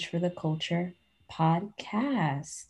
For 0.00 0.18
the 0.18 0.30
Culture 0.30 0.94
podcast. 1.30 2.64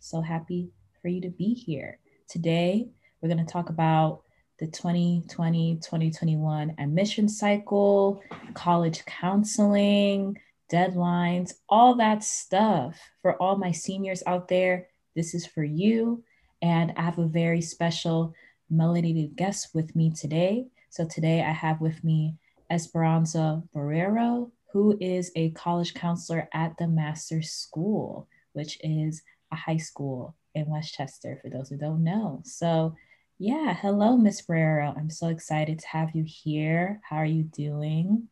So 0.00 0.20
happy 0.20 0.72
for 1.00 1.06
you 1.06 1.20
to 1.20 1.30
be 1.30 1.54
here. 1.54 2.00
Today, 2.28 2.88
we're 3.22 3.28
going 3.28 3.46
to 3.46 3.52
talk 3.52 3.68
about 3.70 4.22
the 4.58 4.66
2020 4.66 5.76
2021 5.76 6.74
admission 6.78 7.28
cycle, 7.28 8.20
college 8.54 9.04
counseling, 9.06 10.36
deadlines, 10.70 11.52
all 11.68 11.94
that 11.94 12.24
stuff. 12.24 12.98
For 13.22 13.40
all 13.40 13.56
my 13.56 13.70
seniors 13.70 14.24
out 14.26 14.48
there, 14.48 14.88
this 15.14 15.32
is 15.32 15.46
for 15.46 15.62
you. 15.62 16.24
And 16.60 16.92
I 16.96 17.02
have 17.02 17.20
a 17.20 17.28
very 17.28 17.60
special 17.60 18.34
melanated 18.72 19.36
guest 19.36 19.68
with 19.74 19.94
me 19.94 20.10
today. 20.10 20.66
So 20.90 21.06
today 21.06 21.40
I 21.40 21.52
have 21.52 21.80
with 21.80 22.02
me 22.02 22.34
Esperanza 22.68 23.62
Barrero, 23.72 24.50
who 24.74 24.98
is 25.00 25.30
a 25.36 25.50
college 25.50 25.94
counselor 25.94 26.48
at 26.52 26.76
the 26.78 26.88
Master's 26.88 27.52
School, 27.52 28.28
which 28.54 28.76
is 28.82 29.22
a 29.52 29.56
high 29.56 29.76
school 29.76 30.34
in 30.56 30.66
Westchester, 30.66 31.38
for 31.40 31.48
those 31.48 31.68
who 31.68 31.76
don't 31.76 32.02
know. 32.02 32.42
So, 32.44 32.96
yeah, 33.38 33.72
hello, 33.72 34.16
Miss 34.16 34.42
Barrero. 34.42 34.92
I'm 34.98 35.10
so 35.10 35.28
excited 35.28 35.78
to 35.78 35.86
have 35.86 36.10
you 36.12 36.24
here. 36.26 37.00
How 37.08 37.18
are 37.18 37.24
you 37.24 37.44
doing? 37.44 38.26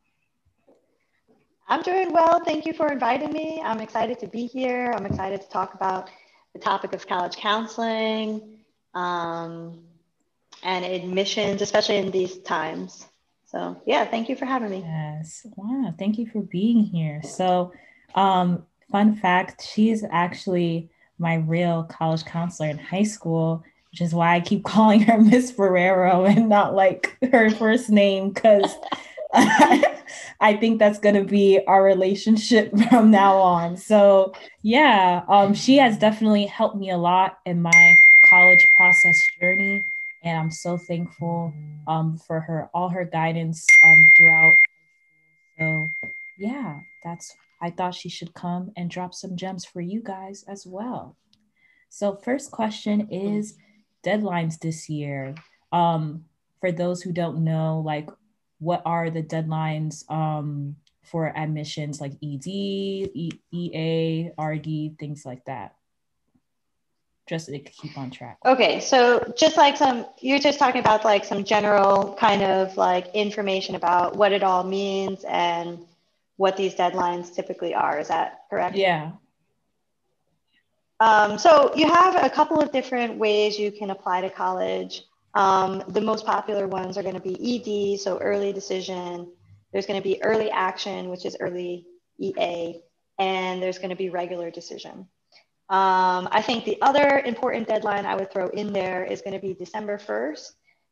I'm 1.69 1.83
doing 1.83 2.13
well. 2.13 2.43
Thank 2.45 2.67
you 2.67 2.73
for 2.73 2.91
inviting 2.91 3.33
me. 3.33 3.63
I'm 3.65 3.81
excited 3.81 4.19
to 4.19 4.27
be 4.27 4.47
here. 4.49 4.93
I'm 4.97 5.07
excited 5.07 5.43
to 5.43 5.49
talk 5.49 5.75
about 5.75 6.11
the 6.55 6.59
topic 6.59 6.93
of 6.93 7.07
college 7.07 7.37
counseling 7.37 8.59
um, 8.95 9.85
and 10.65 10.85
admissions, 10.85 11.63
especially 11.63 11.99
in 11.99 12.11
these 12.11 12.39
times. 12.39 13.07
So 13.53 13.81
yeah, 13.87 14.07
thank 14.07 14.29
you 14.29 14.37
for 14.37 14.47
having 14.47 14.71
me. 14.71 14.83
Yes. 14.85 15.47
Wow. 15.57 15.95
Thank 15.99 16.19
you 16.19 16.27
for 16.27 16.41
being 16.41 16.85
here. 16.85 17.21
So 17.23 17.73
um, 18.15 18.65
fun 18.91 19.15
fact, 19.15 19.63
she's 19.63 20.05
actually 20.11 20.89
my 21.19 21.37
real 21.37 21.85
college 21.85 22.25
counselor 22.25 22.71
in 22.71 22.79
high 22.79 23.03
school, 23.03 23.63
which 23.91 24.01
is 24.01 24.15
why 24.15 24.35
I 24.35 24.41
keep 24.41 24.65
calling 24.65 25.01
her 25.03 25.19
Miss 25.19 25.51
Ferrero 25.51 26.25
and 26.25 26.49
not 26.49 26.75
like 26.75 27.17
her 27.31 27.51
first 27.51 27.91
name 27.91 28.31
because 28.31 28.75
I 29.35 30.57
think 30.59 30.79
that's 30.79 30.99
going 30.99 31.15
to 31.15 31.25
be 31.25 31.61
our 31.67 31.85
relationship 31.85 32.73
from 32.91 33.11
now 33.11 33.37
on. 33.37 33.77
So, 33.77 34.33
yeah, 34.63 35.23
um, 35.29 35.55
she 35.55 35.77
has 35.77 35.99
definitely 35.99 36.47
helped 36.47 36.77
me 36.77 36.91
a 36.91 36.97
lot 36.97 37.39
in 37.45 37.63
my 37.63 37.95
college 38.29 38.67
process 38.77 39.23
journey 39.41 39.85
and 40.23 40.39
I'm 40.39 40.51
so 40.51 40.77
thankful 40.77 41.53
um, 41.87 42.17
for 42.17 42.41
her 42.41 42.69
all 42.73 42.89
her 42.89 43.05
guidance 43.05 43.67
um, 43.85 44.07
throughout. 44.17 44.55
So 45.59 45.91
yeah, 46.39 46.81
that's 47.03 47.35
I 47.61 47.71
thought 47.71 47.95
she 47.95 48.09
should 48.09 48.35
come 48.35 48.73
and 48.77 48.91
drop 48.91 49.15
some 49.15 49.37
gems 49.37 49.65
for 49.65 49.81
you 49.81 50.03
guys 50.03 50.45
as 50.49 50.67
well. 50.67 51.17
So 51.89 52.17
first 52.17 52.51
question 52.51 53.09
is 53.11 53.57
deadlines 54.05 54.59
this 54.59 54.89
year. 54.89 55.35
Um, 55.71 56.25
for 56.61 56.73
those 56.73 57.03
who 57.03 57.13
don't 57.13 57.45
know, 57.45 57.83
like 57.85 58.09
what 58.59 58.83
are 58.85 59.11
the 59.11 59.23
deadlines 59.23 60.09
um, 60.11 60.77
for 61.05 61.37
admissions 61.37 62.01
like 62.01 62.13
ED, 62.23 62.47
e- 62.47 63.41
EA, 63.53 64.31
RD, 64.41 64.99
things 64.99 65.27
like 65.27 65.45
that? 65.47 65.75
Just 67.33 67.47
could 67.47 67.73
keep 67.73 67.97
on 67.97 68.11
track. 68.11 68.39
Okay, 68.45 68.81
so 68.81 69.33
just 69.37 69.57
like 69.57 69.77
some, 69.77 70.07
you're 70.21 70.39
just 70.39 70.59
talking 70.59 70.81
about 70.81 71.05
like 71.05 71.25
some 71.25 71.45
general 71.45 72.15
kind 72.15 72.43
of 72.43 72.77
like 72.77 73.09
information 73.15 73.75
about 73.75 74.17
what 74.17 74.33
it 74.33 74.43
all 74.43 74.63
means 74.63 75.25
and 75.25 75.79
what 76.37 76.57
these 76.57 76.75
deadlines 76.75 77.35
typically 77.35 77.75
are. 77.75 77.99
Is 77.99 78.09
that 78.09 78.41
correct? 78.51 78.77
Yeah. 78.77 79.13
Um, 81.01 81.39
so 81.39 81.73
you 81.75 81.89
have 81.89 82.25
a 82.25 82.31
couple 82.31 82.61
of 82.61 82.71
different 82.71 83.19
ways 83.19 83.59
you 83.59 83.73
can 83.73 83.91
apply 83.91 84.21
to 84.21 84.31
college. 84.31 85.03
Um, 85.35 85.83
the 85.89 86.01
most 86.01 86.27
popular 86.27 86.69
ones 86.69 86.99
are 86.99 87.03
going 87.03 87.15
to 87.15 87.21
be 87.21 87.35
ED, 87.35 87.99
so 87.99 88.19
early 88.19 88.53
decision. 88.53 89.33
There's 89.73 89.87
going 89.87 90.01
to 90.01 90.07
be 90.07 90.23
early 90.23 90.51
action, 90.51 91.09
which 91.09 91.25
is 91.25 91.37
early 91.41 91.87
EA, 92.19 92.83
and 93.19 93.63
there's 93.63 93.79
going 93.79 93.91
to 93.91 93.97
be 93.97 94.11
regular 94.11 94.51
decision. 94.51 95.09
Um, 95.73 96.29
I 96.31 96.43
think 96.43 96.67
the 96.67 96.77
other 96.83 97.23
important 97.25 97.67
deadline 97.67 98.05
I 98.05 98.15
would 98.15 98.31
throw 98.31 98.49
in 98.49 98.75
there 98.75 99.05
is 99.05 99.23
going 99.23 99.33
to 99.33 99.41
be 99.41 99.55
December 99.55 99.97
1st, 99.97 100.51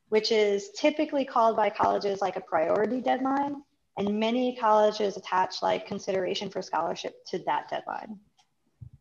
which 0.08 0.32
is 0.32 0.70
typically 0.70 1.26
called 1.26 1.54
by 1.54 1.68
colleges 1.68 2.22
like 2.22 2.36
a 2.36 2.40
priority 2.40 3.02
deadline. 3.02 3.56
And 3.98 4.18
many 4.18 4.56
colleges 4.56 5.18
attach 5.18 5.60
like 5.60 5.86
consideration 5.86 6.48
for 6.48 6.62
scholarship 6.62 7.14
to 7.26 7.40
that 7.40 7.68
deadline. 7.68 8.18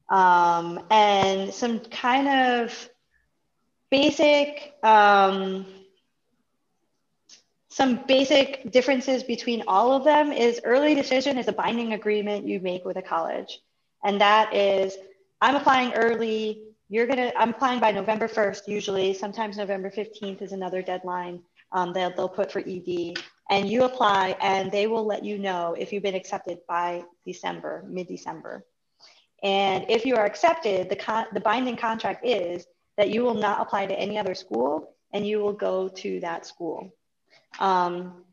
Um, 0.09 0.85
and 0.91 1.53
some 1.53 1.79
kind 1.79 2.27
of 2.27 2.89
basic, 3.89 4.73
um, 4.83 5.65
some 7.69 8.03
basic 8.05 8.69
differences 8.69 9.23
between 9.23 9.63
all 9.65 9.93
of 9.93 10.03
them 10.03 10.33
is 10.33 10.59
early 10.65 10.93
decision 10.93 11.37
is 11.37 11.47
a 11.47 11.53
binding 11.53 11.93
agreement 11.93 12.45
you 12.45 12.59
make 12.59 12.83
with 12.83 12.97
a 12.97 13.01
college. 13.01 13.61
And 14.03 14.19
that 14.19 14.53
is 14.53 14.97
I'm 15.41 15.55
applying 15.55 15.93
early. 15.93 16.63
You're 16.89 17.07
gonna, 17.07 17.31
I'm 17.37 17.51
applying 17.51 17.79
by 17.79 17.91
November 17.91 18.27
1st, 18.27 18.67
usually. 18.67 19.13
Sometimes 19.13 19.57
November 19.57 19.89
15th 19.89 20.41
is 20.41 20.51
another 20.51 20.81
deadline 20.81 21.41
um, 21.71 21.93
that 21.93 22.15
they'll 22.15 22.27
put 22.27 22.51
for 22.51 22.59
ED. 22.59 23.17
And 23.49 23.69
you 23.69 23.83
apply 23.83 24.35
and 24.41 24.71
they 24.71 24.87
will 24.87 25.05
let 25.05 25.23
you 25.23 25.37
know 25.39 25.75
if 25.77 25.91
you've 25.91 26.03
been 26.03 26.15
accepted 26.15 26.59
by 26.67 27.03
December, 27.25 27.83
mid-December. 27.87 28.65
And 29.41 29.85
if 29.89 30.05
you 30.05 30.15
are 30.15 30.25
accepted, 30.25 30.89
the, 30.89 30.95
con- 30.95 31.27
the 31.33 31.39
binding 31.39 31.77
contract 31.77 32.25
is 32.25 32.65
that 32.97 33.09
you 33.09 33.23
will 33.23 33.33
not 33.33 33.61
apply 33.61 33.85
to 33.85 33.97
any 33.97 34.17
other 34.17 34.35
school 34.35 34.95
and 35.13 35.25
you 35.25 35.39
will 35.39 35.53
go 35.53 35.87
to 35.87 36.19
that 36.19 36.45
school. 36.45 36.93
Um, 37.59 38.23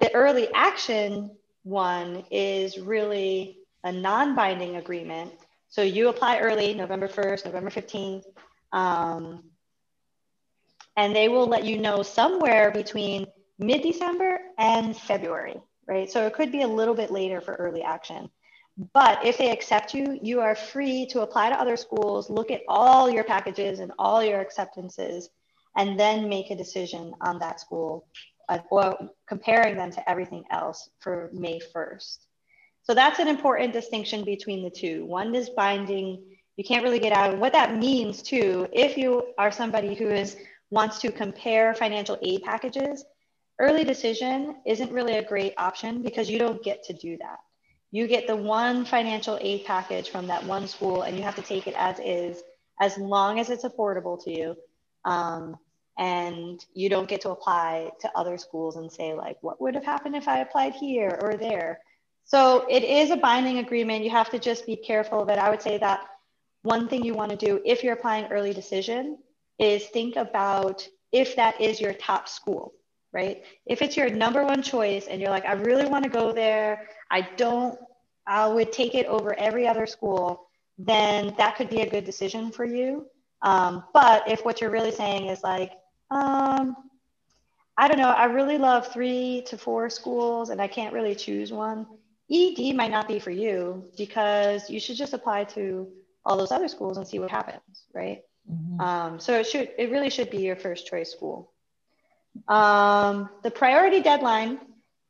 the 0.00 0.12
early 0.14 0.48
action 0.54 1.30
one 1.62 2.24
is 2.30 2.78
really 2.78 3.58
a 3.84 3.92
non-binding 3.92 4.76
agreement 4.76 5.32
so 5.70 5.82
you 5.82 6.08
apply 6.08 6.40
early, 6.40 6.74
November 6.74 7.06
1st, 7.06 7.44
November 7.46 7.70
15th, 7.70 8.24
um, 8.72 9.44
and 10.96 11.14
they 11.14 11.28
will 11.28 11.46
let 11.46 11.64
you 11.64 11.78
know 11.78 12.02
somewhere 12.02 12.72
between 12.72 13.26
mid 13.60 13.82
December 13.82 14.40
and 14.58 14.96
February, 14.96 15.60
right? 15.86 16.10
So 16.10 16.26
it 16.26 16.34
could 16.34 16.50
be 16.50 16.62
a 16.62 16.68
little 16.68 16.94
bit 16.94 17.12
later 17.12 17.40
for 17.40 17.54
early 17.54 17.82
action. 17.82 18.28
But 18.92 19.24
if 19.24 19.38
they 19.38 19.50
accept 19.50 19.94
you, 19.94 20.18
you 20.20 20.40
are 20.40 20.56
free 20.56 21.06
to 21.06 21.20
apply 21.20 21.50
to 21.50 21.60
other 21.60 21.76
schools, 21.76 22.28
look 22.28 22.50
at 22.50 22.62
all 22.66 23.08
your 23.08 23.24
packages 23.24 23.78
and 23.78 23.92
all 23.96 24.24
your 24.24 24.40
acceptances, 24.40 25.28
and 25.76 25.98
then 25.98 26.28
make 26.28 26.50
a 26.50 26.56
decision 26.56 27.14
on 27.20 27.38
that 27.38 27.60
school 27.60 28.08
uh, 28.48 28.58
or 28.70 28.96
comparing 29.28 29.76
them 29.76 29.92
to 29.92 30.10
everything 30.10 30.42
else 30.50 30.90
for 30.98 31.30
May 31.32 31.60
1st. 31.74 32.18
So 32.90 32.94
that's 32.94 33.20
an 33.20 33.28
important 33.28 33.72
distinction 33.72 34.24
between 34.24 34.64
the 34.64 34.68
two. 34.68 35.04
One 35.04 35.32
is 35.36 35.48
binding. 35.48 36.24
You 36.56 36.64
can't 36.64 36.82
really 36.82 36.98
get 36.98 37.12
out. 37.12 37.34
Of 37.34 37.38
what 37.38 37.52
that 37.52 37.76
means 37.76 38.20
too, 38.20 38.66
if 38.72 38.98
you 38.98 39.32
are 39.38 39.52
somebody 39.52 39.94
who 39.94 40.08
is 40.08 40.36
wants 40.70 40.98
to 41.02 41.12
compare 41.12 41.72
financial 41.72 42.18
aid 42.20 42.42
packages, 42.42 43.04
early 43.60 43.84
decision 43.84 44.56
isn't 44.66 44.90
really 44.90 45.18
a 45.18 45.24
great 45.24 45.54
option 45.56 46.02
because 46.02 46.28
you 46.28 46.36
don't 46.40 46.64
get 46.64 46.82
to 46.82 46.92
do 46.92 47.16
that. 47.18 47.38
You 47.92 48.08
get 48.08 48.26
the 48.26 48.34
one 48.34 48.84
financial 48.84 49.38
aid 49.40 49.66
package 49.66 50.10
from 50.10 50.26
that 50.26 50.44
one 50.44 50.66
school 50.66 51.02
and 51.02 51.16
you 51.16 51.22
have 51.22 51.36
to 51.36 51.42
take 51.42 51.68
it 51.68 51.74
as 51.78 52.00
is, 52.00 52.42
as 52.80 52.98
long 52.98 53.38
as 53.38 53.50
it's 53.50 53.62
affordable 53.62 54.20
to 54.24 54.36
you. 54.36 54.56
Um, 55.04 55.56
and 55.96 56.58
you 56.74 56.88
don't 56.88 57.08
get 57.08 57.20
to 57.20 57.30
apply 57.30 57.92
to 58.00 58.10
other 58.16 58.36
schools 58.36 58.74
and 58.74 58.90
say 58.90 59.14
like, 59.14 59.36
what 59.42 59.60
would 59.60 59.76
have 59.76 59.84
happened 59.84 60.16
if 60.16 60.26
I 60.26 60.40
applied 60.40 60.74
here 60.74 61.16
or 61.22 61.36
there? 61.36 61.78
So 62.30 62.64
it 62.70 62.84
is 62.84 63.10
a 63.10 63.16
binding 63.16 63.58
agreement. 63.58 64.04
You 64.04 64.10
have 64.10 64.30
to 64.30 64.38
just 64.38 64.64
be 64.64 64.76
careful 64.76 65.28
it. 65.28 65.38
I 65.40 65.50
would 65.50 65.60
say 65.60 65.78
that 65.78 66.06
one 66.62 66.86
thing 66.86 67.04
you 67.04 67.12
want 67.12 67.32
to 67.32 67.36
do 67.36 67.60
if 67.64 67.82
you're 67.82 67.94
applying 67.94 68.26
early 68.26 68.52
decision 68.52 69.18
is 69.58 69.86
think 69.86 70.14
about 70.14 70.86
if 71.10 71.34
that 71.34 71.60
is 71.60 71.80
your 71.80 71.92
top 71.92 72.28
school, 72.28 72.72
right? 73.12 73.42
If 73.66 73.82
it's 73.82 73.96
your 73.96 74.08
number 74.10 74.44
one 74.44 74.62
choice 74.62 75.08
and 75.08 75.20
you're 75.20 75.30
like, 75.30 75.44
I 75.44 75.54
really 75.54 75.86
want 75.86 76.04
to 76.04 76.08
go 76.08 76.32
there, 76.32 76.86
I 77.10 77.22
don't, 77.36 77.76
I 78.28 78.46
would 78.46 78.70
take 78.70 78.94
it 78.94 79.06
over 79.06 79.36
every 79.36 79.66
other 79.66 79.88
school, 79.88 80.46
then 80.78 81.34
that 81.36 81.56
could 81.56 81.68
be 81.68 81.80
a 81.80 81.90
good 81.90 82.04
decision 82.04 82.52
for 82.52 82.64
you. 82.64 83.06
Um, 83.42 83.82
but 83.92 84.30
if 84.30 84.44
what 84.44 84.60
you're 84.60 84.70
really 84.70 84.92
saying 84.92 85.26
is 85.26 85.42
like, 85.42 85.72
um, 86.12 86.76
I 87.76 87.88
don't 87.88 87.98
know, 87.98 88.10
I 88.10 88.26
really 88.26 88.56
love 88.56 88.86
three 88.92 89.42
to 89.48 89.58
four 89.58 89.90
schools 89.90 90.50
and 90.50 90.62
I 90.62 90.68
can't 90.68 90.94
really 90.94 91.16
choose 91.16 91.50
one, 91.52 91.88
ED 92.30 92.74
might 92.74 92.90
not 92.90 93.08
be 93.08 93.18
for 93.18 93.30
you 93.30 93.90
because 93.96 94.70
you 94.70 94.80
should 94.80 94.96
just 94.96 95.12
apply 95.12 95.44
to 95.44 95.88
all 96.24 96.36
those 96.36 96.52
other 96.52 96.68
schools 96.68 96.96
and 96.96 97.06
see 97.06 97.18
what 97.18 97.30
happens, 97.30 97.84
right? 97.94 98.22
Mm-hmm. 98.50 98.80
Um, 98.80 99.20
so 99.20 99.38
it 99.38 99.46
should, 99.46 99.70
it 99.78 99.90
really 99.90 100.10
should 100.10 100.30
be 100.30 100.38
your 100.38 100.56
first 100.56 100.86
choice 100.86 101.10
school. 101.10 101.52
Um, 102.46 103.28
the 103.42 103.50
priority 103.50 104.00
deadline 104.00 104.60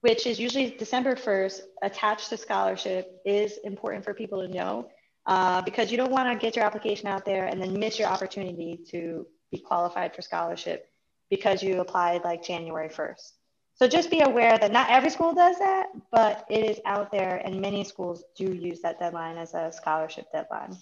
which 0.00 0.26
is 0.26 0.40
usually 0.40 0.70
December 0.70 1.14
1st, 1.14 1.61
attached 1.82 2.31
to 2.31 2.37
scholarship, 2.37 3.20
is 3.25 3.58
important 3.64 4.05
for 4.05 4.14
people 4.14 4.40
to 4.40 4.49
know 4.49 4.88
uh, 5.26 5.61
because 5.62 5.90
you 5.90 5.96
don't 5.96 6.11
want 6.11 6.28
to 6.28 6.43
get 6.43 6.56
your 6.56 6.64
application 6.64 7.06
out 7.06 7.25
there 7.25 7.46
and 7.46 7.61
then 7.61 7.78
miss 7.78 7.99
your 7.99 8.08
opportunity 8.08 8.78
to 8.90 9.26
be 9.50 9.58
qualified 9.58 10.14
for 10.14 10.22
scholarship 10.22 10.87
because 11.28 11.62
you 11.62 11.81
applied 11.81 12.25
like 12.25 12.43
January 12.43 12.88
1st. 12.88 13.32
So 13.81 13.88
just 13.88 14.11
be 14.11 14.21
aware 14.21 14.59
that 14.59 14.73
not 14.73 14.91
every 14.91 15.09
school 15.09 15.32
does 15.32 15.59
that, 15.59 15.87
but 16.12 16.44
it 16.50 16.67
is 16.67 16.81
out 16.85 17.11
there, 17.11 17.41
and 17.43 17.62
many 17.62 17.82
schools 17.82 18.23
do 18.37 18.53
use 18.53 18.82
that 18.82 18.99
deadline 18.99 19.38
as 19.38 19.55
a 19.55 19.73
scholarship 19.73 20.31
deadline. 20.31 20.77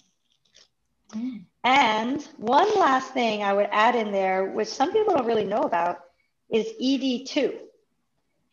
Mm. 1.15 1.45
And 1.63 2.21
one 2.35 2.77
last 2.77 3.13
thing 3.13 3.41
I 3.41 3.53
would 3.53 3.69
add 3.71 3.95
in 3.95 4.11
there, 4.11 4.51
which 4.51 4.67
some 4.67 4.91
people 4.91 5.13
don't 5.15 5.25
really 5.25 5.45
know 5.45 5.61
about, 5.61 6.01
is 6.49 6.73
ED2, 6.81 7.59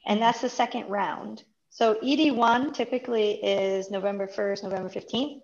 and 0.06 0.22
that's 0.22 0.42
the 0.42 0.48
second 0.48 0.88
round. 0.88 1.42
So 1.70 1.94
ED1 1.94 2.72
typically 2.72 3.44
is 3.44 3.90
November 3.90 4.28
1st, 4.28 4.62
November 4.62 4.88
15th. 4.88 5.40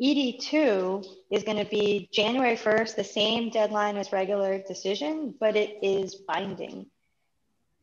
ED2 0.00 1.06
is 1.30 1.42
going 1.42 1.62
to 1.62 1.70
be 1.70 2.08
January 2.10 2.56
1st, 2.56 2.96
the 2.96 3.04
same 3.04 3.50
deadline 3.50 3.98
as 3.98 4.12
regular 4.12 4.62
decision, 4.62 5.34
but 5.38 5.56
it 5.56 5.76
is 5.82 6.14
binding. 6.14 6.86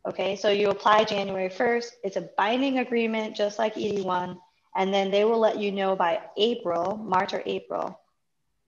Okay, 0.07 0.35
so 0.35 0.49
you 0.49 0.69
apply 0.69 1.03
January 1.03 1.49
1st, 1.49 1.91
it's 2.03 2.15
a 2.15 2.29
binding 2.35 2.79
agreement 2.79 3.35
just 3.35 3.59
like 3.59 3.75
ED1, 3.75 4.35
and 4.75 4.93
then 4.93 5.11
they 5.11 5.25
will 5.25 5.37
let 5.37 5.59
you 5.59 5.71
know 5.71 5.95
by 5.95 6.19
April, 6.37 6.97
March 6.97 7.33
or 7.33 7.43
April. 7.45 7.99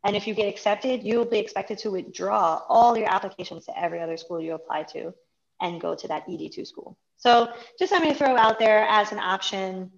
And 0.03 0.15
if 0.15 0.27
you 0.27 0.35
get 0.35 0.47
accepted, 0.47 1.01
you 1.03 1.17
will 1.17 1.25
be 1.25 1.39
expected 1.39 1.77
to 1.79 1.91
withdraw 1.91 2.61
all 2.67 2.95
your 2.97 3.09
applications 3.09 3.65
to 3.65 3.79
every 3.79 3.99
other 3.99 4.17
school 4.17 4.39
you 4.39 4.53
apply 4.53 4.83
to 4.93 5.13
and 5.61 5.81
go 5.81 5.95
to 5.95 6.07
that 6.09 6.27
ED2 6.27 6.67
school. 6.67 6.97
So 7.17 7.51
just 7.79 7.91
something 7.91 8.11
to 8.11 8.17
throw 8.17 8.35
out 8.35 8.59
there 8.59 8.85
as 8.89 9.11
an 9.11 9.19
option. 9.19 9.91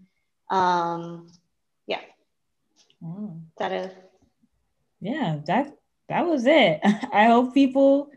Um, 0.52 1.28
yeah. 1.88 2.02
Mm. 3.04 3.38
Is 3.38 3.58
that 3.58 3.72
a 3.72 3.92
yeah, 5.02 5.40
that 5.48 5.76
that 6.08 6.26
was 6.26 6.46
it. 6.46 6.80
I 7.14 7.26
hope 7.26 7.54
people 7.54 8.10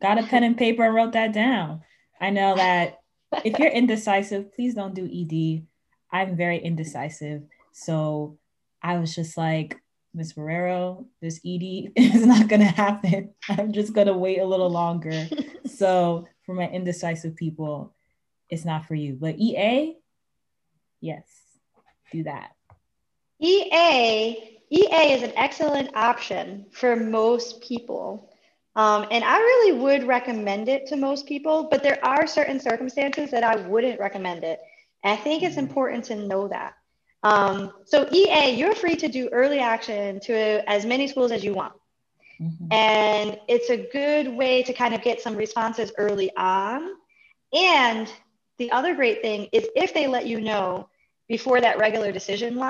got 0.00 0.18
a 0.18 0.26
pen 0.26 0.44
and 0.44 0.56
paper 0.56 0.82
and 0.82 0.94
wrote 0.94 1.12
that 1.12 1.32
down. 1.32 1.82
I 2.20 2.30
know 2.30 2.54
that 2.56 3.00
if 3.44 3.58
you're 3.58 3.68
indecisive, 3.68 4.54
please 4.54 4.74
don't 4.74 4.94
do 4.94 5.06
ED. 5.06 5.66
I'm 6.10 6.36
very 6.36 6.58
indecisive. 6.58 7.42
So 7.72 8.38
I 8.82 8.98
was 8.98 9.14
just 9.14 9.36
like, 9.36 9.80
Miss 10.14 10.34
Marrero, 10.34 11.06
this 11.20 11.40
ED 11.44 11.92
is 11.96 12.24
not 12.24 12.48
going 12.48 12.60
to 12.60 12.66
happen. 12.66 13.34
I'm 13.48 13.72
just 13.72 13.92
going 13.92 14.06
to 14.06 14.12
wait 14.14 14.38
a 14.38 14.44
little 14.44 14.70
longer. 14.70 15.28
so 15.66 16.26
for 16.46 16.54
my 16.54 16.68
indecisive 16.68 17.34
people, 17.34 17.92
it's 18.48 18.64
not 18.64 18.86
for 18.86 18.94
you. 18.94 19.18
But 19.20 19.36
EA, 19.38 19.96
yes, 21.00 21.24
do 22.12 22.22
that. 22.24 22.52
EA, 23.40 24.60
EA 24.70 25.12
is 25.12 25.22
an 25.22 25.32
excellent 25.36 25.96
option 25.96 26.66
for 26.70 26.94
most 26.94 27.60
people. 27.60 28.30
Um, 28.76 29.06
and 29.10 29.22
I 29.22 29.38
really 29.38 29.78
would 29.78 30.04
recommend 30.04 30.68
it 30.68 30.86
to 30.88 30.96
most 30.96 31.26
people, 31.26 31.68
but 31.70 31.82
there 31.82 32.04
are 32.04 32.26
certain 32.26 32.58
circumstances 32.58 33.30
that 33.30 33.44
I 33.44 33.56
wouldn't 33.56 34.00
recommend 34.00 34.42
it. 34.42 34.60
And 35.04 35.12
I 35.12 35.16
think 35.16 35.42
it's 35.42 35.56
important 35.56 36.04
to 36.06 36.16
know 36.16 36.48
that. 36.48 36.74
Um, 37.22 37.72
so 37.84 38.08
EA, 38.12 38.50
you're 38.50 38.74
free 38.74 38.96
to 38.96 39.08
do 39.08 39.28
early 39.30 39.60
action 39.60 40.20
to 40.20 40.68
as 40.68 40.84
many 40.84 41.06
schools 41.06 41.30
as 41.30 41.44
you 41.44 41.54
want. 41.54 41.72
Mm-hmm. 42.40 42.72
And 42.72 43.38
it's 43.48 43.70
a 43.70 43.88
good 43.92 44.28
way 44.36 44.62
to 44.64 44.72
kind 44.72 44.92
of 44.92 45.02
get 45.02 45.20
some 45.20 45.36
responses 45.36 45.92
early 45.96 46.30
on. 46.36 46.90
And 47.52 48.12
the 48.58 48.72
other 48.72 48.94
great 48.94 49.22
thing 49.22 49.48
is 49.52 49.66
if 49.76 49.94
they 49.94 50.06
let 50.06 50.26
you 50.26 50.40
know 50.40 50.88
before 51.28 51.60
that 51.60 51.78
regular 51.78 52.12
decision 52.12 52.60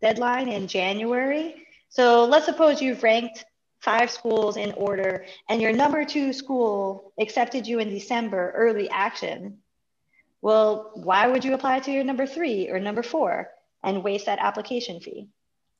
deadline 0.00 0.48
in 0.48 0.66
January. 0.66 1.66
So 1.88 2.24
let's 2.24 2.46
suppose 2.46 2.80
you've 2.80 3.02
ranked 3.02 3.44
five 3.82 4.10
schools 4.10 4.56
in 4.56 4.72
order, 4.72 5.26
and 5.48 5.60
your 5.60 5.72
number 5.72 6.04
two 6.04 6.32
school 6.32 7.12
accepted 7.18 7.66
you 7.66 7.80
in 7.80 7.90
December, 7.90 8.52
early 8.54 8.88
action. 8.88 9.58
Well, 10.40 10.92
why 10.94 11.26
would 11.26 11.44
you 11.44 11.54
apply 11.54 11.80
to 11.80 11.92
your 11.92 12.04
number 12.04 12.26
three 12.26 12.70
or 12.70 12.78
number 12.78 13.02
four 13.02 13.50
and 13.82 14.04
waste 14.04 14.26
that 14.26 14.38
application 14.38 15.00
fee? 15.00 15.28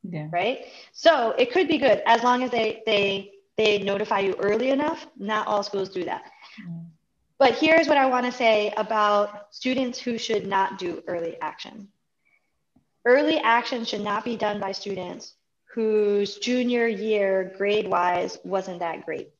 Yeah. 0.03 0.29
Right. 0.33 0.67
So 0.93 1.31
it 1.39 1.53
could 1.53 1.69
be 1.69 1.79
good 1.79 2.03
as 2.05 2.25
long 2.25 2.43
as 2.43 2.51
they 2.51 2.83
they 2.87 3.33
they 3.57 3.79
notify 3.79 4.21
you 4.21 4.35
early 4.41 4.71
enough. 4.71 5.07
Not 5.17 5.47
all 5.47 5.63
schools 5.63 5.91
do 5.91 6.05
that. 6.05 6.25
Mm. 6.61 6.87
But 7.39 7.55
here's 7.55 7.87
what 7.87 7.97
I 7.97 8.07
want 8.07 8.27
to 8.27 8.33
say 8.33 8.73
about 8.77 9.55
students 9.55 9.99
who 9.99 10.19
should 10.19 10.47
not 10.47 10.79
do 10.79 11.03
early 11.07 11.41
action. 11.41 11.89
Early 13.05 13.39
action 13.39 13.85
should 13.85 14.01
not 14.01 14.25
be 14.25 14.37
done 14.37 14.61
by 14.61 14.73
students 14.73 15.35
whose 15.73 16.37
junior 16.37 16.87
year 16.87 17.53
grade 17.57 17.89
wise 17.89 18.39
wasn't 18.45 18.79
that 18.79 19.05
great 19.05 19.31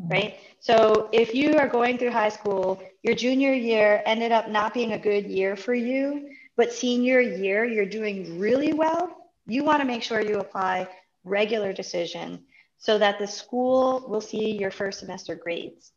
mm-hmm. 0.00 0.12
right? 0.12 0.34
So 0.60 1.08
if 1.12 1.34
you 1.34 1.58
are 1.58 1.68
going 1.68 1.98
through 1.98 2.12
high 2.12 2.30
school 2.30 2.82
your 3.02 3.14
junior 3.14 3.52
year 3.52 4.02
ended 4.06 4.32
up 4.32 4.48
not 4.48 4.74
being 4.74 4.92
a 4.92 4.98
good 4.98 5.26
year 5.26 5.56
for 5.56 5.74
you 5.74 6.30
but 6.56 6.72
senior 6.72 7.20
year 7.20 7.64
you're 7.64 7.84
doing 7.86 8.38
really 8.38 8.72
well 8.72 9.30
you 9.46 9.62
want 9.62 9.80
to 9.80 9.86
make 9.86 10.02
sure 10.02 10.20
you 10.20 10.38
apply 10.40 10.88
regular 11.24 11.72
decision 11.72 12.42
so 12.78 12.98
that 12.98 13.18
the 13.18 13.26
school 13.26 14.04
will 14.08 14.20
see 14.20 14.56
your 14.56 14.70
first 14.70 15.00
semester 15.00 15.34
grades. 15.34 15.92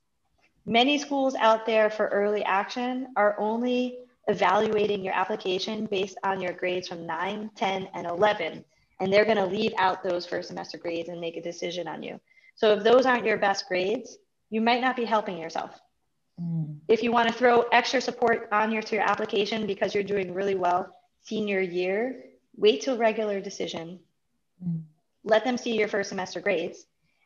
Many 0.66 0.98
schools 0.98 1.36
out 1.36 1.66
there 1.66 1.90
for 1.90 2.08
early 2.08 2.44
action 2.44 3.08
are 3.16 3.40
only 3.40 4.00
evaluating 4.28 5.04
your 5.04 5.14
application 5.14 5.86
based 5.88 6.18
on 6.24 6.42
your 6.42 6.54
grades 6.54 6.88
from 6.88 7.06
9 7.06 7.52
10 7.56 7.90
and 7.94 8.06
11 8.08 8.64
and 9.00 9.12
they're 9.12 9.26
going 9.26 9.38
to 9.38 9.46
leave 9.46 9.74
out 9.78 10.04
those 10.04 10.26
first 10.26 10.50
semester 10.50 10.78
grades 10.78 11.10
and 11.10 11.20
make 11.20 11.38
a 11.38 11.42
decision 11.42 11.88
on 11.88 12.04
you. 12.04 12.20
So 12.56 12.74
if 12.74 12.84
those 12.84 13.06
aren't 13.06 13.26
your 13.26 13.38
best 13.38 13.68
grades, 13.68 14.18
you 14.50 14.62
might 14.62 14.82
not 14.82 14.96
be 14.96 15.06
helping 15.06 15.38
yourself. 15.38 15.80
Mm. 16.42 16.78
If 16.88 17.04
you 17.04 17.12
want 17.12 17.30
to 17.30 17.34
throw 17.34 17.62
extra 17.72 18.02
support 18.02 18.50
on 18.52 18.72
your 18.72 18.82
to 18.82 18.96
your 18.96 19.10
application 19.10 19.66
because 19.68 19.94
you're 19.94 20.04
doing 20.04 20.34
really 20.34 20.56
well 20.56 20.96
senior 21.22 21.62
year, 21.62 22.24
wait 22.56 22.82
till 22.82 22.98
regular 22.98 23.40
decision. 23.40 24.00
Mm. 24.66 24.82
Let 25.24 25.44
them 25.44 25.58
see 25.58 25.78
your 25.78 25.88
first 25.88 26.10
semester 26.10 26.40
grades. 26.40 26.86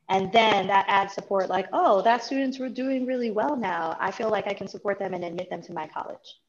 And 0.10 0.32
then 0.34 0.68
that 0.68 0.86
adds 0.90 1.14
support 1.14 1.50
like, 1.50 1.68
oh, 1.72 2.02
that 2.02 2.24
students 2.24 2.60
were 2.60 2.70
doing 2.70 3.06
really 3.06 3.32
well 3.32 3.56
now. 3.56 3.96
I 4.00 4.12
feel 4.12 4.30
like 4.30 4.48
I 4.48 4.54
can 4.54 4.68
support 4.68 5.00
them 5.00 5.14
and 5.14 5.24
admit 5.24 5.50
them 5.50 5.62
to 5.64 5.74
my 5.74 5.88
college. 5.88 6.40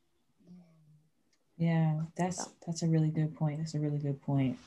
Yeah, 1.57 2.01
that's 2.17 2.49
that's 2.67 2.83
a 2.83 2.87
really 2.87 3.11
good 3.11 3.37
point. 3.37 3.59
That's 3.59 3.75
a 3.75 3.79
really 3.79 3.99
good 3.99 4.21
point. 4.23 4.59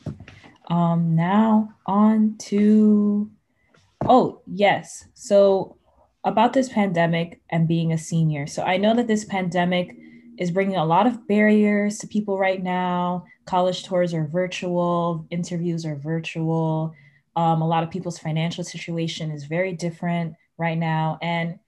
Um, 0.69 1.15
now 1.15 1.73
on 1.85 2.35
to 2.39 3.29
oh 4.05 4.41
yes. 4.45 5.05
So 5.13 5.77
about 6.23 6.53
this 6.53 6.69
pandemic 6.69 7.41
and 7.49 7.67
being 7.67 7.93
a 7.93 7.97
senior. 7.97 8.47
So 8.47 8.63
I 8.63 8.77
know 8.77 8.93
that 8.95 9.07
this 9.07 9.25
pandemic 9.25 9.95
is 10.37 10.51
bringing 10.51 10.75
a 10.75 10.85
lot 10.85 11.07
of 11.07 11.27
barriers 11.27 11.97
to 11.99 12.07
people 12.07 12.37
right 12.37 12.61
now. 12.61 13.25
College 13.45 13.83
tours 13.83 14.13
are 14.13 14.27
virtual, 14.27 15.25
interviews 15.29 15.85
are 15.85 15.95
virtual. 15.95 16.93
Um, 17.35 17.61
a 17.61 17.67
lot 17.67 17.83
of 17.83 17.89
people's 17.89 18.19
financial 18.19 18.63
situation 18.63 19.31
is 19.31 19.45
very 19.45 19.73
different 19.73 20.35
right 20.57 20.77
now, 20.77 21.17
and 21.21 21.59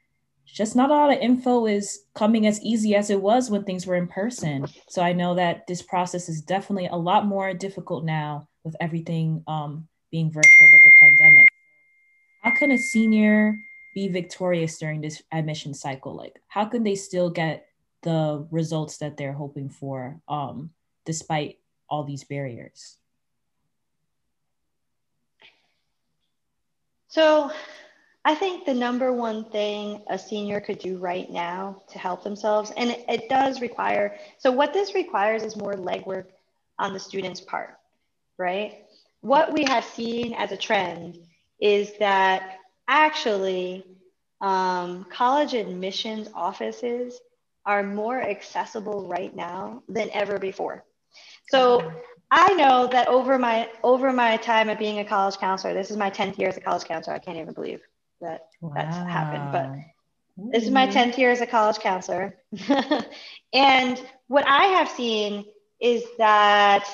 just 0.54 0.76
not 0.76 0.90
a 0.90 0.94
lot 0.94 1.12
of 1.12 1.20
info 1.20 1.66
is 1.66 2.04
coming 2.14 2.48
as 2.48 2.62
easy 2.62 2.96
as 2.96 3.10
it 3.10 3.22
was 3.22 3.50
when 3.50 3.64
things 3.64 3.86
were 3.86 3.96
in 3.96 4.08
person. 4.08 4.66
So 4.88 5.02
I 5.02 5.14
know 5.14 5.36
that 5.36 5.68
this 5.68 5.82
process 5.82 6.30
is 6.30 6.42
definitely 6.42 6.88
a 6.88 6.96
lot 6.96 7.26
more 7.26 7.54
difficult 7.54 8.04
now 8.04 8.48
with 8.64 8.76
everything 8.80 9.44
um, 9.48 9.88
being 10.12 10.32
virtual 10.32 10.68
with 10.72 10.82
the 10.84 10.92
pandemic. 11.00 11.48
How 12.42 12.52
can 12.52 12.72
a 12.72 12.78
senior 12.78 13.56
be 13.94 14.08
victorious 14.08 14.78
during 14.78 15.02
this 15.02 15.22
admission 15.32 15.74
cycle? 15.74 16.16
Like, 16.16 16.42
how 16.48 16.66
can 16.66 16.84
they 16.84 16.96
still 16.96 17.30
get 17.30 17.68
the 18.02 18.48
results 18.52 18.98
that 18.98 19.18
they're 19.18 19.34
hoping 19.34 19.70
for 19.70 20.20
um, 20.28 20.72
despite 21.06 21.60
all 21.90 22.04
these 22.04 22.24
barriers? 22.24 22.98
So, 27.10 27.52
I 28.26 28.36
think 28.36 28.66
the 28.66 28.74
number 28.74 29.14
one 29.14 29.46
thing 29.46 30.04
a 30.10 30.20
senior 30.20 30.60
could 30.60 30.80
do 30.80 30.98
right 30.98 31.30
now 31.30 31.82
to 31.90 32.00
help 32.00 32.24
themselves, 32.24 32.72
and 32.76 32.92
it, 32.92 33.06
it 33.08 33.30
does 33.30 33.62
require, 33.62 34.18
so 34.38 34.52
what 34.52 34.74
this 34.74 34.94
requires 34.94 35.44
is 35.44 35.56
more 35.56 35.74
legwork 35.74 36.26
on 36.78 36.94
the 36.94 37.00
student's 37.00 37.40
part, 37.40 37.78
right? 38.38 38.84
What 39.22 39.54
we 39.54 39.64
have 39.66 39.86
seen 39.86 40.34
as 40.34 40.52
a 40.52 40.58
trend 40.58 41.18
is 41.62 41.94
that 42.00 42.58
actually 42.88 43.86
um, 44.42 45.06
college 45.10 45.54
admissions 45.54 46.30
offices 46.34 47.20
are 47.66 47.84
more 47.84 48.22
accessible 48.22 49.08
right 49.08 49.36
now 49.36 49.84
than 49.88 50.10
ever 50.12 50.38
before. 50.40 50.84
So 51.50 51.92
I 52.32 52.54
know 52.54 52.88
that 52.88 53.08
over 53.08 53.38
my 53.38 53.70
over 53.84 54.14
my 54.14 54.38
time 54.38 54.70
of 54.70 54.78
being 54.78 55.00
a 55.00 55.06
college 55.06 55.38
counselor, 55.38 55.74
this 55.74 55.90
is 55.92 55.98
my 55.98 56.10
10th 56.10 56.38
year 56.38 56.50
as 56.50 56.58
a 56.58 56.62
college 56.62 56.86
counselor. 56.86 57.16
I 57.16 57.20
can't 57.20 57.38
even 57.38 57.54
believe 57.54 57.82
that 58.22 58.48
wow. 58.62 58.72
that's 58.76 58.96
happened. 58.96 59.52
But 59.52 59.66
Ooh. 60.40 60.52
This 60.52 60.64
is 60.64 60.72
my 60.72 60.88
10th 60.88 61.18
year 61.18 61.32
as 61.32 61.42
a 61.42 61.48
college 61.48 61.80
counselor. 61.80 62.36
and 63.54 64.02
what 64.28 64.48
I 64.48 64.66
have 64.66 64.90
seen 64.90 65.46
is 65.80 66.04
that, 66.18 66.86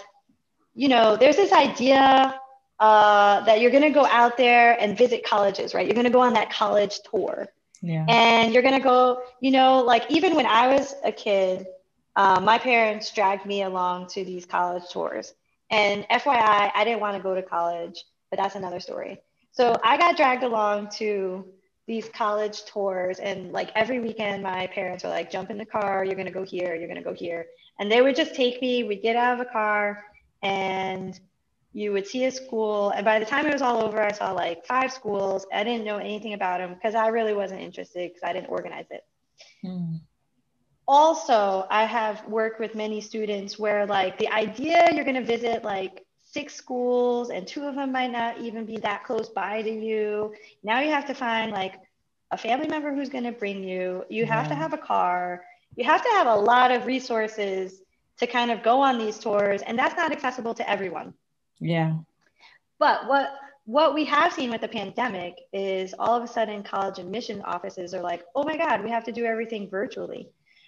you 0.73 0.87
know, 0.87 1.15
there's 1.15 1.35
this 1.35 1.51
idea 1.51 2.39
uh, 2.79 3.41
that 3.45 3.61
you're 3.61 3.71
going 3.71 3.83
to 3.83 3.89
go 3.89 4.05
out 4.05 4.37
there 4.37 4.79
and 4.79 4.97
visit 4.97 5.23
colleges, 5.25 5.73
right? 5.73 5.85
You're 5.85 5.93
going 5.95 6.05
to 6.05 6.11
go 6.11 6.21
on 6.21 6.33
that 6.33 6.51
college 6.51 6.99
tour. 7.09 7.47
Yeah. 7.81 8.05
And 8.07 8.53
you're 8.53 8.63
going 8.63 8.75
to 8.75 8.83
go, 8.83 9.21
you 9.41 9.51
know, 9.51 9.81
like 9.81 10.09
even 10.09 10.35
when 10.35 10.45
I 10.45 10.67
was 10.73 10.95
a 11.03 11.11
kid, 11.11 11.67
uh, 12.15 12.39
my 12.39 12.57
parents 12.57 13.11
dragged 13.11 13.45
me 13.45 13.63
along 13.63 14.07
to 14.07 14.25
these 14.25 14.45
college 14.45 14.83
tours. 14.91 15.33
And 15.69 16.03
FYI, 16.09 16.71
I 16.73 16.83
didn't 16.83 16.99
want 16.99 17.17
to 17.17 17.23
go 17.23 17.35
to 17.35 17.41
college, 17.41 18.03
but 18.29 18.39
that's 18.39 18.55
another 18.55 18.79
story. 18.79 19.21
So 19.55 19.73
I 19.85 19.97
got 19.97 20.17
dragged 20.17 20.43
along 20.43 20.89
to 20.97 21.45
these 21.87 22.09
college 22.09 22.65
tours 22.65 23.19
and 23.19 23.53
like 23.53 23.71
every 23.73 23.99
weekend 23.99 24.43
my 24.43 24.67
parents 24.67 25.05
were 25.05 25.09
like 25.09 25.31
jump 25.31 25.49
in 25.49 25.57
the 25.57 25.65
car. 25.65 26.03
You're 26.03 26.15
going 26.15 26.27
to 26.27 26.33
go 26.33 26.43
here. 26.43 26.75
You're 26.75 26.89
going 26.89 27.01
to 27.01 27.09
go 27.09 27.13
here. 27.13 27.47
And 27.79 27.89
they 27.89 28.01
would 28.01 28.17
just 28.17 28.35
take 28.35 28.61
me. 28.61 28.83
We'd 28.83 29.01
get 29.01 29.15
out 29.15 29.33
of 29.33 29.39
the 29.39 29.51
car 29.51 30.03
and 30.43 31.17
you 31.71 31.93
would 31.93 32.05
see 32.05 32.25
a 32.25 32.31
school. 32.31 32.89
And 32.89 33.05
by 33.05 33.17
the 33.17 33.25
time 33.25 33.45
it 33.45 33.53
was 33.53 33.61
all 33.61 33.81
over 33.81 34.01
i 34.01 34.11
saw 34.11 34.33
like 34.33 34.65
five 34.65 34.91
schools. 34.91 35.45
I 35.53 35.63
didn't 35.63 35.85
know 35.85 35.97
anything 35.97 36.33
about 36.33 36.59
them 36.59 36.73
because 36.73 36.93
i 36.93 37.07
really 37.07 37.33
wasn't 37.33 37.61
interested 37.61 38.11
because 38.11 38.27
i 38.27 38.33
didn't 38.33 38.49
organize 38.49 38.87
it. 38.91 39.05
Mm. 39.63 39.99
also 40.87 41.67
i 41.69 41.83
have 41.83 42.25
worked 42.25 42.57
with 42.57 42.73
many 42.73 43.01
students 43.01 43.59
where 43.59 43.85
like 43.85 44.17
the 44.17 44.29
idea 44.29 44.87
you're 44.93 45.03
going 45.03 45.15
to 45.15 45.25
visit 45.25 45.61
like 45.61 46.04
six 46.35 46.53
schools 46.53 47.29
and 47.29 47.47
two 47.47 47.63
of 47.63 47.75
them 47.75 47.93
might 47.93 48.11
not 48.11 48.37
even 48.39 48.65
be 48.65 48.77
that 48.87 49.05
close 49.05 49.29
by 49.29 49.61
to 49.61 49.71
you. 49.71 50.33
Now 50.63 50.81
you 50.81 50.91
have 50.91 51.05
to 51.07 51.13
find 51.13 51.53
like 51.53 51.75
a 52.31 52.37
family 52.37 52.67
member 52.67 52.93
who's 52.93 53.07
going 53.15 53.23
to 53.23 53.31
bring 53.31 53.63
you. 53.63 54.03
You 54.09 54.25
have 54.25 54.49
to 54.49 54.55
have 54.55 54.73
a 54.73 54.77
car. 54.77 55.45
You 55.77 55.85
have 55.85 56.03
to 56.03 56.09
have 56.17 56.27
a 56.27 56.35
lot 56.35 56.71
of 56.71 56.85
resources 56.85 57.81
to 58.19 58.27
kind 58.27 58.51
of 58.51 58.57
go 58.63 58.81
on 58.81 58.97
these 58.97 59.17
tours 59.17 59.61
and 59.61 59.79
that's 59.79 59.95
not 59.95 60.11
accessible 60.11 60.53
to 60.55 60.69
everyone. 60.69 61.13
Yeah. 61.61 61.93
But 62.79 63.07
what 63.07 63.27
what 63.77 63.95
we 63.95 64.03
have 64.05 64.31
seen 64.33 64.49
with 64.51 64.61
the 64.61 64.67
pandemic 64.67 65.33
is 65.53 65.95
all 65.97 66.15
of 66.17 66.23
a 66.23 66.27
sudden 66.27 66.63
college 66.63 66.99
admission 66.99 67.41
offices 67.53 67.93
are 67.95 68.05
like, 68.11 68.21
"Oh 68.35 68.43
my 68.43 68.57
god, 68.57 68.83
we 68.83 68.89
have 68.95 69.05
to 69.05 69.13
do 69.19 69.23
everything 69.25 69.69
virtually." 69.69 70.23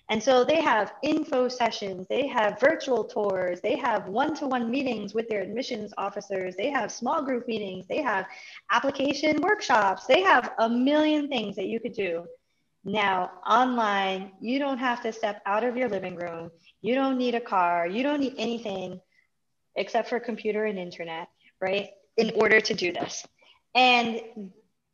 And 0.10 0.24
so 0.24 0.46
they 0.46 0.62
have 0.62 0.94
info 1.04 1.50
sessions, 1.50 2.08
they 2.08 2.28
have 2.28 2.62
virtual 2.62 3.04
tours, 3.04 3.60
they 3.60 3.76
have 3.76 4.08
one 4.08 4.34
to 4.36 4.48
one 4.48 4.72
meetings 4.72 5.14
with 5.14 5.28
their 5.28 5.42
admissions 5.42 5.94
officers, 5.98 6.56
they 6.56 6.70
have 6.70 6.92
small 6.94 7.22
group 7.22 7.46
meetings, 7.46 7.88
they 7.88 8.02
have 8.02 8.26
application 8.72 9.42
workshops, 9.42 10.06
they 10.06 10.22
have 10.22 10.54
a 10.60 10.70
million 10.70 11.28
things 11.28 11.58
that 11.58 11.66
you 11.68 11.82
could 11.82 11.92
do. 11.92 12.26
Now, 12.86 13.32
online, 13.46 14.32
you 14.40 14.60
don't 14.60 14.78
have 14.78 15.02
to 15.04 15.12
step 15.12 15.42
out 15.46 15.66
of 15.66 15.76
your 15.76 15.90
living 15.90 16.16
room, 16.16 16.52
you 16.82 16.96
don't 16.96 17.18
need 17.18 17.36
a 17.36 17.42
car, 17.42 17.86
you 17.86 18.02
don't 18.02 18.22
need 18.22 18.36
anything 18.38 19.02
except 19.76 20.08
for 20.08 20.22
computer 20.22 20.64
and 20.64 20.80
internet, 20.80 21.28
right? 21.60 21.90
In 22.16 22.32
order 22.36 22.62
to 22.62 22.74
do 22.74 22.94
this. 22.94 23.28
And 23.76 24.22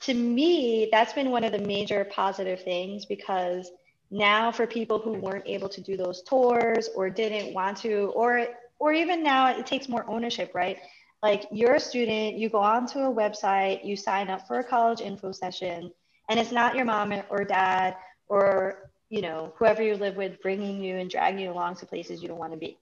to 0.02 0.14
me, 0.14 0.90
that's 0.92 1.14
been 1.14 1.30
one 1.30 1.44
of 1.44 1.52
the 1.52 1.60
major 1.60 2.04
positive 2.06 2.64
things 2.64 3.06
because 3.06 3.70
now 4.14 4.52
for 4.52 4.68
people 4.68 5.00
who 5.00 5.14
weren't 5.14 5.48
able 5.48 5.68
to 5.68 5.82
do 5.82 5.98
those 5.98 6.22
tours 6.22 6.90
or 6.96 7.10
didn't 7.10 7.54
want 7.54 7.76
to 7.78 8.12
or 8.16 8.48
or 8.80 8.94
even 8.94 9.24
now 9.24 9.50
it 9.50 9.66
takes 9.66 9.90
more 9.90 10.06
ownership 10.08 10.52
right? 10.54 10.78
Like 11.22 11.46
you're 11.52 11.76
a 11.76 11.80
student 11.80 12.38
you 12.38 12.50
go 12.50 12.60
onto 12.60 13.00
a 13.00 13.14
website 13.14 13.84
you 13.84 13.96
sign 13.96 14.30
up 14.30 14.48
for 14.48 14.60
a 14.60 14.64
college 14.64 15.02
info 15.02 15.32
session 15.32 15.92
and 16.30 16.40
it's 16.40 16.52
not 16.52 16.76
your 16.76 16.86
mom 16.86 17.14
or 17.30 17.44
dad 17.44 17.96
or 18.28 18.92
you 19.10 19.22
know 19.22 19.54
whoever 19.58 19.82
you 19.82 19.96
live 19.96 20.16
with 20.16 20.42
bringing 20.42 20.82
you 20.82 20.98
and 20.98 21.10
dragging 21.10 21.40
you 21.40 21.52
along 21.52 21.76
to 21.76 21.86
places 21.86 22.22
you 22.22 22.28
don't 22.28 22.40
want 22.40 22.52
to 22.54 22.58
be 22.58 22.78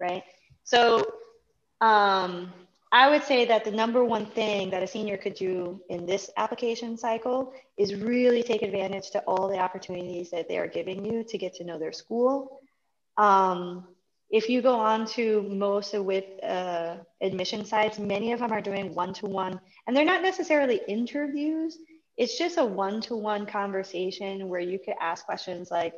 right? 0.00 0.22
So 0.64 1.04
um, 1.80 2.52
I 2.90 3.10
would 3.10 3.22
say 3.22 3.44
that 3.44 3.64
the 3.64 3.70
number 3.70 4.02
one 4.02 4.26
thing 4.26 4.70
that 4.70 4.82
a 4.82 4.86
senior 4.86 5.18
could 5.18 5.34
do 5.34 5.82
in 5.90 6.06
this 6.06 6.30
application 6.36 6.96
cycle 6.96 7.52
is 7.76 7.94
really 7.94 8.42
take 8.42 8.62
advantage 8.62 9.10
to 9.10 9.20
all 9.20 9.48
the 9.48 9.58
opportunities 9.58 10.30
that 10.30 10.48
they 10.48 10.56
are 10.56 10.66
giving 10.66 11.04
you 11.04 11.22
to 11.24 11.38
get 11.38 11.54
to 11.56 11.64
know 11.64 11.78
their 11.78 11.92
school. 11.92 12.60
Um, 13.18 13.86
if 14.30 14.48
you 14.48 14.62
go 14.62 14.74
on 14.74 15.06
to 15.06 15.42
most 15.42 15.94
of 15.94 16.04
with 16.04 16.24
uh, 16.42 16.96
admission 17.20 17.64
sites, 17.64 17.98
many 17.98 18.32
of 18.32 18.40
them 18.40 18.52
are 18.52 18.60
doing 18.60 18.94
one-to-one, 18.94 19.60
and 19.86 19.96
they're 19.96 20.04
not 20.04 20.22
necessarily 20.22 20.80
interviews. 20.86 21.78
It's 22.16 22.38
just 22.38 22.58
a 22.58 22.64
one-to-one 22.64 23.46
conversation 23.46 24.48
where 24.48 24.60
you 24.60 24.78
could 24.78 24.94
ask 25.00 25.24
questions 25.24 25.70
like, 25.70 25.94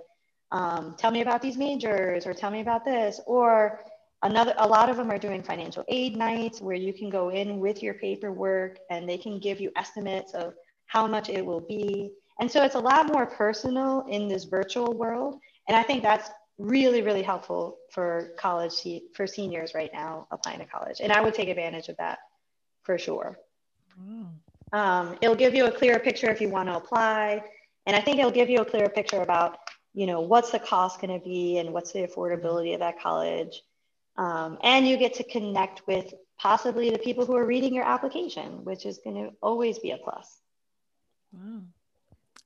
um, 0.52 0.94
"Tell 0.99 1.11
me 1.11 1.23
about 1.23 1.42
these 1.42 1.56
majors," 1.56 2.26
or 2.26 2.35
"Tell 2.35 2.50
me 2.50 2.61
about 2.61 2.85
this," 2.85 3.20
or 3.26 3.85
Another, 4.22 4.54
a 4.58 4.68
lot 4.68 4.90
of 4.90 4.96
them 4.96 5.10
are 5.10 5.18
doing 5.18 5.42
financial 5.42 5.84
aid 5.88 6.16
nights 6.16 6.60
where 6.60 6.76
you 6.76 6.92
can 6.92 7.08
go 7.08 7.30
in 7.30 7.58
with 7.58 7.82
your 7.82 7.94
paperwork 7.94 8.78
and 8.90 9.08
they 9.08 9.16
can 9.16 9.38
give 9.38 9.60
you 9.60 9.72
estimates 9.76 10.34
of 10.34 10.54
how 10.86 11.06
much 11.06 11.30
it 11.30 11.44
will 11.44 11.60
be. 11.60 12.10
And 12.38 12.50
so 12.50 12.62
it's 12.62 12.74
a 12.74 12.80
lot 12.80 13.06
more 13.06 13.26
personal 13.26 14.04
in 14.08 14.28
this 14.28 14.44
virtual 14.44 14.92
world. 14.92 15.38
And 15.68 15.76
I 15.76 15.82
think 15.82 16.02
that's 16.02 16.30
really, 16.58 17.00
really 17.00 17.22
helpful 17.22 17.78
for 17.90 18.32
college, 18.36 18.86
for 19.14 19.26
seniors 19.26 19.74
right 19.74 19.90
now 19.92 20.26
applying 20.30 20.58
to 20.58 20.66
college. 20.66 21.00
And 21.00 21.12
I 21.12 21.22
would 21.22 21.32
take 21.32 21.48
advantage 21.48 21.88
of 21.88 21.96
that 21.96 22.18
for 22.82 22.98
sure. 22.98 23.38
Um, 24.72 25.16
it'll 25.22 25.36
give 25.36 25.54
you 25.54 25.66
a 25.66 25.72
clearer 25.72 25.98
picture 25.98 26.30
if 26.30 26.40
you 26.40 26.48
want 26.48 26.68
to 26.68 26.76
apply. 26.76 27.42
And 27.86 27.96
I 27.96 28.00
think 28.00 28.18
it'll 28.18 28.30
give 28.30 28.50
you 28.50 28.60
a 28.60 28.64
clearer 28.64 28.90
picture 28.90 29.22
about, 29.22 29.58
you 29.94 30.06
know, 30.06 30.20
what's 30.20 30.50
the 30.50 30.58
cost 30.58 31.00
going 31.00 31.18
to 31.18 31.24
be 31.24 31.58
and 31.58 31.72
what's 31.72 31.92
the 31.92 32.00
affordability 32.00 32.74
of 32.74 32.80
that 32.80 33.00
college. 33.00 33.62
Um, 34.20 34.58
and 34.62 34.86
you 34.86 34.98
get 34.98 35.14
to 35.14 35.24
connect 35.24 35.86
with 35.86 36.12
possibly 36.38 36.90
the 36.90 36.98
people 36.98 37.24
who 37.24 37.34
are 37.36 37.46
reading 37.46 37.74
your 37.74 37.86
application, 37.86 38.64
which 38.64 38.84
is 38.84 39.00
going 39.02 39.16
to 39.16 39.30
always 39.42 39.78
be 39.78 39.92
a 39.92 39.96
plus. 39.96 40.40
Wow. 41.32 41.62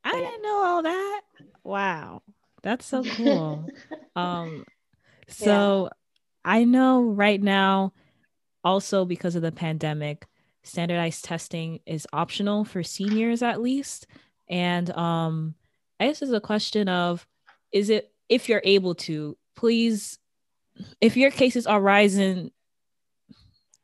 I 0.04 0.12
yeah. 0.12 0.20
didn't 0.20 0.42
know 0.42 0.62
all 0.64 0.82
that. 0.84 1.20
Wow. 1.64 2.22
That's 2.62 2.86
so 2.86 3.02
cool. 3.02 3.66
um, 4.16 4.64
so 5.28 5.84
yeah. 5.84 5.88
I 6.44 6.62
know 6.62 7.02
right 7.02 7.42
now, 7.42 7.92
also 8.62 9.04
because 9.04 9.34
of 9.34 9.42
the 9.42 9.50
pandemic, 9.50 10.28
standardized 10.62 11.24
testing 11.24 11.80
is 11.86 12.06
optional 12.12 12.64
for 12.64 12.84
seniors 12.84 13.42
at 13.42 13.60
least. 13.60 14.06
And 14.48 14.90
um, 14.90 15.56
I 15.98 16.06
guess 16.06 16.22
it's 16.22 16.30
a 16.30 16.40
question 16.40 16.88
of 16.88 17.26
is 17.72 17.90
it 17.90 18.12
if 18.28 18.48
you're 18.48 18.62
able 18.64 18.94
to, 18.94 19.36
please 19.56 20.20
if 21.00 21.16
your 21.16 21.30
cases 21.30 21.66
are 21.66 21.80
rising, 21.80 22.50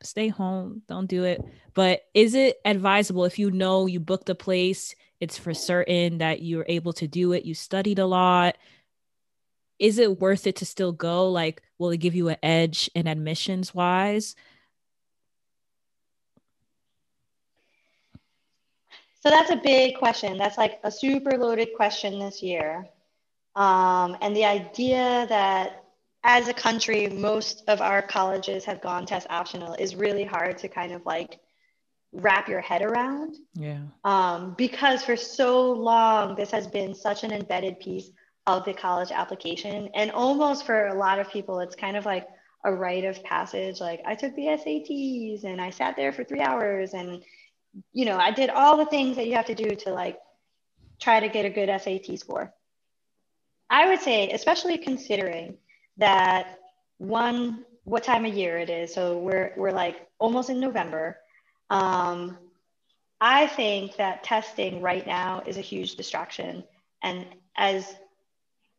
stay 0.03 0.27
home. 0.27 0.81
Don't 0.87 1.07
do 1.07 1.23
it. 1.23 1.43
But 1.73 2.01
is 2.13 2.33
it 2.33 2.57
advisable 2.65 3.25
if 3.25 3.39
you 3.39 3.51
know 3.51 3.85
you 3.85 3.99
booked 3.99 4.29
a 4.29 4.35
place, 4.35 4.95
it's 5.19 5.37
for 5.37 5.53
certain 5.53 6.17
that 6.17 6.41
you're 6.41 6.65
able 6.67 6.93
to 6.93 7.07
do 7.07 7.33
it, 7.33 7.45
you 7.45 7.53
studied 7.53 7.99
a 7.99 8.05
lot? 8.05 8.57
Is 9.79 9.97
it 9.97 10.19
worth 10.19 10.45
it 10.47 10.57
to 10.57 10.65
still 10.65 10.91
go? 10.91 11.29
Like, 11.29 11.63
will 11.79 11.89
it 11.89 11.97
give 11.97 12.15
you 12.15 12.29
an 12.29 12.37
edge 12.43 12.89
in 12.93 13.07
admissions 13.07 13.73
wise? 13.73 14.35
So 19.21 19.29
that's 19.29 19.51
a 19.51 19.55
big 19.55 19.97
question. 19.97 20.37
That's 20.37 20.57
like 20.57 20.79
a 20.83 20.91
super 20.91 21.37
loaded 21.37 21.69
question 21.75 22.19
this 22.19 22.41
year. 22.41 22.87
Um, 23.55 24.17
and 24.21 24.35
the 24.35 24.45
idea 24.45 25.27
that 25.29 25.80
as 26.23 26.47
a 26.47 26.53
country, 26.53 27.07
most 27.07 27.63
of 27.67 27.81
our 27.81 28.01
colleges 28.01 28.63
have 28.65 28.81
gone 28.81 29.05
test 29.05 29.27
optional 29.29 29.73
is 29.75 29.95
really 29.95 30.23
hard 30.23 30.57
to 30.59 30.67
kind 30.67 30.91
of 30.91 31.05
like 31.05 31.39
wrap 32.13 32.47
your 32.47 32.61
head 32.61 32.81
around. 32.81 33.37
Yeah. 33.53 33.79
Um, 34.03 34.53
because 34.57 35.03
for 35.03 35.15
so 35.15 35.71
long, 35.71 36.35
this 36.35 36.51
has 36.51 36.67
been 36.67 36.93
such 36.93 37.23
an 37.23 37.31
embedded 37.31 37.79
piece 37.79 38.09
of 38.45 38.65
the 38.65 38.73
college 38.73 39.11
application. 39.11 39.89
And 39.93 40.11
almost 40.11 40.65
for 40.65 40.87
a 40.87 40.93
lot 40.93 41.19
of 41.19 41.31
people, 41.31 41.59
it's 41.59 41.75
kind 41.75 41.97
of 41.97 42.05
like 42.05 42.27
a 42.63 42.71
rite 42.71 43.05
of 43.05 43.23
passage. 43.23 43.79
Like 43.79 44.01
I 44.05 44.15
took 44.15 44.35
the 44.35 44.43
SATs 44.43 45.43
and 45.43 45.59
I 45.59 45.69
sat 45.69 45.95
there 45.95 46.11
for 46.11 46.23
three 46.23 46.41
hours 46.41 46.93
and, 46.93 47.23
you 47.93 48.05
know, 48.05 48.17
I 48.17 48.31
did 48.31 48.49
all 48.49 48.77
the 48.77 48.85
things 48.85 49.15
that 49.15 49.27
you 49.27 49.33
have 49.33 49.47
to 49.47 49.55
do 49.55 49.75
to 49.75 49.91
like 49.91 50.19
try 50.99 51.19
to 51.19 51.29
get 51.29 51.45
a 51.45 51.49
good 51.49 51.69
SAT 51.81 52.19
score. 52.19 52.53
I 53.69 53.87
would 53.87 54.01
say, 54.01 54.29
especially 54.31 54.77
considering 54.77 55.57
that 56.01 56.59
one 56.97 57.63
what 57.83 58.03
time 58.03 58.25
of 58.25 58.33
year 58.33 58.57
it 58.57 58.69
is. 58.69 58.93
So 58.93 59.17
we're 59.17 59.53
we're 59.55 59.71
like 59.71 60.07
almost 60.19 60.49
in 60.49 60.59
November. 60.59 61.17
Um, 61.69 62.37
I 63.21 63.47
think 63.47 63.95
that 63.97 64.23
testing 64.23 64.81
right 64.81 65.05
now 65.05 65.43
is 65.45 65.57
a 65.57 65.61
huge 65.61 65.95
distraction, 65.95 66.63
and 67.01 67.25
as 67.55 67.95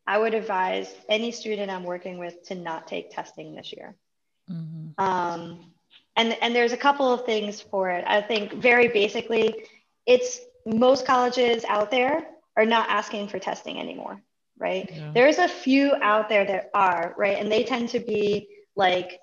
I 0.07 0.19
would 0.19 0.35
advise 0.35 0.93
any 1.09 1.31
student 1.31 1.71
I'm 1.71 1.85
working 1.85 2.19
with 2.19 2.43
to 2.49 2.55
not 2.55 2.87
take 2.87 3.11
testing 3.11 3.55
this 3.55 3.73
year. 3.73 3.95
Mm-hmm. 4.51 5.03
Um, 5.03 5.73
and 6.17 6.37
and 6.43 6.55
there's 6.55 6.73
a 6.73 6.77
couple 6.77 7.13
of 7.13 7.25
things 7.25 7.61
for 7.61 7.91
it. 7.91 8.05
I 8.07 8.21
think 8.21 8.55
very 8.55 8.89
basically, 8.89 9.65
it's 10.07 10.41
most 10.67 11.07
colleges 11.07 11.65
out 11.69 11.91
there 11.91 12.27
are 12.57 12.67
not 12.67 12.89
asking 12.91 13.29
for 13.29 13.39
testing 13.39 13.79
anymore, 13.79 14.21
right? 14.59 14.91
Yeah. 14.93 15.11
There's 15.15 15.39
a 15.39 15.49
few 15.49 15.95
out 16.01 16.29
there 16.29 16.45
that 16.45 16.71
are, 16.75 17.15
right? 17.17 17.39
And 17.39 17.51
they 17.51 17.65
tend 17.65 17.89
to 17.91 18.01
be 18.01 18.49
like 18.77 19.19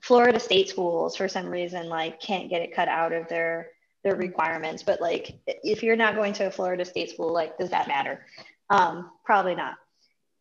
Florida 0.00 0.38
state 0.38 0.68
schools 0.68 1.16
for 1.16 1.28
some 1.28 1.46
reason, 1.46 1.88
like 1.88 2.20
can't 2.20 2.48
get 2.48 2.62
it 2.62 2.74
cut 2.74 2.88
out 2.88 3.12
of 3.12 3.28
their 3.28 3.70
their 4.04 4.16
requirements. 4.16 4.82
But 4.82 5.00
like 5.00 5.38
if 5.46 5.82
you're 5.82 5.96
not 5.96 6.14
going 6.14 6.32
to 6.34 6.46
a 6.46 6.50
Florida 6.50 6.84
state 6.84 7.10
school, 7.10 7.32
like 7.32 7.58
does 7.58 7.70
that 7.70 7.88
matter? 7.88 8.24
Um, 8.70 9.10
probably 9.24 9.54
not. 9.54 9.74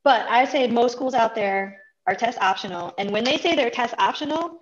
But 0.03 0.27
I 0.29 0.45
say 0.45 0.67
most 0.67 0.93
schools 0.93 1.15
out 1.15 1.33
there 1.33 1.81
are 2.07 2.15
test 2.15 2.37
optional. 2.39 2.93
And 2.97 3.11
when 3.11 3.23
they 3.23 3.37
say 3.37 3.55
they're 3.55 3.71
test 3.71 3.95
optional, 3.97 4.59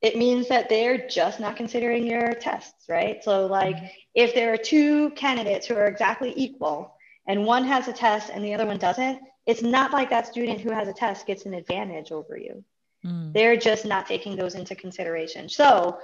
it 0.00 0.16
means 0.16 0.48
that 0.48 0.68
they're 0.68 1.08
just 1.08 1.40
not 1.40 1.56
considering 1.56 2.06
your 2.06 2.34
tests, 2.34 2.88
right? 2.88 3.24
So, 3.24 3.46
like, 3.46 3.76
mm-hmm. 3.76 3.86
if 4.14 4.34
there 4.34 4.52
are 4.52 4.58
two 4.58 5.10
candidates 5.10 5.66
who 5.66 5.74
are 5.74 5.86
exactly 5.86 6.32
equal 6.36 6.93
and 7.26 7.44
one 7.44 7.64
has 7.64 7.88
a 7.88 7.92
test 7.92 8.30
and 8.32 8.44
the 8.44 8.54
other 8.54 8.66
one 8.66 8.78
doesn't, 8.78 9.20
it's 9.46 9.62
not 9.62 9.92
like 9.92 10.10
that 10.10 10.26
student 10.26 10.60
who 10.60 10.72
has 10.72 10.88
a 10.88 10.92
test 10.92 11.26
gets 11.26 11.46
an 11.46 11.54
advantage 11.54 12.12
over 12.12 12.36
you. 12.36 12.64
Mm. 13.04 13.32
They're 13.32 13.56
just 13.56 13.84
not 13.84 14.06
taking 14.06 14.36
those 14.36 14.54
into 14.54 14.74
consideration. 14.74 15.48
So, 15.48 15.98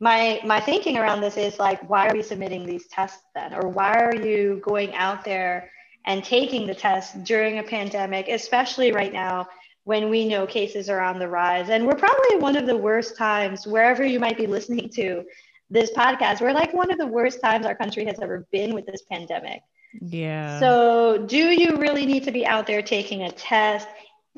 my 0.00 0.40
my 0.44 0.58
thinking 0.58 0.98
around 0.98 1.20
this 1.20 1.36
is 1.36 1.60
like, 1.60 1.88
why 1.88 2.08
are 2.08 2.14
we 2.14 2.22
submitting 2.22 2.66
these 2.66 2.88
tests 2.88 3.22
then, 3.36 3.54
or 3.54 3.68
why 3.68 3.92
are 4.02 4.16
you 4.16 4.60
going 4.64 4.92
out 4.94 5.24
there 5.24 5.70
and 6.06 6.24
taking 6.24 6.66
the 6.66 6.74
test 6.74 7.22
during 7.24 7.58
a 7.58 7.62
pandemic, 7.62 8.26
especially 8.28 8.90
right 8.90 9.12
now 9.12 9.46
when 9.84 10.10
we 10.10 10.28
know 10.28 10.46
cases 10.46 10.88
are 10.88 11.00
on 11.00 11.18
the 11.18 11.28
rise. 11.28 11.68
And 11.68 11.86
we're 11.86 11.94
probably 11.94 12.36
one 12.36 12.56
of 12.56 12.66
the 12.66 12.76
worst 12.76 13.16
times, 13.16 13.66
wherever 13.66 14.04
you 14.04 14.20
might 14.20 14.36
be 14.36 14.46
listening 14.46 14.88
to 14.90 15.24
this 15.70 15.90
podcast, 15.92 16.40
we're 16.40 16.52
like 16.52 16.72
one 16.74 16.90
of 16.90 16.98
the 16.98 17.06
worst 17.06 17.40
times 17.40 17.66
our 17.66 17.74
country 17.74 18.04
has 18.04 18.18
ever 18.20 18.46
been 18.52 18.74
with 18.74 18.86
this 18.86 19.02
pandemic. 19.10 19.62
Yeah. 20.00 20.58
So, 20.60 21.24
do 21.26 21.36
you 21.36 21.76
really 21.76 22.06
need 22.06 22.24
to 22.24 22.32
be 22.32 22.46
out 22.46 22.66
there 22.66 22.82
taking 22.82 23.22
a 23.22 23.30
test? 23.30 23.88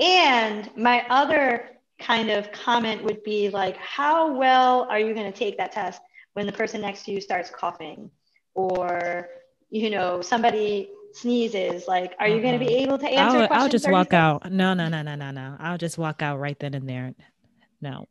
And 0.00 0.70
my 0.76 1.06
other 1.08 1.70
kind 2.00 2.30
of 2.30 2.50
comment 2.52 3.04
would 3.04 3.23
be 3.23 3.49
like, 3.50 3.76
how 3.76 4.34
well 4.34 4.87
are 4.90 4.99
you 4.99 5.14
going 5.14 5.30
to 5.30 5.38
take 5.38 5.56
that 5.58 5.73
test 5.73 6.00
when 6.32 6.46
the 6.46 6.52
person 6.52 6.80
next 6.80 7.04
to 7.04 7.12
you 7.12 7.20
starts 7.20 7.50
coughing? 7.50 8.11
Or, 8.54 9.28
you 9.70 9.90
know, 9.90 10.20
somebody 10.20 10.90
sneezes 11.14 11.87
like 11.87 12.12
are 12.18 12.26
you 12.26 12.42
going 12.42 12.58
to 12.58 12.58
be 12.58 12.73
mm-hmm. 12.73 12.87
able 12.87 12.99
to 12.99 13.06
answer 13.06 13.46
i'll, 13.49 13.62
I'll 13.62 13.68
just 13.68 13.88
walk 13.88 14.12
out. 14.12 14.50
No 14.50 14.75
no 14.75 14.88
no 14.88 15.02
no 15.02 15.14
no 15.14 15.30
no. 15.30 15.56
I'll 15.61 15.78
just 15.78 15.96
walk 15.96 16.23
out 16.23 16.40
right 16.40 16.58
then 16.58 16.75
and 16.75 16.88
there. 16.88 17.14
No. 17.80 18.08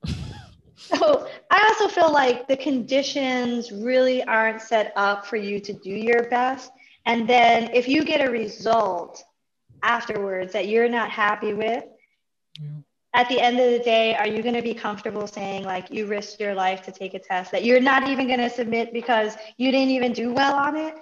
So 0.78 0.96
oh, 1.02 1.30
i 1.52 1.62
also 1.68 1.94
feel 1.94 2.12
like 2.12 2.48
the 2.48 2.58
conditions 2.58 3.72
really 3.72 4.24
aren't 4.24 4.62
set 4.62 4.94
up 4.96 5.26
for 5.26 5.36
you 5.36 5.60
to 5.60 5.74
do 5.74 5.90
your 5.90 6.30
best 6.30 6.72
and 7.06 7.28
then 7.28 7.70
if 7.74 7.88
you 7.88 8.04
get 8.04 8.26
a 8.26 8.32
result 8.32 9.24
afterwards 9.82 10.54
that 10.54 10.68
you're 10.68 10.90
not 10.90 11.10
happy 11.10 11.54
with 11.54 11.84
yeah. 12.60 12.70
at 13.14 13.28
the 13.30 13.40
end 13.40 13.60
of 13.60 13.72
the 13.72 13.80
day 13.80 14.16
are 14.16 14.28
you 14.28 14.42
going 14.42 14.56
to 14.56 14.62
be 14.62 14.74
comfortable 14.74 15.28
saying 15.28 15.64
like 15.64 15.92
you 15.92 16.06
risked 16.06 16.40
your 16.40 16.56
life 16.56 16.82
to 16.84 16.92
take 16.92 17.14
a 17.14 17.20
test 17.20 17.52
that 17.52 17.64
you're 17.64 17.82
not 17.82 18.08
even 18.08 18.28
going 18.28 18.40
to 18.40 18.50
submit 18.50 18.94
because 18.94 19.36
you 19.58 19.72
didn't 19.72 19.90
even 19.90 20.14
do 20.14 20.34
well 20.34 20.56
on 20.56 20.76
it 20.76 20.96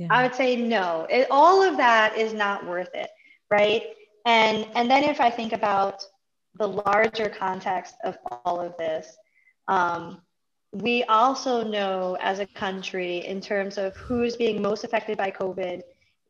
yeah. 0.00 0.06
I 0.08 0.22
would 0.22 0.34
say 0.34 0.56
no. 0.56 1.06
It, 1.10 1.26
all 1.30 1.62
of 1.62 1.76
that 1.76 2.16
is 2.16 2.32
not 2.32 2.66
worth 2.66 2.88
it, 2.94 3.10
right? 3.50 3.82
And 4.24 4.66
and 4.74 4.90
then 4.90 5.04
if 5.04 5.20
I 5.20 5.28
think 5.28 5.52
about 5.52 6.02
the 6.54 6.66
larger 6.66 7.28
context 7.28 7.96
of 8.02 8.16
all 8.46 8.62
of 8.62 8.74
this, 8.78 9.14
um, 9.68 10.22
we 10.72 11.02
also 11.04 11.64
know 11.64 12.16
as 12.20 12.38
a 12.38 12.46
country 12.46 13.18
in 13.18 13.40
terms 13.40 13.76
of 13.78 13.96
who's 13.96 14.36
being 14.36 14.62
most 14.62 14.84
affected 14.84 15.18
by 15.18 15.30
COVID. 15.30 15.82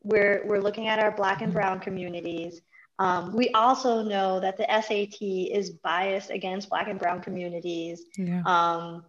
We're 0.03 0.43
we're 0.45 0.59
looking 0.59 0.87
at 0.87 0.99
our 0.99 1.11
Black 1.11 1.41
and. 1.41 1.53
Brown 1.53 1.79
communities. 1.79 2.61
Um, 2.97 3.35
we 3.35 3.49
also 3.49 4.03
know 4.03 4.39
that 4.39 4.57
the 4.57 4.65
SAT 4.69 5.21
is 5.21 5.69
biased 5.69 6.29
against 6.29 6.69
Black 6.69 6.87
and 6.87 6.99
Brown 6.99 7.21
communities. 7.21 8.03
Yeah. 8.17 8.41
Um, 8.45 9.03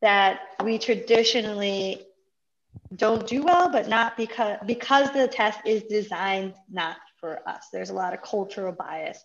that 0.00 0.40
we 0.64 0.78
traditionally 0.78 2.06
don't 2.96 3.26
do 3.26 3.42
well, 3.42 3.70
but 3.70 3.88
not 3.88 4.16
because 4.16 4.58
because 4.66 5.10
the 5.12 5.28
test 5.28 5.60
is 5.66 5.82
designed 5.84 6.54
not 6.70 6.96
for 7.18 7.46
us. 7.46 7.68
There's 7.72 7.90
a 7.90 7.94
lot 7.94 8.14
of 8.14 8.22
cultural 8.22 8.72
bias 8.72 9.22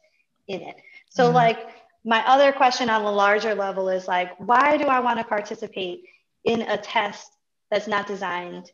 in 0.47 0.61
it. 0.61 0.75
So 1.09 1.25
mm-hmm. 1.25 1.35
like 1.35 1.59
my 2.05 2.25
other 2.27 2.51
question 2.51 2.89
on 2.89 3.03
the 3.03 3.11
larger 3.11 3.55
level 3.55 3.89
is 3.89 4.07
like, 4.07 4.39
why 4.39 4.77
do 4.77 4.85
I 4.85 4.99
want 4.99 5.17
to 5.17 5.25
participate 5.25 6.03
in 6.43 6.61
a 6.61 6.77
test 6.77 7.27
that's 7.71 7.87
not 7.87 8.05
designed 8.05 8.71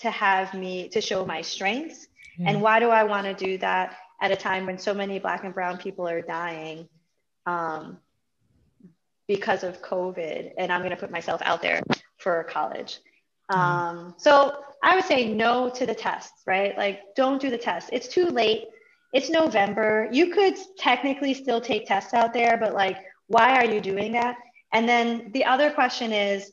to 0.00 0.10
have 0.10 0.52
me 0.52 0.88
to 0.88 1.00
show 1.00 1.24
my 1.24 1.40
strengths? 1.40 2.08
Mm-hmm. 2.34 2.48
And 2.48 2.60
why 2.60 2.80
do 2.80 2.88
I 2.88 3.04
want 3.04 3.26
to 3.26 3.34
do 3.34 3.58
that 3.58 3.96
at 4.20 4.32
a 4.32 4.36
time 4.36 4.66
when 4.66 4.76
so 4.76 4.92
many 4.92 5.20
Black 5.20 5.44
and 5.44 5.54
Brown 5.54 5.78
people 5.78 6.08
are 6.08 6.20
dying 6.20 6.88
um, 7.46 7.98
because 9.28 9.62
of 9.62 9.80
COVID? 9.80 10.50
And 10.58 10.72
I'm 10.72 10.80
going 10.80 10.90
to 10.90 10.96
put 10.96 11.12
myself 11.12 11.40
out 11.44 11.62
there 11.62 11.80
for 12.16 12.42
college. 12.44 12.98
Mm-hmm. 13.52 13.60
Um, 13.60 14.14
so 14.18 14.56
I 14.82 14.96
would 14.96 15.04
say 15.04 15.32
no 15.32 15.70
to 15.70 15.86
the 15.86 15.94
tests, 15.94 16.42
right? 16.44 16.76
Like, 16.76 17.14
don't 17.14 17.40
do 17.40 17.50
the 17.50 17.58
test. 17.58 17.90
It's 17.92 18.08
too 18.08 18.26
late. 18.26 18.64
It's 19.12 19.28
November. 19.30 20.08
You 20.10 20.28
could 20.28 20.56
technically 20.78 21.34
still 21.34 21.60
take 21.60 21.86
tests 21.86 22.14
out 22.14 22.32
there, 22.32 22.56
but 22.56 22.72
like, 22.74 22.98
why 23.26 23.56
are 23.56 23.64
you 23.64 23.80
doing 23.80 24.12
that? 24.12 24.36
And 24.72 24.88
then 24.88 25.30
the 25.32 25.44
other 25.44 25.70
question 25.70 26.12
is 26.12 26.50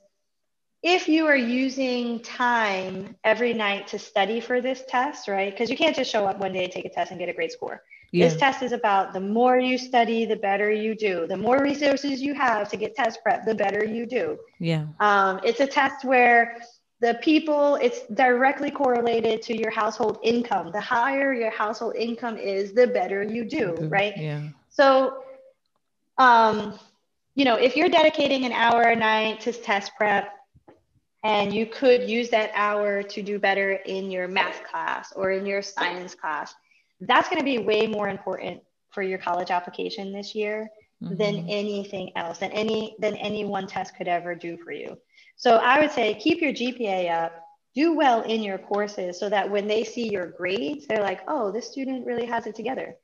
if 0.81 1.07
you 1.07 1.25
are 1.25 1.35
using 1.35 2.21
time 2.21 3.15
every 3.23 3.53
night 3.53 3.87
to 3.87 3.99
study 3.99 4.39
for 4.39 4.61
this 4.61 4.83
test, 4.87 5.27
right? 5.27 5.51
Because 5.51 5.69
you 5.69 5.75
can't 5.75 5.95
just 5.95 6.11
show 6.11 6.25
up 6.25 6.39
one 6.39 6.53
day, 6.53 6.67
take 6.67 6.85
a 6.85 6.89
test, 6.89 7.11
and 7.11 7.19
get 7.19 7.27
a 7.27 7.33
great 7.33 7.51
score. 7.51 7.83
Yeah. 8.11 8.27
This 8.27 8.37
test 8.37 8.63
is 8.63 8.71
about 8.71 9.13
the 9.13 9.19
more 9.19 9.59
you 9.59 9.77
study, 9.77 10.25
the 10.25 10.37
better 10.37 10.71
you 10.71 10.95
do. 10.95 11.27
The 11.27 11.37
more 11.37 11.61
resources 11.61 12.21
you 12.21 12.33
have 12.33 12.69
to 12.69 12.77
get 12.77 12.95
test 12.95 13.19
prep, 13.23 13.45
the 13.45 13.53
better 13.53 13.85
you 13.85 14.05
do. 14.05 14.37
Yeah. 14.59 14.87
Um, 14.99 15.41
it's 15.43 15.59
a 15.59 15.67
test 15.67 16.05
where 16.05 16.57
the 17.01 17.17
people 17.21 17.75
it's 17.75 18.01
directly 18.13 18.71
correlated 18.71 19.41
to 19.43 19.57
your 19.57 19.71
household 19.71 20.19
income. 20.23 20.71
The 20.71 20.81
higher 20.81 21.33
your 21.33 21.51
household 21.51 21.95
income 21.95 22.37
is 22.37 22.73
the 22.73 22.87
better 22.87 23.23
you 23.23 23.45
do 23.45 23.75
right? 23.89 24.15
yeah. 24.17 24.49
So 24.69 25.23
um 26.17 26.79
you 27.35 27.45
know 27.45 27.55
if 27.55 27.75
you're 27.75 27.89
dedicating 27.89 28.45
an 28.45 28.51
hour 28.51 28.83
a 28.83 28.95
night 28.95 29.39
to 29.41 29.53
test 29.53 29.91
prep 29.97 30.33
and 31.23 31.53
you 31.53 31.65
could 31.65 32.09
use 32.09 32.29
that 32.29 32.51
hour 32.53 33.03
to 33.03 33.21
do 33.21 33.39
better 33.39 33.73
in 33.73 34.09
your 34.09 34.27
math 34.27 34.63
class 34.63 35.11
or 35.15 35.31
in 35.31 35.45
your 35.45 35.61
science 35.61 36.15
class 36.15 36.55
that's 37.01 37.29
going 37.29 37.39
to 37.39 37.45
be 37.45 37.59
way 37.59 37.87
more 37.87 38.09
important 38.09 38.61
for 38.89 39.03
your 39.03 39.17
college 39.17 39.51
application 39.51 40.11
this 40.11 40.35
year 40.35 40.69
mm-hmm. 41.01 41.15
than 41.15 41.47
anything 41.49 42.11
else 42.15 42.39
than 42.39 42.51
any 42.51 42.95
than 42.99 43.15
any 43.15 43.45
one 43.45 43.67
test 43.67 43.95
could 43.95 44.07
ever 44.07 44.35
do 44.35 44.57
for 44.57 44.71
you 44.71 44.97
so 45.39 45.55
I 45.55 45.79
would 45.79 45.91
say 45.91 46.15
keep 46.15 46.41
your 46.41 46.51
GPA 46.51 47.09
up, 47.23 47.31
do 47.73 47.95
well 47.95 48.23
in 48.23 48.43
your 48.43 48.57
courses 48.57 49.17
so 49.17 49.29
that 49.29 49.49
when 49.49 49.69
they 49.69 49.85
see 49.85 50.11
your 50.11 50.27
grades, 50.27 50.85
they're 50.85 51.01
like, 51.01 51.21
oh, 51.29 51.49
this 51.49 51.71
student 51.71 52.05
really 52.05 52.25
has 52.25 52.45
it 52.45 52.55
together. 52.55 52.97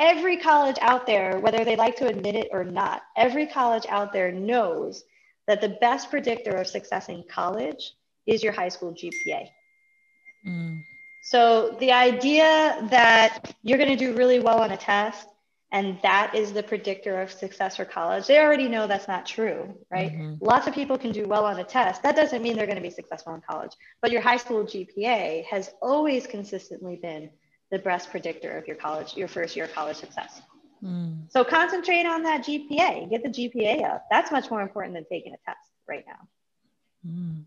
Every 0.00 0.36
college 0.36 0.78
out 0.80 1.06
there, 1.06 1.38
whether 1.38 1.64
they 1.64 1.76
like 1.76 1.94
to 1.98 2.08
admit 2.08 2.34
it 2.34 2.48
or 2.50 2.64
not, 2.64 3.02
every 3.16 3.46
college 3.46 3.86
out 3.88 4.12
there 4.12 4.32
knows 4.32 5.04
that 5.46 5.60
the 5.60 5.78
best 5.80 6.10
predictor 6.10 6.56
of 6.56 6.66
success 6.66 7.08
in 7.08 7.22
college 7.30 7.92
is 8.26 8.42
your 8.42 8.52
high 8.52 8.68
school 8.68 8.92
GPA. 8.92 9.48
Mm. 10.44 10.82
So 11.22 11.76
the 11.78 11.92
idea 11.92 12.84
that 12.90 13.54
you're 13.62 13.78
going 13.78 13.96
to 13.96 13.96
do 13.96 14.12
really 14.12 14.40
well 14.40 14.60
on 14.60 14.72
a 14.72 14.76
test 14.76 15.28
and 15.70 15.98
that 16.02 16.34
is 16.34 16.52
the 16.52 16.62
predictor 16.62 17.20
of 17.20 17.30
success 17.30 17.76
for 17.76 17.84
college. 17.84 18.26
They 18.26 18.38
already 18.38 18.68
know 18.68 18.86
that's 18.86 19.08
not 19.08 19.26
true 19.26 19.74
right? 19.90 20.12
Mm-hmm. 20.12 20.44
lots 20.44 20.66
of 20.66 20.74
people 20.74 20.98
can 20.98 21.12
do 21.12 21.26
well 21.26 21.44
on 21.44 21.58
a 21.58 21.64
test. 21.64 22.02
That 22.02 22.16
doesn't 22.16 22.42
mean 22.42 22.56
they're 22.56 22.66
going 22.66 22.76
to 22.76 22.82
be 22.82 22.90
successful 22.90 23.34
in 23.34 23.40
college. 23.40 23.72
But 24.00 24.10
your 24.10 24.20
high 24.20 24.36
school 24.36 24.64
gpa 24.64 25.44
has 25.44 25.70
always 25.82 26.26
consistently 26.26 26.96
been 26.96 27.30
the 27.70 27.78
best 27.78 28.10
predictor 28.10 28.56
of 28.56 28.66
your 28.66 28.76
college 28.76 29.16
your 29.16 29.28
first 29.28 29.56
year 29.56 29.66
of 29.66 29.72
college 29.72 29.96
success. 29.96 30.42
Mm. 30.82 31.28
so 31.28 31.42
concentrate 31.42 32.06
on 32.06 32.22
that 32.22 32.42
gpa 32.42 33.10
get 33.10 33.22
the 33.24 33.28
gpa 33.28 33.84
up. 33.84 34.06
That's 34.10 34.30
much 34.30 34.48
more 34.50 34.62
important 34.62 34.94
than 34.94 35.04
taking 35.10 35.34
a 35.34 35.38
test 35.44 35.58
right 35.88 36.04
now. 36.06 37.10
Mm. 37.10 37.44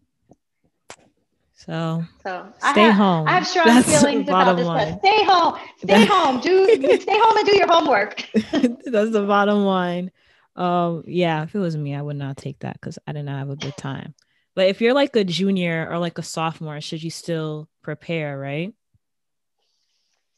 So, 1.65 2.04
so 2.24 2.52
stay 2.71 2.82
have, 2.82 2.95
home. 2.95 3.28
I 3.28 3.34
have 3.34 3.45
strong 3.45 3.67
That's 3.67 4.02
feelings 4.02 4.28
about 4.28 4.58
this. 4.58 4.65
Line. 4.65 4.97
Stay 4.97 5.24
home. 5.26 5.60
Stay 5.78 6.06
home. 6.06 6.39
Do 6.41 6.65
stay 6.65 7.19
home 7.19 7.38
and 7.38 7.45
do 7.45 7.56
your 7.56 7.67
homework. 7.67 8.28
That's 8.34 9.12
the 9.12 9.26
bottom 9.28 9.63
line. 9.63 10.12
Um, 10.56 11.04
yeah, 11.06 11.43
if 11.43 11.54
it 11.54 11.60
was 11.60 11.78
me, 11.78 11.93
I 11.93 12.02
would 12.02 12.15
not 12.15 12.38
take 12.38 12.60
that 12.60 12.82
because 12.82 12.97
I 13.06 13.12
did 13.12 13.26
not 13.26 13.38
have 13.38 13.52
a 13.52 13.56
good 13.56 13.78
time. 13.78 14.15
But 14.56 14.69
if 14.69 14.82
you're 14.82 14.95
like 14.95 15.15
a 15.15 15.24
junior 15.24 15.88
or 15.88 16.00
like 16.00 16.17
a 16.17 16.24
sophomore, 16.24 16.82
should 16.82 17.04
you 17.04 17.12
still 17.12 17.69
prepare, 17.84 18.39
right? 18.39 18.74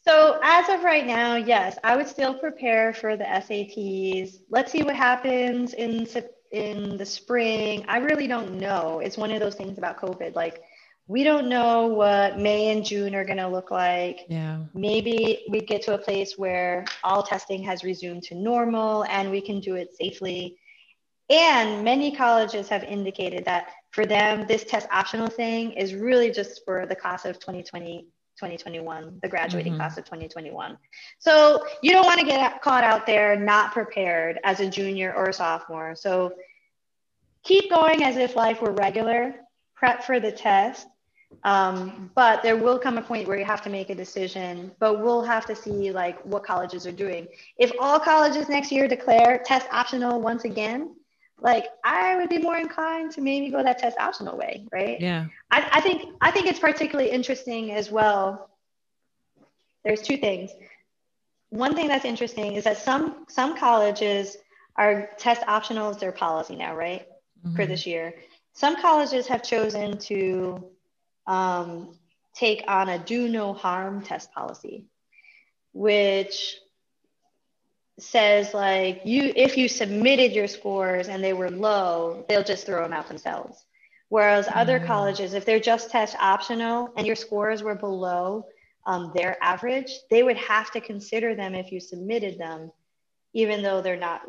So 0.05 0.39
as 0.43 0.67
of 0.67 0.83
right 0.83 1.07
now, 1.07 1.37
yes, 1.37 1.77
I 1.85 1.95
would 1.95 2.09
still 2.09 2.33
prepare 2.33 2.93
for 2.93 3.15
the 3.15 3.23
SATs. 3.23 4.39
Let's 4.49 4.73
see 4.73 4.83
what 4.83 4.97
happens 4.97 5.73
in 5.73 6.05
in 6.51 6.97
the 6.97 7.05
spring. 7.05 7.85
I 7.87 7.99
really 7.99 8.27
don't 8.27 8.55
know. 8.55 8.99
It's 8.99 9.17
one 9.17 9.31
of 9.31 9.39
those 9.39 9.55
things 9.55 9.77
about 9.77 9.97
COVID. 9.97 10.35
Like 10.35 10.61
we 11.07 11.23
don't 11.23 11.49
know 11.49 11.87
what 11.87 12.39
May 12.39 12.71
and 12.71 12.85
June 12.85 13.13
are 13.13 13.25
going 13.25 13.37
to 13.37 13.47
look 13.47 13.71
like. 13.71 14.21
Yeah. 14.29 14.59
Maybe 14.73 15.45
we 15.49 15.59
get 15.59 15.81
to 15.83 15.95
a 15.95 15.97
place 15.97 16.37
where 16.37 16.85
all 17.03 17.23
testing 17.23 17.61
has 17.63 17.83
resumed 17.83 18.23
to 18.23 18.35
normal 18.35 19.03
and 19.05 19.29
we 19.29 19.41
can 19.41 19.59
do 19.59 19.75
it 19.75 19.95
safely. 19.95 20.57
And 21.29 21.83
many 21.83 22.15
colleges 22.15 22.69
have 22.69 22.83
indicated 22.83 23.43
that 23.45 23.67
for 23.91 24.05
them, 24.05 24.45
this 24.47 24.63
test 24.63 24.87
optional 24.91 25.27
thing 25.27 25.73
is 25.73 25.93
really 25.93 26.31
just 26.31 26.63
for 26.63 26.85
the 26.85 26.95
class 26.95 27.25
of 27.25 27.37
2020, 27.37 28.07
2021, 28.37 29.19
the 29.21 29.27
graduating 29.27 29.73
mm-hmm. 29.73 29.81
class 29.81 29.97
of 29.97 30.05
2021. 30.05 30.77
So 31.19 31.65
you 31.81 31.91
don't 31.91 32.05
want 32.05 32.19
to 32.19 32.25
get 32.25 32.61
caught 32.61 32.83
out 32.83 33.05
there 33.05 33.35
not 33.35 33.73
prepared 33.73 34.39
as 34.45 34.61
a 34.61 34.69
junior 34.69 35.13
or 35.13 35.29
a 35.29 35.33
sophomore. 35.33 35.95
So 35.95 36.33
keep 37.43 37.69
going 37.69 38.03
as 38.03 38.15
if 38.15 38.35
life 38.35 38.61
were 38.61 38.71
regular, 38.71 39.35
prep 39.75 40.03
for 40.03 40.19
the 40.19 40.31
test, 40.31 40.87
um, 41.43 42.11
but 42.15 42.41
there 42.43 42.55
will 42.55 42.79
come 42.79 42.97
a 42.97 43.01
point 43.01 43.27
where 43.27 43.37
you 43.37 43.45
have 43.45 43.61
to 43.63 43.69
make 43.69 43.89
a 43.89 43.95
decision, 43.95 44.71
but 44.79 45.01
we'll 45.01 45.23
have 45.23 45.45
to 45.47 45.55
see 45.55 45.91
like 45.91 46.23
what 46.25 46.43
colleges 46.43 46.85
are 46.87 46.91
doing. 46.91 47.27
If 47.57 47.71
all 47.79 47.99
colleges 47.99 48.49
next 48.49 48.71
year 48.71 48.87
declare 48.87 49.41
test 49.45 49.67
optional 49.71 50.21
once 50.21 50.45
again, 50.45 50.95
like 51.39 51.65
I 51.83 52.15
would 52.15 52.29
be 52.29 52.37
more 52.37 52.57
inclined 52.57 53.11
to 53.13 53.21
maybe 53.21 53.49
go 53.49 53.61
that 53.63 53.79
test 53.79 53.97
optional 53.99 54.37
way, 54.37 54.65
right? 54.71 54.99
Yeah. 54.99 55.25
I, 55.51 55.67
I 55.73 55.81
think 55.81 56.15
I 56.21 56.31
think 56.31 56.47
it's 56.47 56.59
particularly 56.59 57.11
interesting 57.11 57.71
as 57.71 57.91
well. 57.91 58.49
There's 59.83 60.01
two 60.01 60.17
things. 60.17 60.51
One 61.49 61.75
thing 61.75 61.87
that's 61.87 62.05
interesting 62.05 62.53
is 62.53 62.63
that 62.63 62.77
some 62.77 63.25
some 63.27 63.57
colleges 63.57 64.37
are 64.75 65.09
test 65.17 65.43
optional 65.47 65.89
is 65.89 65.97
their 65.97 66.11
policy 66.11 66.55
now, 66.55 66.75
right? 66.75 67.05
Mm-hmm. 67.45 67.55
For 67.55 67.65
this 67.65 67.85
year. 67.85 68.15
Some 68.53 68.79
colleges 68.79 69.27
have 69.27 69.41
chosen 69.43 69.97
to 69.97 70.63
um, 71.27 71.97
take 72.33 72.63
on 72.67 72.89
a 72.89 72.99
do 72.99 73.27
no 73.27 73.53
harm 73.53 74.03
test 74.03 74.31
policy, 74.33 74.85
which 75.71 76.57
says 77.99 78.53
like 78.53 79.01
you 79.05 79.31
if 79.35 79.55
you 79.55 79.67
submitted 79.67 80.31
your 80.31 80.47
scores 80.47 81.07
and 81.07 81.23
they 81.23 81.33
were 81.33 81.51
low, 81.51 82.25
they'll 82.27 82.43
just 82.43 82.65
throw 82.65 82.83
them 82.83 82.93
out 82.93 83.07
themselves. 83.07 83.65
Whereas 84.09 84.47
mm. 84.47 84.55
other 84.55 84.79
colleges, 84.79 85.33
if 85.33 85.45
they're 85.45 85.59
just 85.59 85.89
test 85.89 86.15
optional 86.19 86.93
and 86.97 87.05
your 87.05 87.15
scores 87.15 87.63
were 87.63 87.75
below 87.75 88.45
um, 88.85 89.11
their 89.15 89.37
average, 89.41 89.91
they 90.09 90.23
would 90.23 90.37
have 90.37 90.71
to 90.71 90.81
consider 90.81 91.35
them 91.35 91.55
if 91.55 91.71
you 91.71 91.79
submitted 91.79 92.37
them, 92.37 92.71
even 93.33 93.61
though 93.61 93.81
they're 93.81 93.95
not 93.97 94.21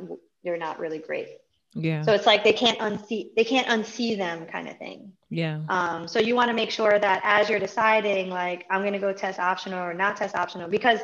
they're 0.42 0.56
not 0.56 0.78
really 0.78 0.98
great. 0.98 1.28
Yeah. 1.74 2.02
So 2.02 2.12
it's 2.12 2.26
like 2.26 2.44
they 2.44 2.52
can't 2.52 2.78
unsee 2.78 3.34
they 3.36 3.44
can't 3.44 3.66
unsee 3.66 4.16
them 4.16 4.46
kind 4.46 4.68
of 4.68 4.78
thing. 4.78 5.12
Yeah. 5.30 5.60
Um, 5.68 6.06
so 6.06 6.20
you 6.20 6.36
want 6.36 6.48
to 6.48 6.54
make 6.54 6.70
sure 6.70 6.98
that 6.98 7.20
as 7.24 7.50
you're 7.50 7.58
deciding, 7.58 8.30
like 8.30 8.64
I'm 8.70 8.84
gonna 8.84 9.00
go 9.00 9.12
test 9.12 9.40
optional 9.40 9.82
or 9.82 9.92
not 9.92 10.16
test 10.16 10.36
optional, 10.36 10.68
because 10.68 11.00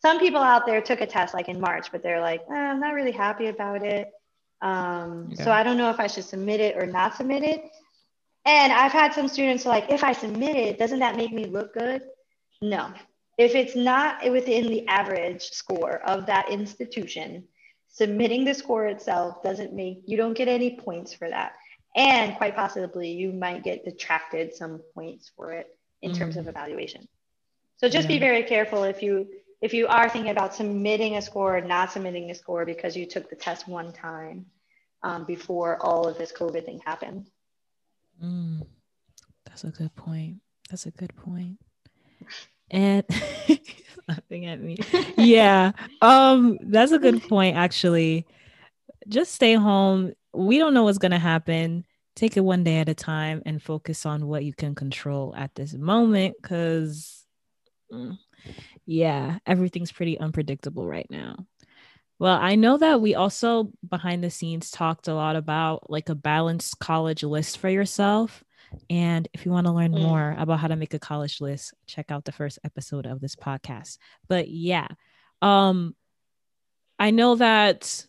some 0.00 0.18
people 0.18 0.40
out 0.40 0.66
there 0.66 0.80
took 0.80 1.00
a 1.00 1.06
test 1.06 1.34
like 1.34 1.48
in 1.48 1.60
March, 1.60 1.92
but 1.92 2.02
they're 2.02 2.20
like, 2.20 2.42
eh, 2.50 2.54
I'm 2.54 2.80
not 2.80 2.94
really 2.94 3.12
happy 3.12 3.46
about 3.48 3.82
it. 3.82 4.10
Um, 4.62 5.28
yeah. 5.30 5.44
So 5.44 5.50
I 5.50 5.62
don't 5.62 5.76
know 5.76 5.90
if 5.90 6.00
I 6.00 6.06
should 6.06 6.24
submit 6.24 6.60
it 6.60 6.76
or 6.76 6.86
not 6.86 7.14
submit 7.14 7.42
it. 7.42 7.62
And 8.46 8.72
I've 8.72 8.92
had 8.92 9.14
some 9.14 9.28
students 9.28 9.64
like, 9.64 9.90
if 9.90 10.04
I 10.04 10.12
submit 10.12 10.56
it, 10.56 10.78
doesn't 10.78 10.98
that 10.98 11.16
make 11.16 11.32
me 11.32 11.46
look 11.46 11.72
good? 11.72 12.02
No. 12.60 12.92
If 13.38 13.54
it's 13.54 13.74
not 13.74 14.30
within 14.30 14.68
the 14.68 14.86
average 14.86 15.42
score 15.42 16.00
of 16.06 16.26
that 16.26 16.50
institution, 16.50 17.44
submitting 17.94 18.44
the 18.44 18.52
score 18.52 18.86
itself 18.86 19.42
doesn't 19.42 19.72
make 19.72 20.02
you 20.04 20.16
don't 20.16 20.34
get 20.34 20.48
any 20.48 20.76
points 20.76 21.14
for 21.14 21.28
that. 21.28 21.54
And 21.96 22.36
quite 22.36 22.56
possibly 22.56 23.12
you 23.12 23.32
might 23.32 23.62
get 23.62 23.84
detracted 23.84 24.54
some 24.54 24.82
points 24.94 25.30
for 25.36 25.52
it 25.52 25.68
in 26.02 26.10
mm 26.10 26.18
terms 26.18 26.36
of 26.36 26.48
evaluation. 26.48 27.08
So 27.76 27.88
just 27.88 28.08
yeah. 28.08 28.16
be 28.16 28.18
very 28.18 28.42
careful 28.42 28.84
if 28.84 29.02
you 29.02 29.28
if 29.62 29.72
you 29.72 29.86
are 29.86 30.08
thinking 30.08 30.30
about 30.30 30.54
submitting 30.54 31.16
a 31.16 31.22
score 31.22 31.56
or 31.56 31.60
not 31.60 31.92
submitting 31.92 32.30
a 32.30 32.34
score 32.34 32.66
because 32.66 32.96
you 32.96 33.06
took 33.06 33.30
the 33.30 33.36
test 33.36 33.66
one 33.66 33.92
time 33.92 34.46
um, 35.02 35.24
before 35.24 35.78
all 35.80 36.06
of 36.06 36.18
this 36.18 36.32
covid 36.32 36.66
thing 36.66 36.80
happened. 36.84 37.30
Mm, 38.22 38.66
that's 39.46 39.64
a 39.64 39.70
good 39.70 39.94
point. 39.94 40.40
That's 40.68 40.86
a 40.86 40.90
good 40.90 41.14
point 41.16 41.58
and 42.70 43.04
laughing 44.08 44.46
at 44.46 44.60
me. 44.60 44.78
yeah. 45.16 45.72
Um, 46.00 46.58
that's 46.62 46.92
a 46.92 46.98
good 46.98 47.22
point, 47.28 47.56
actually. 47.56 48.26
Just 49.08 49.32
stay 49.32 49.54
home. 49.54 50.12
We 50.32 50.58
don't 50.58 50.74
know 50.74 50.84
what's 50.84 50.98
gonna 50.98 51.18
happen. 51.18 51.84
Take 52.16 52.36
it 52.36 52.40
one 52.40 52.64
day 52.64 52.78
at 52.78 52.88
a 52.88 52.94
time 52.94 53.42
and 53.44 53.62
focus 53.62 54.06
on 54.06 54.26
what 54.26 54.44
you 54.44 54.54
can 54.54 54.74
control 54.74 55.34
at 55.36 55.54
this 55.54 55.74
moment 55.74 56.36
because 56.40 57.24
mm, 57.92 58.16
yeah, 58.86 59.38
everything's 59.46 59.92
pretty 59.92 60.18
unpredictable 60.18 60.86
right 60.86 61.06
now. 61.10 61.46
Well, 62.18 62.38
I 62.40 62.54
know 62.54 62.76
that 62.78 63.00
we 63.00 63.14
also 63.14 63.72
behind 63.88 64.22
the 64.22 64.30
scenes 64.30 64.70
talked 64.70 65.08
a 65.08 65.14
lot 65.14 65.36
about 65.36 65.90
like 65.90 66.08
a 66.08 66.14
balanced 66.14 66.78
college 66.78 67.24
list 67.24 67.58
for 67.58 67.68
yourself. 67.68 68.44
And 68.90 69.28
if 69.32 69.44
you 69.44 69.52
want 69.52 69.66
to 69.66 69.72
learn 69.72 69.92
mm. 69.92 70.02
more 70.02 70.34
about 70.38 70.60
how 70.60 70.68
to 70.68 70.76
make 70.76 70.94
a 70.94 70.98
college 70.98 71.40
list, 71.40 71.74
check 71.86 72.10
out 72.10 72.24
the 72.24 72.32
first 72.32 72.58
episode 72.64 73.06
of 73.06 73.20
this 73.20 73.36
podcast. 73.36 73.98
But 74.28 74.48
yeah, 74.48 74.88
um, 75.42 75.94
I 76.98 77.10
know 77.10 77.36
that 77.36 78.06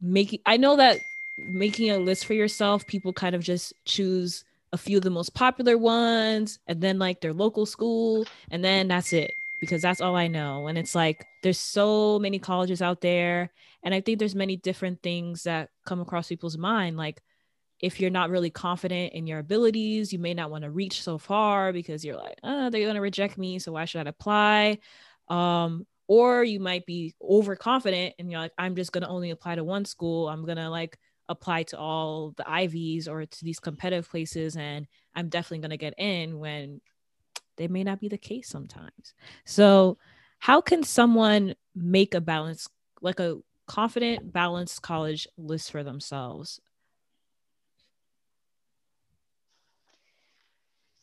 making 0.00 0.40
I 0.46 0.56
know 0.56 0.76
that 0.76 0.98
making 1.38 1.90
a 1.90 1.98
list 1.98 2.26
for 2.26 2.34
yourself, 2.34 2.86
people 2.86 3.12
kind 3.12 3.34
of 3.34 3.42
just 3.42 3.72
choose 3.84 4.44
a 4.72 4.78
few 4.78 4.98
of 4.98 5.02
the 5.02 5.10
most 5.10 5.34
popular 5.34 5.78
ones 5.78 6.58
and 6.66 6.80
then 6.80 6.98
like 6.98 7.20
their 7.20 7.32
local 7.32 7.66
school, 7.66 8.26
and 8.50 8.64
then 8.64 8.88
that's 8.88 9.12
it 9.12 9.32
because 9.60 9.82
that's 9.82 10.00
all 10.00 10.16
I 10.16 10.28
know. 10.28 10.66
And 10.68 10.78
it's 10.78 10.94
like 10.94 11.24
there's 11.42 11.58
so 11.58 12.18
many 12.18 12.38
colleges 12.38 12.82
out 12.82 13.00
there, 13.00 13.50
and 13.82 13.94
I 13.94 14.00
think 14.00 14.18
there's 14.18 14.34
many 14.34 14.56
different 14.56 15.02
things 15.02 15.44
that 15.44 15.70
come 15.84 16.00
across 16.00 16.28
people's 16.28 16.58
mind, 16.58 16.96
like 16.96 17.22
if 17.80 18.00
you're 18.00 18.10
not 18.10 18.30
really 18.30 18.50
confident 18.50 19.12
in 19.12 19.26
your 19.26 19.38
abilities, 19.38 20.12
you 20.12 20.18
may 20.18 20.34
not 20.34 20.50
want 20.50 20.64
to 20.64 20.70
reach 20.70 21.02
so 21.02 21.16
far 21.18 21.72
because 21.72 22.04
you're 22.04 22.16
like, 22.16 22.38
oh, 22.42 22.70
they're 22.70 22.82
going 22.82 22.94
to 22.96 23.00
reject 23.00 23.38
me. 23.38 23.58
So 23.58 23.72
why 23.72 23.84
should 23.84 24.06
I 24.06 24.10
apply? 24.10 24.78
Um, 25.28 25.86
or 26.08 26.42
you 26.42 26.58
might 26.58 26.86
be 26.86 27.14
overconfident 27.22 28.14
and 28.18 28.30
you're 28.30 28.40
like, 28.40 28.52
I'm 28.58 28.74
just 28.74 28.92
going 28.92 29.02
to 29.02 29.08
only 29.08 29.30
apply 29.30 29.56
to 29.56 29.64
one 29.64 29.84
school. 29.84 30.28
I'm 30.28 30.44
going 30.44 30.56
to 30.56 30.70
like 30.70 30.98
apply 31.28 31.64
to 31.64 31.78
all 31.78 32.32
the 32.36 32.48
Ivies 32.48 33.06
or 33.06 33.26
to 33.26 33.44
these 33.44 33.60
competitive 33.60 34.08
places. 34.08 34.56
And 34.56 34.86
I'm 35.14 35.28
definitely 35.28 35.58
going 35.58 35.70
to 35.70 35.76
get 35.76 35.94
in 35.98 36.38
when 36.38 36.80
they 37.58 37.68
may 37.68 37.84
not 37.84 38.00
be 38.00 38.08
the 38.08 38.18
case 38.18 38.48
sometimes. 38.48 39.14
So, 39.44 39.98
how 40.40 40.60
can 40.60 40.84
someone 40.84 41.56
make 41.74 42.14
a 42.14 42.20
balance, 42.20 42.68
like 43.02 43.18
a 43.18 43.38
confident, 43.66 44.32
balanced 44.32 44.82
college 44.82 45.26
list 45.36 45.72
for 45.72 45.82
themselves? 45.82 46.60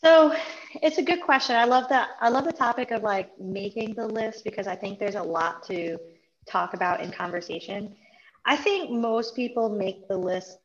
So 0.05 0.35
it's 0.83 0.99
a 0.99 1.01
good 1.01 1.23
question. 1.23 1.55
I 1.55 1.63
love 1.65 1.89
that. 1.89 2.09
I 2.21 2.29
love 2.29 2.45
the 2.45 2.53
topic 2.53 2.91
of 2.91 3.01
like 3.01 3.31
making 3.39 3.95
the 3.95 4.05
list 4.05 4.43
because 4.43 4.67
I 4.67 4.75
think 4.75 4.99
there's 4.99 5.15
a 5.15 5.23
lot 5.23 5.63
to 5.63 5.97
talk 6.47 6.75
about 6.75 7.01
in 7.01 7.11
conversation. 7.11 7.95
I 8.45 8.55
think 8.55 8.91
most 8.91 9.35
people 9.35 9.67
make 9.67 10.07
the 10.07 10.15
list 10.15 10.59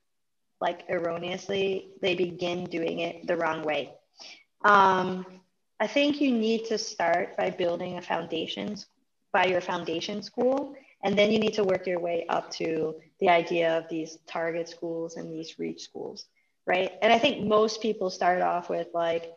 like 0.61 0.85
erroneously. 0.90 1.88
They 2.03 2.14
begin 2.14 2.64
doing 2.64 2.98
it 2.98 3.26
the 3.26 3.35
wrong 3.35 3.62
way. 3.62 3.94
Um, 4.62 5.24
I 5.81 5.87
think 5.87 6.20
you 6.20 6.33
need 6.33 6.66
to 6.66 6.76
start 6.76 7.35
by 7.38 7.48
building 7.48 7.96
a 7.96 8.03
foundation 8.03 8.76
by 9.33 9.46
your 9.46 9.62
foundation 9.62 10.22
school, 10.22 10.74
and 11.03 11.18
then 11.18 11.33
you 11.33 11.38
need 11.38 11.55
to 11.55 11.64
work 11.64 11.87
your 11.87 11.98
way 11.98 12.26
up 12.29 12.50
to 12.57 12.94
the 13.20 13.31
idea 13.31 13.79
of 13.79 13.88
these 13.88 14.18
target 14.26 14.68
schools 14.68 15.16
and 15.16 15.33
these 15.33 15.59
reach 15.59 15.81
schools 15.81 16.26
right? 16.70 16.92
And 17.02 17.12
I 17.12 17.18
think 17.18 17.44
most 17.44 17.83
people 17.83 18.11
start 18.11 18.42
off 18.42 18.70
with 18.70 18.87
like 18.94 19.33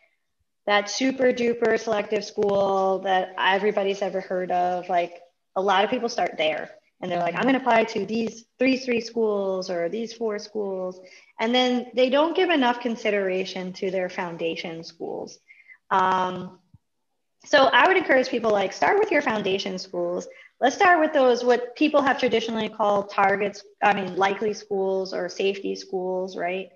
that 0.68 0.88
super 0.88 1.34
duper 1.34 1.80
selective 1.80 2.24
school 2.24 3.00
that 3.00 3.34
everybody's 3.40 4.04
ever 4.04 4.22
heard 4.22 4.52
of. 4.52 4.88
Like 4.88 5.20
a 5.56 5.62
lot 5.62 5.84
of 5.84 5.90
people 5.90 6.10
start 6.10 6.36
there 6.38 6.70
and 7.02 7.12
they're 7.12 7.20
like, 7.20 7.34
I'm 7.34 7.42
going 7.42 7.56
to 7.56 7.60
apply 7.60 7.86
to 7.86 8.06
these 8.06 8.46
three, 8.60 8.78
three 8.78 9.02
schools 9.02 9.72
or 9.72 9.90
these 9.90 10.14
four 10.14 10.38
schools. 10.38 11.02
And 11.40 11.54
then 11.56 11.88
they 11.96 12.12
don't 12.12 12.36
give 12.36 12.52
enough 12.52 12.80
consideration 12.80 13.74
to 13.74 13.90
their 13.90 14.10
foundation 14.10 14.84
schools. 14.84 15.40
Um, 15.90 16.60
so 17.46 17.66
I 17.66 17.88
would 17.88 17.98
encourage 17.98 18.30
people 18.30 18.52
like 18.52 18.74
start 18.74 19.00
with 19.00 19.12
your 19.12 19.24
foundation 19.24 19.80
schools. 19.80 20.28
Let's 20.62 20.76
start 20.76 21.00
with 21.00 21.14
those 21.14 21.44
what 21.44 21.76
people 21.76 22.02
have 22.04 22.20
traditionally 22.20 22.70
called 22.70 23.10
targets, 23.10 23.64
I 23.82 23.94
mean 23.96 24.16
likely 24.16 24.54
schools 24.54 25.16
or 25.16 25.28
safety 25.28 25.76
schools, 25.76 26.38
right? 26.38 26.70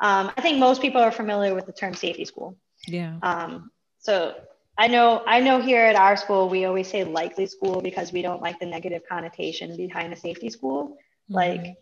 Um, 0.00 0.30
I 0.36 0.40
think 0.40 0.58
most 0.58 0.80
people 0.80 1.00
are 1.00 1.10
familiar 1.10 1.54
with 1.54 1.66
the 1.66 1.72
term 1.72 1.94
safety 1.94 2.24
school. 2.24 2.56
Yeah. 2.86 3.18
Um, 3.22 3.70
so 3.98 4.34
I 4.76 4.86
know 4.86 5.22
I 5.26 5.40
know 5.40 5.60
here 5.60 5.84
at 5.84 5.96
our 5.96 6.16
school 6.16 6.48
we 6.48 6.64
always 6.64 6.88
say 6.88 7.04
likely 7.04 7.46
school 7.46 7.80
because 7.80 8.12
we 8.12 8.22
don't 8.22 8.40
like 8.40 8.60
the 8.60 8.66
negative 8.66 9.02
connotation 9.08 9.76
behind 9.76 10.12
a 10.12 10.16
safety 10.16 10.50
school. 10.50 10.96
Mm-hmm. 11.28 11.34
Like 11.34 11.76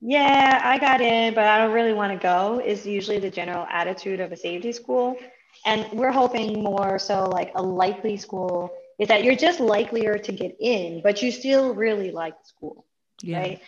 yeah, 0.00 0.60
I 0.62 0.78
got 0.78 1.00
in, 1.00 1.32
but 1.32 1.44
I 1.44 1.58
don't 1.58 1.72
really 1.72 1.94
want 1.94 2.12
to 2.12 2.18
go 2.18 2.60
is 2.60 2.86
usually 2.86 3.18
the 3.18 3.30
general 3.30 3.66
attitude 3.70 4.20
of 4.20 4.32
a 4.32 4.36
safety 4.36 4.72
school. 4.72 5.16
And 5.64 5.86
we're 5.92 6.12
hoping 6.12 6.62
more 6.62 6.98
so 6.98 7.24
like 7.26 7.52
a 7.54 7.62
likely 7.62 8.18
school 8.18 8.70
is 8.98 9.08
that 9.08 9.24
you're 9.24 9.36
just 9.36 9.60
likelier 9.60 10.18
to 10.18 10.32
get 10.32 10.56
in, 10.60 11.00
but 11.02 11.22
you 11.22 11.32
still 11.32 11.74
really 11.74 12.10
like 12.10 12.34
school. 12.44 12.84
Yeah. 13.22 13.38
Right. 13.38 13.62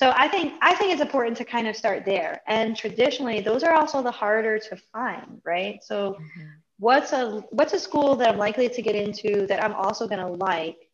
So 0.00 0.14
I 0.16 0.28
think 0.28 0.54
I 0.62 0.74
think 0.76 0.92
it's 0.92 1.02
important 1.02 1.36
to 1.36 1.44
kind 1.44 1.68
of 1.68 1.76
start 1.76 2.06
there. 2.06 2.40
And 2.46 2.74
traditionally, 2.74 3.42
those 3.42 3.62
are 3.62 3.74
also 3.74 4.00
the 4.02 4.10
harder 4.10 4.58
to 4.58 4.76
find, 4.94 5.42
right? 5.44 5.84
So 5.84 6.12
mm-hmm. 6.14 6.46
what's 6.78 7.12
a 7.12 7.44
what's 7.50 7.74
a 7.74 7.78
school 7.78 8.16
that 8.16 8.30
I'm 8.30 8.38
likely 8.38 8.70
to 8.70 8.80
get 8.80 8.94
into 8.94 9.46
that 9.48 9.62
I'm 9.62 9.74
also 9.74 10.08
gonna 10.08 10.32
like? 10.32 10.88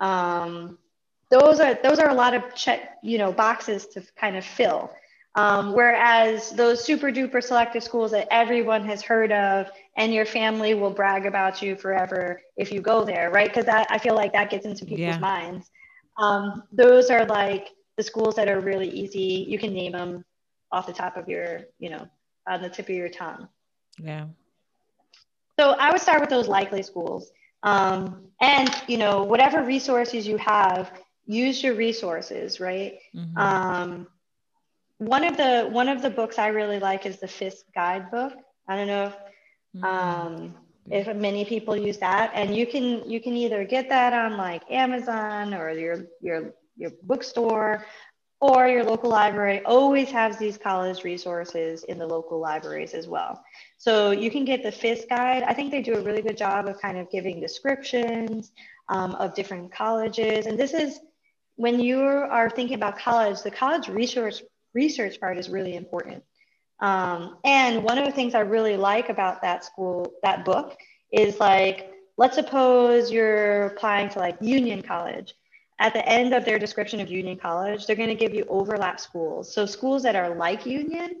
Um, 0.00 0.78
those 1.30 1.60
are 1.60 1.74
those 1.74 1.98
are 1.98 2.08
a 2.08 2.14
lot 2.14 2.32
of 2.32 2.54
check, 2.54 2.96
you 3.02 3.18
know, 3.18 3.32
boxes 3.32 3.84
to 3.88 4.02
kind 4.16 4.34
of 4.34 4.46
fill. 4.46 4.92
Um, 5.34 5.74
whereas 5.74 6.50
those 6.52 6.82
super 6.82 7.08
duper 7.08 7.42
selective 7.44 7.84
schools 7.84 8.12
that 8.12 8.28
everyone 8.30 8.82
has 8.86 9.02
heard 9.02 9.30
of 9.30 9.70
and 9.98 10.14
your 10.14 10.24
family 10.24 10.72
will 10.72 10.90
brag 10.90 11.26
about 11.26 11.60
you 11.60 11.76
forever 11.76 12.40
if 12.56 12.72
you 12.72 12.80
go 12.80 13.04
there, 13.04 13.30
right? 13.30 13.52
Because 13.52 13.68
I 13.68 13.98
feel 13.98 14.14
like 14.14 14.32
that 14.32 14.48
gets 14.48 14.64
into 14.64 14.86
people's 14.86 15.00
yeah. 15.00 15.18
minds. 15.18 15.70
Um, 16.16 16.62
those 16.72 17.10
are 17.10 17.26
like 17.26 17.68
the 17.98 18.02
schools 18.04 18.36
that 18.36 18.48
are 18.48 18.60
really 18.60 18.88
easy. 18.88 19.44
You 19.46 19.58
can 19.58 19.74
name 19.74 19.92
them 19.92 20.24
off 20.72 20.86
the 20.86 20.92
top 20.92 21.18
of 21.18 21.28
your, 21.28 21.64
you 21.78 21.90
know, 21.90 22.08
on 22.48 22.62
the 22.62 22.70
tip 22.70 22.88
of 22.88 22.94
your 22.94 23.10
tongue. 23.10 23.48
Yeah. 23.98 24.26
So 25.58 25.72
I 25.72 25.90
would 25.90 26.00
start 26.00 26.20
with 26.20 26.30
those 26.30 26.48
likely 26.48 26.82
schools. 26.82 27.32
Um, 27.64 28.28
and, 28.40 28.70
you 28.86 28.96
know, 28.96 29.24
whatever 29.24 29.64
resources 29.64 30.26
you 30.28 30.36
have, 30.38 30.92
use 31.26 31.62
your 31.62 31.74
resources, 31.74 32.60
right? 32.60 32.98
Mm-hmm. 33.14 33.36
Um, 33.36 34.06
one 34.98 35.24
of 35.24 35.36
the 35.36 35.68
one 35.70 35.88
of 35.88 36.00
the 36.00 36.10
books 36.10 36.38
I 36.38 36.48
really 36.48 36.78
like 36.78 37.04
is 37.04 37.18
the 37.18 37.28
Fiske 37.28 37.66
Guidebook. 37.74 38.34
I 38.68 38.76
don't 38.76 38.86
know 38.86 39.06
if 39.06 39.16
mm-hmm. 39.76 39.84
um, 39.84 40.54
if 40.90 41.14
many 41.16 41.44
people 41.44 41.76
use 41.76 41.98
that, 41.98 42.32
and 42.34 42.56
you 42.56 42.66
can 42.66 43.08
you 43.08 43.20
can 43.20 43.36
either 43.36 43.64
get 43.64 43.88
that 43.88 44.12
on 44.12 44.36
like 44.36 44.62
Amazon 44.70 45.54
or 45.54 45.70
your 45.70 46.06
your 46.20 46.54
your 46.78 46.92
bookstore 47.02 47.84
or 48.40 48.68
your 48.68 48.84
local 48.84 49.10
library 49.10 49.60
always 49.64 50.10
has 50.10 50.38
these 50.38 50.56
college 50.56 51.02
resources 51.02 51.82
in 51.84 51.98
the 51.98 52.06
local 52.06 52.38
libraries 52.38 52.94
as 52.94 53.08
well. 53.08 53.42
So 53.78 54.12
you 54.12 54.30
can 54.30 54.44
get 54.44 54.62
the 54.62 54.70
Fiske 54.70 55.08
guide. 55.08 55.42
I 55.42 55.54
think 55.54 55.72
they 55.72 55.82
do 55.82 55.94
a 55.94 56.00
really 56.02 56.22
good 56.22 56.36
job 56.36 56.68
of 56.68 56.80
kind 56.80 56.98
of 56.98 57.10
giving 57.10 57.40
descriptions 57.40 58.52
um, 58.88 59.16
of 59.16 59.34
different 59.34 59.72
colleges. 59.72 60.46
And 60.46 60.58
this 60.58 60.72
is 60.72 61.00
when 61.56 61.80
you 61.80 62.00
are 62.00 62.48
thinking 62.48 62.76
about 62.76 62.96
college, 62.96 63.42
the 63.42 63.50
college 63.50 63.88
resource 63.88 64.42
research 64.74 65.18
part 65.18 65.36
is 65.36 65.48
really 65.48 65.74
important. 65.74 66.22
Um, 66.80 67.38
and 67.44 67.82
one 67.82 67.98
of 67.98 68.04
the 68.04 68.12
things 68.12 68.36
I 68.36 68.40
really 68.40 68.76
like 68.76 69.08
about 69.08 69.42
that 69.42 69.64
school, 69.64 70.12
that 70.22 70.44
book, 70.44 70.76
is 71.12 71.40
like, 71.40 71.90
let's 72.16 72.36
suppose 72.36 73.10
you're 73.10 73.66
applying 73.66 74.08
to 74.10 74.20
like 74.20 74.36
Union 74.40 74.82
College. 74.82 75.34
At 75.80 75.92
the 75.92 76.06
end 76.08 76.34
of 76.34 76.44
their 76.44 76.58
description 76.58 77.00
of 77.00 77.08
Union 77.08 77.36
College, 77.36 77.86
they're 77.86 77.96
going 77.96 78.08
to 78.08 78.14
give 78.14 78.34
you 78.34 78.44
overlap 78.48 78.98
schools. 78.98 79.52
So 79.52 79.64
schools 79.64 80.02
that 80.02 80.16
are 80.16 80.34
like 80.34 80.66
Union 80.66 81.16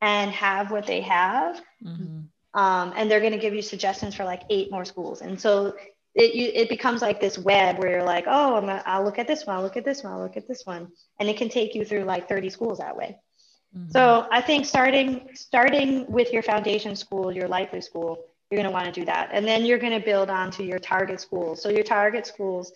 and 0.00 0.30
have 0.30 0.70
what 0.70 0.86
they 0.86 1.00
have. 1.00 1.60
Mm-hmm. 1.84 2.20
Um, 2.58 2.92
and 2.96 3.10
they're 3.10 3.20
going 3.20 3.32
to 3.32 3.38
give 3.38 3.54
you 3.54 3.62
suggestions 3.62 4.14
for 4.14 4.24
like 4.24 4.42
eight 4.48 4.70
more 4.70 4.84
schools. 4.84 5.20
And 5.20 5.38
so 5.38 5.74
it, 6.14 6.34
you, 6.34 6.50
it 6.54 6.68
becomes 6.68 7.02
like 7.02 7.20
this 7.20 7.36
web 7.38 7.78
where 7.78 7.90
you're 7.90 8.02
like, 8.02 8.24
oh, 8.26 8.56
I'm 8.56 8.82
I'll 8.86 9.04
look 9.04 9.18
at 9.18 9.26
this 9.26 9.44
one, 9.44 9.56
I'll 9.56 9.62
look 9.62 9.76
at 9.76 9.84
this 9.84 10.02
one, 10.02 10.14
I'll 10.14 10.22
look 10.22 10.36
at 10.36 10.48
this 10.48 10.64
one. 10.64 10.88
And 11.20 11.28
it 11.28 11.36
can 11.36 11.50
take 11.50 11.74
you 11.74 11.84
through 11.84 12.04
like 12.04 12.28
30 12.28 12.48
schools 12.48 12.78
that 12.78 12.96
way. 12.96 13.18
Mm-hmm. 13.76 13.90
So 13.90 14.26
I 14.30 14.40
think 14.40 14.64
starting 14.64 15.28
starting 15.34 16.10
with 16.10 16.32
your 16.32 16.42
foundation 16.42 16.96
school, 16.96 17.30
your 17.30 17.48
likely 17.48 17.82
school, 17.82 18.24
you're 18.50 18.56
going 18.56 18.70
to 18.70 18.72
want 18.72 18.86
to 18.86 18.92
do 18.92 19.04
that. 19.04 19.30
And 19.32 19.46
then 19.46 19.66
you're 19.66 19.78
going 19.78 19.98
to 19.98 20.04
build 20.04 20.30
onto 20.30 20.62
your 20.62 20.78
target 20.78 21.20
schools. 21.20 21.62
So 21.62 21.68
your 21.68 21.84
target 21.84 22.26
schools, 22.26 22.72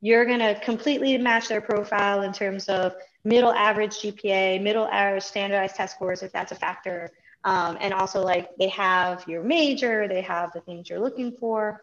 you're 0.00 0.24
going 0.24 0.38
to 0.38 0.58
completely 0.60 1.16
match 1.18 1.48
their 1.48 1.60
profile 1.60 2.22
in 2.22 2.32
terms 2.32 2.68
of 2.68 2.94
middle 3.24 3.52
average 3.52 3.98
GPA, 3.98 4.62
middle 4.62 4.86
average 4.86 5.24
standardized 5.24 5.76
test 5.76 5.96
scores, 5.96 6.22
if 6.22 6.32
that's 6.32 6.52
a 6.52 6.54
factor. 6.54 7.10
Um, 7.44 7.78
and 7.80 7.92
also 7.94 8.22
like 8.22 8.50
they 8.58 8.68
have 8.68 9.26
your 9.26 9.42
major, 9.42 10.08
they 10.08 10.22
have 10.22 10.52
the 10.52 10.60
things 10.60 10.88
you're 10.88 11.00
looking 11.00 11.32
for. 11.32 11.82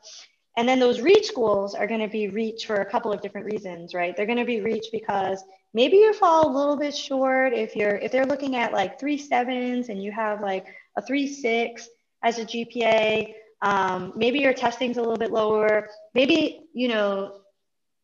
And 0.55 0.67
then 0.67 0.79
those 0.79 1.01
reach 1.01 1.25
schools 1.25 1.75
are 1.75 1.85
going 1.85 1.99
to 1.99 2.07
be 2.07 2.29
reach 2.29 2.65
for 2.65 2.77
a 2.77 2.85
couple 2.85 3.11
of 3.13 3.21
different 3.21 3.45
reasons, 3.45 3.93
right? 3.93 4.15
They're 4.17 4.25
going 4.25 4.39
to 4.39 4.45
be 4.45 4.61
reach 4.61 4.87
because 4.91 5.43
maybe 5.73 5.97
you 5.97 6.13
fall 6.13 6.47
a 6.47 6.51
little 6.55 6.75
bit 6.75 6.95
short 6.95 7.53
if 7.53 7.75
you're 7.75 7.95
if 7.95 8.11
they're 8.11 8.25
looking 8.25 8.55
at 8.55 8.73
like 8.73 8.99
three 8.99 9.17
sevens 9.19 9.89
and 9.89 10.03
you 10.03 10.11
have 10.11 10.41
like 10.41 10.65
a 10.95 11.01
three 11.01 11.27
six 11.27 11.87
as 12.23 12.39
a 12.39 12.45
GPA. 12.45 13.33
Um, 13.61 14.13
maybe 14.15 14.39
your 14.39 14.53
testing's 14.53 14.97
a 14.97 15.01
little 15.01 15.17
bit 15.17 15.31
lower. 15.31 15.89
Maybe 16.15 16.63
you 16.73 16.87
know 16.87 17.41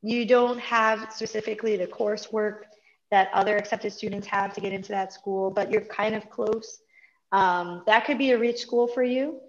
you 0.04 0.26
don't 0.26 0.60
have 0.60 1.12
specifically 1.12 1.78
the 1.78 1.88
coursework 1.88 2.64
that 3.10 3.30
other 3.34 3.56
accepted 3.56 3.94
students 3.94 4.28
have 4.28 4.54
to 4.54 4.62
get 4.62 4.74
into 4.74 4.90
that 4.90 5.14
school, 5.14 5.50
but 5.50 5.72
you're 5.72 5.86
kind 5.86 6.14
of 6.14 6.30
close. 6.30 6.80
Um, 7.32 7.84
that 7.88 8.06
could 8.06 8.18
be 8.18 8.32
a 8.32 8.38
reach 8.38 8.60
school 8.60 8.88
for 8.88 9.02
you. 9.02 9.40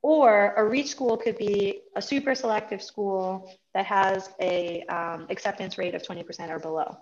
Or 0.00 0.54
a 0.56 0.64
reach 0.64 0.88
school 0.88 1.16
could 1.16 1.38
be 1.38 1.82
a 1.94 2.02
super 2.02 2.34
selective 2.34 2.82
school 2.82 3.52
that 3.74 3.86
has 3.86 4.30
a 4.40 4.82
um, 4.84 5.26
acceptance 5.30 5.78
rate 5.78 5.94
of 5.94 6.02
20% 6.02 6.50
or 6.50 6.58
below. 6.58 6.96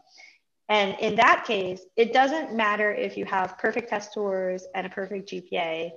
And 0.68 0.96
in 1.00 1.16
that 1.16 1.44
case, 1.46 1.83
it 1.96 2.12
doesn't 2.12 2.55
matter 2.55 2.92
if 2.92 3.16
you 3.16 3.24
have 3.24 3.57
perfect 3.59 3.88
test 3.88 4.12
scores 4.12 4.66
and 4.74 4.87
a 4.87 4.90
perfect 4.90 5.31
GPA, 5.31 5.92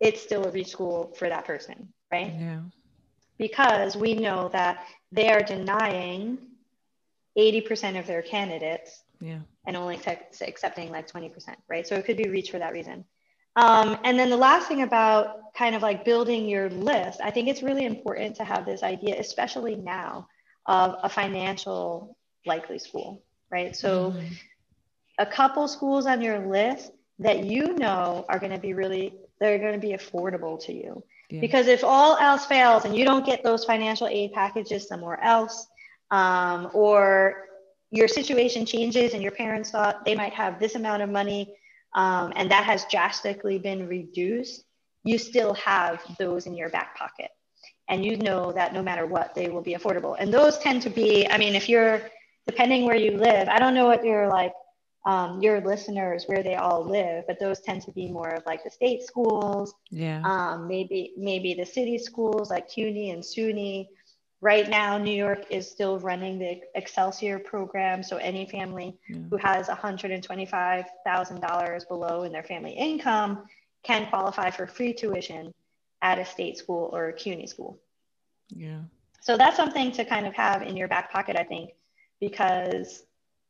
it's 0.00 0.20
still 0.20 0.46
a 0.46 0.50
reach 0.50 0.68
school 0.68 1.14
for 1.16 1.28
that 1.28 1.44
person, 1.44 1.92
right? 2.10 2.32
Yeah. 2.38 2.60
Because 3.38 3.96
we 3.96 4.14
know 4.14 4.48
that 4.52 4.84
they 5.12 5.30
are 5.30 5.42
denying 5.42 6.38
80% 7.36 7.98
of 7.98 8.06
their 8.06 8.22
candidates 8.22 9.02
yeah. 9.20 9.40
and 9.66 9.76
only 9.76 9.98
accepting 10.40 10.90
like 10.90 11.10
20%, 11.10 11.54
right? 11.68 11.86
So 11.86 11.94
it 11.96 12.04
could 12.04 12.16
be 12.16 12.28
reach 12.28 12.50
for 12.50 12.58
that 12.58 12.72
reason. 12.72 13.04
Um, 13.56 13.98
and 14.04 14.18
then 14.18 14.30
the 14.30 14.36
last 14.36 14.68
thing 14.68 14.82
about 14.82 15.52
kind 15.54 15.74
of 15.74 15.82
like 15.82 16.04
building 16.04 16.48
your 16.48 16.70
list, 16.70 17.20
I 17.22 17.30
think 17.30 17.48
it's 17.48 17.62
really 17.62 17.84
important 17.84 18.36
to 18.36 18.44
have 18.44 18.64
this 18.64 18.82
idea, 18.82 19.18
especially 19.18 19.76
now, 19.76 20.28
of 20.66 20.96
a 21.02 21.08
financial 21.08 22.16
likely 22.46 22.78
school, 22.78 23.22
right? 23.50 23.74
So 23.74 24.12
mm-hmm. 24.12 24.34
a 25.18 25.26
couple 25.26 25.66
schools 25.66 26.06
on 26.06 26.22
your 26.22 26.46
list 26.46 26.92
that 27.18 27.44
you 27.44 27.74
know 27.74 28.24
are 28.28 28.38
going 28.38 28.52
to 28.52 28.58
be 28.58 28.72
really, 28.72 29.14
they're 29.40 29.58
going 29.58 29.78
to 29.78 29.86
be 29.86 29.94
affordable 29.94 30.64
to 30.66 30.72
you. 30.72 31.02
Yeah. 31.30 31.40
Because 31.40 31.66
if 31.68 31.84
all 31.84 32.16
else 32.16 32.46
fails 32.46 32.84
and 32.84 32.96
you 32.96 33.04
don't 33.04 33.24
get 33.24 33.42
those 33.42 33.64
financial 33.64 34.08
aid 34.08 34.32
packages 34.32 34.88
somewhere 34.88 35.22
else, 35.22 35.66
um, 36.10 36.70
or 36.74 37.46
your 37.90 38.08
situation 38.08 38.66
changes 38.66 39.14
and 39.14 39.22
your 39.22 39.32
parents 39.32 39.70
thought 39.70 40.04
they 40.04 40.14
might 40.14 40.32
have 40.32 40.58
this 40.58 40.74
amount 40.74 41.02
of 41.02 41.10
money 41.10 41.54
um, 41.94 42.32
and 42.36 42.50
that 42.50 42.64
has 42.64 42.84
drastically 42.90 43.58
been 43.58 43.88
reduced, 43.88 44.64
you 45.02 45.18
still 45.18 45.54
have 45.54 46.02
those 46.18 46.46
in 46.46 46.54
your 46.54 46.68
back 46.68 46.96
pocket. 46.96 47.30
And 47.88 48.04
you 48.04 48.16
know 48.16 48.52
that 48.52 48.72
no 48.72 48.82
matter 48.82 49.06
what, 49.06 49.34
they 49.34 49.48
will 49.48 49.62
be 49.62 49.74
affordable. 49.74 50.14
And 50.18 50.32
those 50.32 50.58
tend 50.58 50.82
to 50.82 50.90
be, 50.90 51.28
I 51.28 51.38
mean, 51.38 51.54
if 51.56 51.68
you're, 51.68 52.02
depending 52.46 52.84
where 52.84 52.96
you 52.96 53.16
live, 53.16 53.48
I 53.48 53.58
don't 53.58 53.74
know 53.74 53.86
what 53.86 54.04
your 54.04 54.28
like, 54.28 54.52
um, 55.06 55.40
your 55.40 55.62
listeners, 55.62 56.24
where 56.26 56.42
they 56.42 56.56
all 56.56 56.84
live, 56.84 57.24
but 57.26 57.40
those 57.40 57.60
tend 57.60 57.80
to 57.82 57.92
be 57.92 58.10
more 58.10 58.28
of 58.28 58.42
like 58.46 58.64
the 58.64 58.70
state 58.70 59.02
schools. 59.02 59.74
Yeah. 59.90 60.20
Um, 60.24 60.66
maybe, 60.68 61.14
maybe 61.16 61.54
the 61.54 61.64
city 61.64 61.96
schools 61.96 62.50
like 62.50 62.68
CUNY 62.68 63.10
and 63.10 63.22
SUNY. 63.22 63.88
Right 64.42 64.68
now, 64.68 64.98
New 64.98 65.14
York 65.14 65.44
is 65.50 65.70
still 65.70 65.98
running 65.98 66.38
the 66.38 66.60
Excelsior 66.74 67.38
program. 67.38 68.02
So 68.02 68.16
any 68.16 68.46
family 68.46 68.98
yeah. 69.08 69.18
who 69.30 69.36
has 69.36 69.68
$125,000 69.68 71.88
below 71.88 72.24
in 72.24 72.32
their 72.32 72.42
family 72.42 72.72
income 72.72 73.44
can 73.82 74.06
qualify 74.08 74.50
for 74.50 74.66
free 74.66 74.92
tuition 74.92 75.54
at 76.02 76.18
a 76.18 76.24
state 76.24 76.58
school 76.58 76.90
or 76.92 77.08
a 77.08 77.12
CUNY 77.12 77.46
school. 77.46 77.78
Yeah. 78.48 78.80
So 79.20 79.36
that's 79.36 79.56
something 79.56 79.92
to 79.92 80.04
kind 80.04 80.26
of 80.26 80.34
have 80.34 80.62
in 80.62 80.76
your 80.76 80.88
back 80.88 81.12
pocket, 81.12 81.36
I 81.36 81.44
think, 81.44 81.70
because 82.20 83.04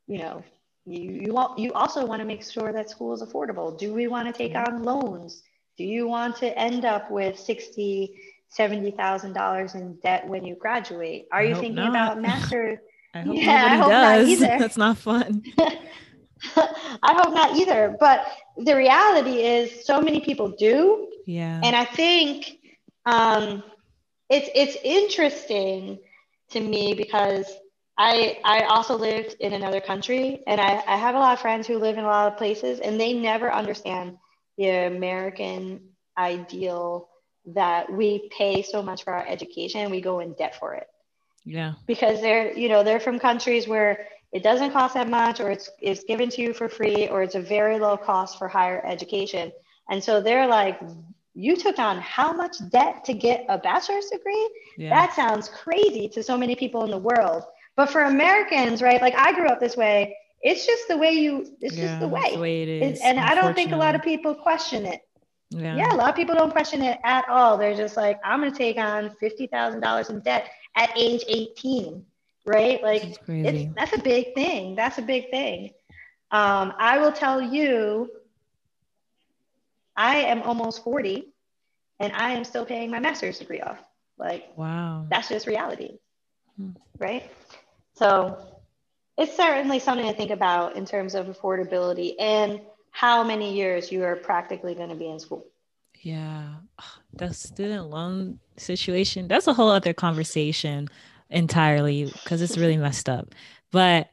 you 0.07 0.19
know 0.19 0.43
you 0.87 1.13
you 1.13 1.33
want 1.33 1.59
you 1.59 1.73
also 1.73 2.05
want 2.05 2.21
to 2.21 2.27
make 2.27 2.43
sure 2.43 2.73
that 2.73 2.91
school 2.91 3.13
is 3.13 3.23
affordable. 3.23 3.77
Do 3.79 3.93
we 3.93 4.07
want 4.09 4.27
to 4.27 4.33
take 4.33 4.55
on 4.55 4.83
loans? 4.83 5.43
Do 5.77 5.85
you 5.85 6.07
want 6.09 6.37
to 6.37 6.59
end 6.59 6.85
up 6.85 7.11
with 7.11 7.39
60 7.39 8.15
$70,000 8.59 9.75
in 9.77 9.95
debt 10.03 10.27
when 10.27 10.45
you 10.45 10.57
graduate? 10.57 11.29
Are 11.31 11.43
you 11.43 11.55
thinking 11.55 11.77
not. 11.77 11.91
about 11.91 12.21
master? 12.29 12.83
I 13.15 13.21
hope 13.21 13.37
yeah, 13.37 13.65
I 13.65 13.77
hope 13.77 13.91
does. 13.91 14.41
Not. 14.41 14.59
That's 14.59 14.77
not 14.77 14.99
fun. 14.99 15.45
I 16.57 17.15
hope 17.15 17.35
not 17.35 17.57
either. 17.57 17.97
But 17.99 18.27
the 18.57 18.77
reality 18.77 19.43
is, 19.43 19.85
so 19.85 20.01
many 20.01 20.21
people 20.21 20.49
do. 20.59 21.09
Yeah. 21.27 21.61
And 21.63 21.77
I 21.77 21.85
think 21.85 22.59
um, 23.07 23.63
it's 24.29 24.49
it's 24.55 24.77
interesting 24.85 25.99
to 26.51 26.61
me 26.61 26.95
because 26.95 27.47
I 28.01 28.39
I 28.45 28.63
also 28.63 28.97
lived 28.97 29.37
in 29.41 29.53
another 29.53 29.81
country, 29.81 30.43
and 30.47 30.59
I, 30.59 30.83
I 30.87 30.97
have 30.97 31.15
a 31.15 31.19
lot 31.19 31.35
of 31.35 31.41
friends 31.41 31.67
who 31.67 31.77
live 31.77 31.99
in 31.99 32.05
a 32.05 32.07
lot 32.07 32.33
of 32.33 32.39
places, 32.39 32.81
and 32.81 32.99
they 32.99 33.13
never 33.13 33.53
understand 33.53 34.17
the 34.57 34.69
American 34.87 35.81
ideal 36.17 37.11
that 37.47 37.93
we 37.93 38.31
pay 38.37 38.63
so 38.63 38.83
much 38.83 39.05
for 39.05 39.13
our 39.13 39.27
education, 39.27 39.91
we 39.91 40.01
go 40.01 40.21
in 40.21 40.33
debt 40.35 40.59
for 40.59 40.75
it. 40.75 40.87
Yeah. 41.45 41.75
Because 41.87 42.21
they're, 42.21 42.57
you 42.57 42.69
know, 42.71 42.83
they're 42.83 43.01
from 43.01 43.19
countries 43.19 43.69
where 43.69 44.07
it 44.33 44.43
doesn't 44.43 44.73
cost 44.73 44.95
that 44.95 45.09
much, 45.09 45.39
or 45.41 45.51
it's 45.51 45.69
it's 45.83 46.05
given 46.05 46.31
to 46.31 46.41
you 46.41 46.55
for 46.55 46.71
free, 46.71 47.07
or 47.09 47.23
it's 47.23 47.35
a 47.35 47.41
very 47.41 47.79
low 47.79 47.99
cost 47.99 48.39
for 48.39 48.49
higher 48.49 48.83
education. 48.87 49.53
And 49.91 50.03
so 50.03 50.23
they're 50.23 50.47
like, 50.47 50.81
you 51.35 51.55
took 51.55 51.79
on 51.79 52.01
how 52.01 52.33
much 52.33 52.57
debt 52.71 53.05
to 53.05 53.13
get 53.13 53.45
a 53.51 53.59
bachelor's 53.59 54.07
degree? 54.07 54.49
Yeah. 54.79 54.91
That 54.91 55.15
sounds 55.15 55.51
crazy 55.51 56.09
to 56.15 56.23
so 56.23 56.39
many 56.39 56.55
people 56.55 56.85
in 56.85 56.91
the 56.91 57.05
world. 57.11 57.45
But 57.77 57.91
for 57.91 58.03
Americans, 58.03 58.83
right? 58.83 59.01
Like 59.01 59.15
I 59.17 59.33
grew 59.33 59.49
up 59.49 59.61
this 59.61 59.77
way. 59.77 60.17
It's 60.43 60.67
just 60.67 60.89
the 60.89 60.97
way 60.97 61.13
you. 61.13 61.57
It's 61.61 61.77
yeah, 61.77 61.87
just 61.87 62.01
the 62.01 62.09
way. 62.09 62.35
the 62.35 62.41
way 62.41 62.63
it 62.63 62.69
is. 62.69 63.01
and 63.03 63.19
I 63.19 63.35
don't 63.35 63.55
think 63.55 63.73
a 63.73 63.77
lot 63.77 63.95
of 63.95 64.03
people 64.03 64.35
question 64.35 64.87
it. 64.87 65.03
Yeah. 65.51 65.75
yeah, 65.75 65.95
a 65.95 65.97
lot 65.97 66.09
of 66.09 66.15
people 66.15 66.37
don't 66.37 66.53
question 66.53 66.81
it 66.81 66.99
at 67.03 67.29
all. 67.29 67.59
They're 67.59 67.75
just 67.75 67.97
like, 67.97 68.21
I'm 68.25 68.41
going 68.41 68.53
to 68.53 68.57
take 68.57 68.79
on 68.79 69.11
fifty 69.19 69.47
thousand 69.49 69.81
dollars 69.81 70.09
in 70.09 70.21
debt 70.21 70.49
at 70.77 70.91
age 70.97 71.25
18, 71.27 72.05
right? 72.47 72.83
Like, 72.83 73.19
it's, 73.27 73.75
that's 73.75 73.93
a 73.93 74.01
big 74.01 74.35
thing. 74.35 74.77
That's 74.77 74.99
a 74.99 75.03
big 75.03 75.31
thing. 75.31 75.71
Um, 76.31 76.73
I 76.79 76.99
will 76.99 77.13
tell 77.13 77.41
you, 77.43 78.09
I 79.97 80.17
am 80.19 80.43
almost 80.43 80.85
40, 80.85 81.27
and 81.99 82.13
I 82.13 82.31
am 82.31 82.45
still 82.45 82.65
paying 82.65 82.91
my 82.91 83.01
master's 83.01 83.39
degree 83.39 83.61
off. 83.61 83.79
Like, 84.19 84.53
wow, 84.57 85.07
that's 85.11 85.29
just 85.29 85.47
reality, 85.47 85.99
hmm. 86.57 86.71
right? 86.99 87.31
So, 88.01 88.39
it's 89.19 89.37
certainly 89.37 89.79
something 89.79 90.07
to 90.07 90.15
think 90.15 90.31
about 90.31 90.75
in 90.75 90.87
terms 90.87 91.15
of 91.15 91.27
affordability 91.27 92.15
and 92.19 92.63
how 92.93 93.23
many 93.23 93.53
years 93.53 93.93
you 93.93 94.03
are 94.05 94.17
practically 94.17 94.75
going 94.75 94.89
to 94.89 94.95
be 94.95 95.07
in 95.07 95.19
school. 95.21 95.47
Yeah, 96.01 96.55
the 97.13 97.35
student 97.35 97.91
loan 97.91 98.41
situation, 98.57 99.29
that's 99.29 99.47
a 99.49 99.53
whole 99.53 99.69
other 99.69 99.93
conversation 99.93 100.89
entirely 101.29 102.07
because 102.07 102.41
it's 102.41 102.57
really 102.57 102.79
messed 102.79 103.11
up. 103.11 103.35
But 103.71 104.09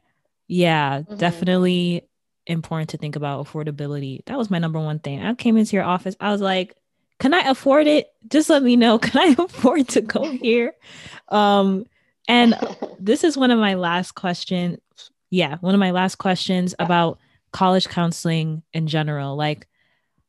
yeah, 0.48 0.98
mm-hmm. 0.98 1.16
definitely 1.16 2.06
important 2.46 2.90
to 2.90 2.98
think 2.98 3.16
about 3.16 3.46
affordability. 3.46 4.22
That 4.26 4.36
was 4.36 4.50
my 4.50 4.58
number 4.58 4.78
one 4.78 4.98
thing. 4.98 5.24
I 5.24 5.32
came 5.32 5.56
into 5.56 5.74
your 5.74 5.86
office, 5.86 6.14
I 6.20 6.30
was 6.30 6.42
like, 6.42 6.76
can 7.20 7.32
I 7.32 7.40
afford 7.48 7.86
it? 7.86 8.12
Just 8.28 8.50
let 8.50 8.62
me 8.62 8.76
know. 8.76 8.98
Can 8.98 9.18
I 9.18 9.42
afford 9.42 9.88
to 9.88 10.02
go 10.02 10.30
here? 10.30 10.74
Um, 11.30 11.86
and 12.28 12.54
this 13.00 13.24
is 13.24 13.36
one 13.36 13.50
of 13.50 13.58
my 13.58 13.74
last 13.74 14.12
questions. 14.12 14.78
Yeah, 15.30 15.56
one 15.60 15.74
of 15.74 15.80
my 15.80 15.90
last 15.90 16.16
questions 16.16 16.74
about 16.78 17.18
college 17.52 17.88
counseling 17.88 18.62
in 18.72 18.86
general. 18.86 19.36
Like, 19.36 19.66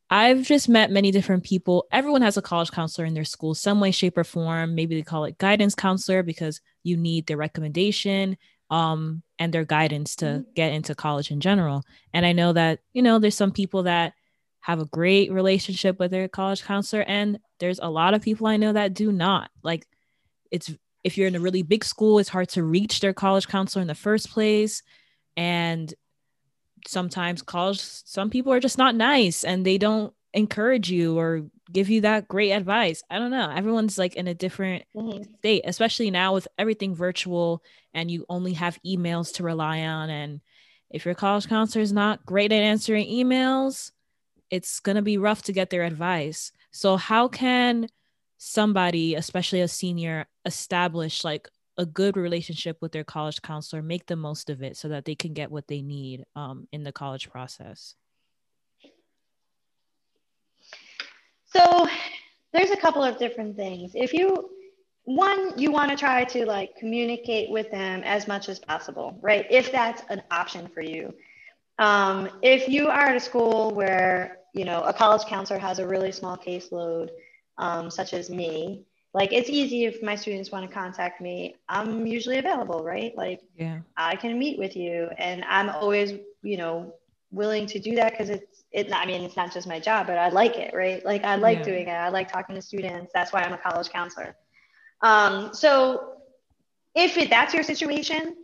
I've 0.09 0.41
just 0.41 0.67
met 0.67 0.89
many 0.89 1.11
different 1.11 1.43
people. 1.43 1.85
Everyone 1.91 2.23
has 2.23 2.35
a 2.35 2.41
college 2.41 2.71
counselor 2.71 3.05
in 3.05 3.13
their 3.13 3.25
school, 3.25 3.53
some 3.53 3.79
way, 3.79 3.91
shape, 3.91 4.17
or 4.17 4.23
form. 4.23 4.73
Maybe 4.73 4.95
they 4.95 5.03
call 5.03 5.25
it 5.25 5.37
guidance 5.37 5.75
counselor 5.75 6.23
because 6.23 6.61
you 6.83 6.97
need 6.97 7.27
their 7.27 7.37
recommendation 7.37 8.37
um, 8.71 9.21
and 9.37 9.53
their 9.53 9.65
guidance 9.65 10.15
to 10.17 10.25
mm-hmm. 10.25 10.51
get 10.55 10.73
into 10.73 10.95
college 10.95 11.29
in 11.29 11.39
general. 11.39 11.83
And 12.13 12.25
I 12.25 12.33
know 12.33 12.53
that, 12.53 12.79
you 12.93 13.01
know, 13.01 13.19
there's 13.19 13.35
some 13.35 13.51
people 13.51 13.83
that 13.83 14.13
have 14.61 14.79
a 14.79 14.85
great 14.85 15.31
relationship 15.31 15.99
with 15.99 16.11
their 16.11 16.27
college 16.27 16.63
counselor, 16.63 17.03
and 17.03 17.39
there's 17.59 17.79
a 17.79 17.89
lot 17.89 18.13
of 18.13 18.21
people 18.21 18.47
I 18.47 18.57
know 18.57 18.73
that 18.73 18.93
do 18.93 19.11
not. 19.11 19.51
Like, 19.63 19.87
it's 20.51 20.71
if 21.03 21.17
you're 21.17 21.27
in 21.27 21.35
a 21.35 21.39
really 21.39 21.63
big 21.63 21.83
school, 21.83 22.19
it's 22.19 22.29
hard 22.29 22.49
to 22.49 22.63
reach 22.63 22.99
their 22.99 23.13
college 23.13 23.47
counselor 23.47 23.81
in 23.81 23.87
the 23.87 23.95
first 23.95 24.29
place. 24.31 24.83
And 25.37 25.93
sometimes 26.87 27.41
college 27.41 27.79
some 27.79 28.29
people 28.29 28.53
are 28.53 28.59
just 28.59 28.77
not 28.77 28.95
nice 28.95 29.43
and 29.43 29.65
they 29.65 29.77
don't 29.77 30.13
encourage 30.33 30.89
you 30.89 31.17
or 31.17 31.43
give 31.71 31.89
you 31.89 32.01
that 32.01 32.27
great 32.27 32.51
advice. 32.51 33.03
I 33.09 33.19
don't 33.19 33.31
know. 33.31 33.49
Everyone's 33.49 33.97
like 33.97 34.15
in 34.15 34.27
a 34.27 34.33
different 34.33 34.83
mm-hmm. 34.95 35.23
state, 35.39 35.63
especially 35.65 36.11
now 36.11 36.33
with 36.33 36.47
everything 36.57 36.95
virtual 36.95 37.63
and 37.93 38.09
you 38.09 38.25
only 38.29 38.53
have 38.53 38.79
emails 38.85 39.33
to 39.35 39.43
rely 39.43 39.81
on. 39.81 40.09
And 40.09 40.41
if 40.89 41.05
your 41.05 41.15
college 41.15 41.47
counselor 41.47 41.81
is 41.81 41.93
not 41.93 42.25
great 42.25 42.51
at 42.51 42.61
answering 42.61 43.07
emails, 43.07 43.91
it's 44.49 44.79
going 44.79 44.95
to 44.95 45.01
be 45.01 45.17
rough 45.17 45.43
to 45.43 45.53
get 45.53 45.69
their 45.69 45.83
advice. 45.83 46.51
So, 46.71 46.97
how 46.97 47.27
can 47.27 47.87
somebody, 48.39 49.15
especially 49.15 49.61
a 49.61 49.67
senior, 49.67 50.25
establish 50.45 51.23
like 51.23 51.47
a 51.77 51.85
good 51.85 52.17
relationship 52.17 52.77
with 52.81 52.93
their 52.93 53.03
college 53.03 53.41
counselor, 53.41 53.83
make 53.83 54.07
the 54.07 54.15
most 54.15 54.49
of 54.49 54.63
it 54.63 54.75
so 54.75 54.87
that 54.87 55.05
they 55.05 55.13
can 55.13 55.33
get 55.33 55.51
what 55.51 55.67
they 55.67 55.81
need 55.81 56.23
um, 56.35 56.67
in 56.71 56.83
the 56.83 56.91
college 56.91 57.29
process? 57.29 57.95
So 61.45 61.87
there's 62.53 62.71
a 62.71 62.77
couple 62.77 63.03
of 63.03 63.17
different 63.19 63.55
things. 63.55 63.91
If 63.93 64.13
you 64.13 64.49
one, 65.03 65.57
you 65.57 65.71
want 65.71 65.89
to 65.89 65.97
try 65.97 66.23
to 66.23 66.45
like 66.45 66.75
communicate 66.77 67.49
with 67.49 67.69
them 67.71 68.03
as 68.03 68.27
much 68.27 68.47
as 68.47 68.59
possible, 68.59 69.17
right? 69.21 69.45
If 69.49 69.71
that's 69.71 70.03
an 70.09 70.21
option 70.31 70.67
for 70.67 70.81
you. 70.81 71.13
Um, 71.79 72.29
if 72.41 72.69
you 72.69 72.87
are 72.87 73.07
at 73.07 73.15
a 73.15 73.19
school 73.19 73.71
where 73.71 74.37
you 74.53 74.65
know 74.65 74.81
a 74.81 74.93
college 74.93 75.25
counselor 75.27 75.59
has 75.59 75.79
a 75.79 75.87
really 75.87 76.11
small 76.11 76.37
caseload, 76.37 77.09
um, 77.59 77.91
such 77.91 78.13
as 78.13 78.29
me, 78.29 78.85
like 79.13 79.33
it's 79.33 79.49
easy 79.49 79.85
if 79.85 80.01
my 80.03 80.15
students 80.15 80.51
want 80.51 80.67
to 80.67 80.73
contact 80.73 81.21
me. 81.21 81.55
I'm 81.67 82.05
usually 82.05 82.37
available 82.37 82.83
right? 82.83 83.15
Like 83.15 83.41
yeah. 83.55 83.79
I 83.97 84.15
can 84.15 84.37
meet 84.37 84.57
with 84.57 84.75
you 84.75 85.09
and 85.17 85.43
i'm 85.47 85.69
always 85.69 86.13
you 86.41 86.57
know 86.57 86.93
willing 87.31 87.65
to 87.67 87.79
do 87.79 87.95
that 87.95 88.11
because 88.11 88.29
it's 88.29 88.63
it 88.71 88.91
i 88.93 89.05
mean 89.05 89.21
it's 89.21 89.35
not 89.35 89.53
just 89.53 89.67
my 89.67 89.79
job 89.79 90.07
but 90.07 90.17
i 90.17 90.29
like 90.29 90.55
it 90.57 90.73
right? 90.73 91.03
Like 91.05 91.23
i 91.23 91.35
like 91.35 91.59
yeah. 91.59 91.63
doing 91.63 91.87
it. 91.87 91.91
I 91.91 92.09
like 92.09 92.31
talking 92.31 92.55
to 92.55 92.61
students. 92.61 93.11
That's 93.13 93.33
why 93.33 93.41
i'm 93.41 93.53
a 93.53 93.57
college 93.57 93.89
counselor. 93.89 94.35
Um, 95.01 95.53
so 95.53 96.17
if 96.93 97.17
it, 97.17 97.29
that's 97.29 97.53
your 97.53 97.63
situation 97.63 98.35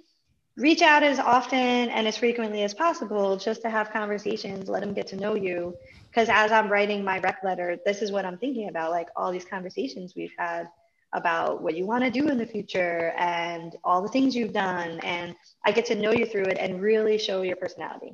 reach 0.58 0.82
out 0.82 1.04
as 1.04 1.20
often 1.20 1.60
and 1.60 2.08
as 2.08 2.16
frequently 2.16 2.64
as 2.64 2.74
possible 2.74 3.36
just 3.36 3.62
to 3.62 3.70
have 3.70 3.92
conversations 3.92 4.70
let 4.70 4.82
them 4.82 4.94
get 4.94 5.06
to 5.06 5.18
know 5.18 5.36
you 5.36 5.76
because 6.16 6.30
as 6.30 6.52
I'm 6.54 6.70
writing 6.70 7.04
my 7.04 7.20
rec 7.20 7.44
letter, 7.44 7.78
this 7.86 8.02
is 8.02 8.10
what 8.10 8.24
I'm 8.24 8.38
thinking 8.38 8.70
about 8.70 8.92
like 8.92 9.10
all 9.18 9.34
these 9.34 9.44
conversations 9.44 10.14
we've 10.16 10.34
had 10.38 10.70
about 11.12 11.62
what 11.62 11.76
you 11.76 11.86
want 11.86 12.06
to 12.06 12.10
do 12.10 12.30
in 12.30 12.38
the 12.38 12.46
future 12.46 13.14
and 13.18 13.76
all 13.84 14.02
the 14.02 14.08
things 14.08 14.34
you've 14.34 14.54
done. 14.54 15.00
And 15.02 15.36
I 15.66 15.74
get 15.74 15.86
to 15.88 15.96
know 15.96 16.14
you 16.14 16.26
through 16.26 16.44
it 16.44 16.58
and 16.58 16.82
really 16.82 17.18
show 17.18 17.42
your 17.42 17.58
personality. 17.58 18.14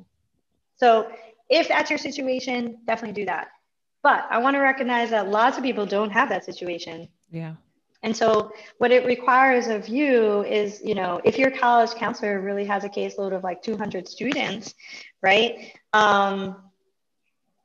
So 0.76 1.12
if 1.48 1.68
that's 1.68 1.90
your 1.90 1.98
situation, 1.98 2.78
definitely 2.86 3.22
do 3.22 3.26
that. 3.26 3.48
But 4.02 4.26
I 4.30 4.38
want 4.38 4.56
to 4.56 4.60
recognize 4.60 5.10
that 5.10 5.28
lots 5.28 5.56
of 5.56 5.62
people 5.62 5.86
don't 5.86 6.10
have 6.10 6.28
that 6.30 6.44
situation. 6.44 7.08
Yeah. 7.30 7.54
And 8.02 8.16
so 8.16 8.50
what 8.78 8.90
it 8.90 9.06
requires 9.06 9.68
of 9.68 9.86
you 9.86 10.42
is, 10.42 10.80
you 10.84 10.96
know, 10.96 11.20
if 11.24 11.38
your 11.38 11.52
college 11.52 11.92
counselor 11.94 12.40
really 12.40 12.64
has 12.64 12.82
a 12.82 12.88
caseload 12.88 13.32
of 13.32 13.44
like 13.44 13.62
200 13.62 14.08
students, 14.08 14.74
right? 15.22 15.72
Um, 15.92 16.56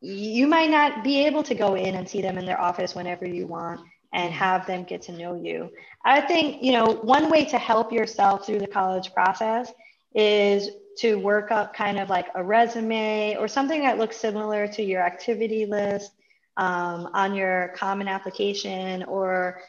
you 0.02 0.48
might 0.48 0.70
not 0.70 1.04
be 1.04 1.26
able 1.26 1.44
to 1.44 1.56
go 1.56 1.76
in 1.76 1.96
and 1.96 2.08
see 2.08 2.22
them 2.22 2.38
in 2.38 2.46
their 2.46 2.60
office 2.60 2.94
whenever 2.96 3.26
you 3.26 3.48
want 3.48 3.82
and 4.14 4.32
have 4.34 4.66
them 4.66 4.84
get 4.84 5.02
to 5.04 5.12
know 5.12 5.36
you. 5.36 5.70
I 6.06 6.22
think, 6.22 6.64
you 6.64 6.72
know, 6.72 6.86
one 7.02 7.30
way 7.30 7.46
to 7.46 7.58
help 7.58 7.92
yourself 7.92 8.46
through 8.46 8.60
the 8.60 8.68
college 8.68 9.14
process 9.14 9.72
is 10.14 10.70
to 11.00 11.16
work 11.16 11.52
up 11.52 11.74
kind 11.74 12.00
of 12.00 12.10
like 12.10 12.28
a 12.36 12.44
resume 12.44 13.36
or 13.38 13.48
something 13.48 13.82
that 13.82 13.98
looks 13.98 14.18
similar 14.18 14.68
to 14.68 14.84
your 14.84 15.02
activity 15.02 15.66
list 15.66 16.12
um, 16.58 17.10
on 17.14 17.36
your 17.36 17.74
common 17.76 18.08
application 18.08 19.04
or 19.04 19.62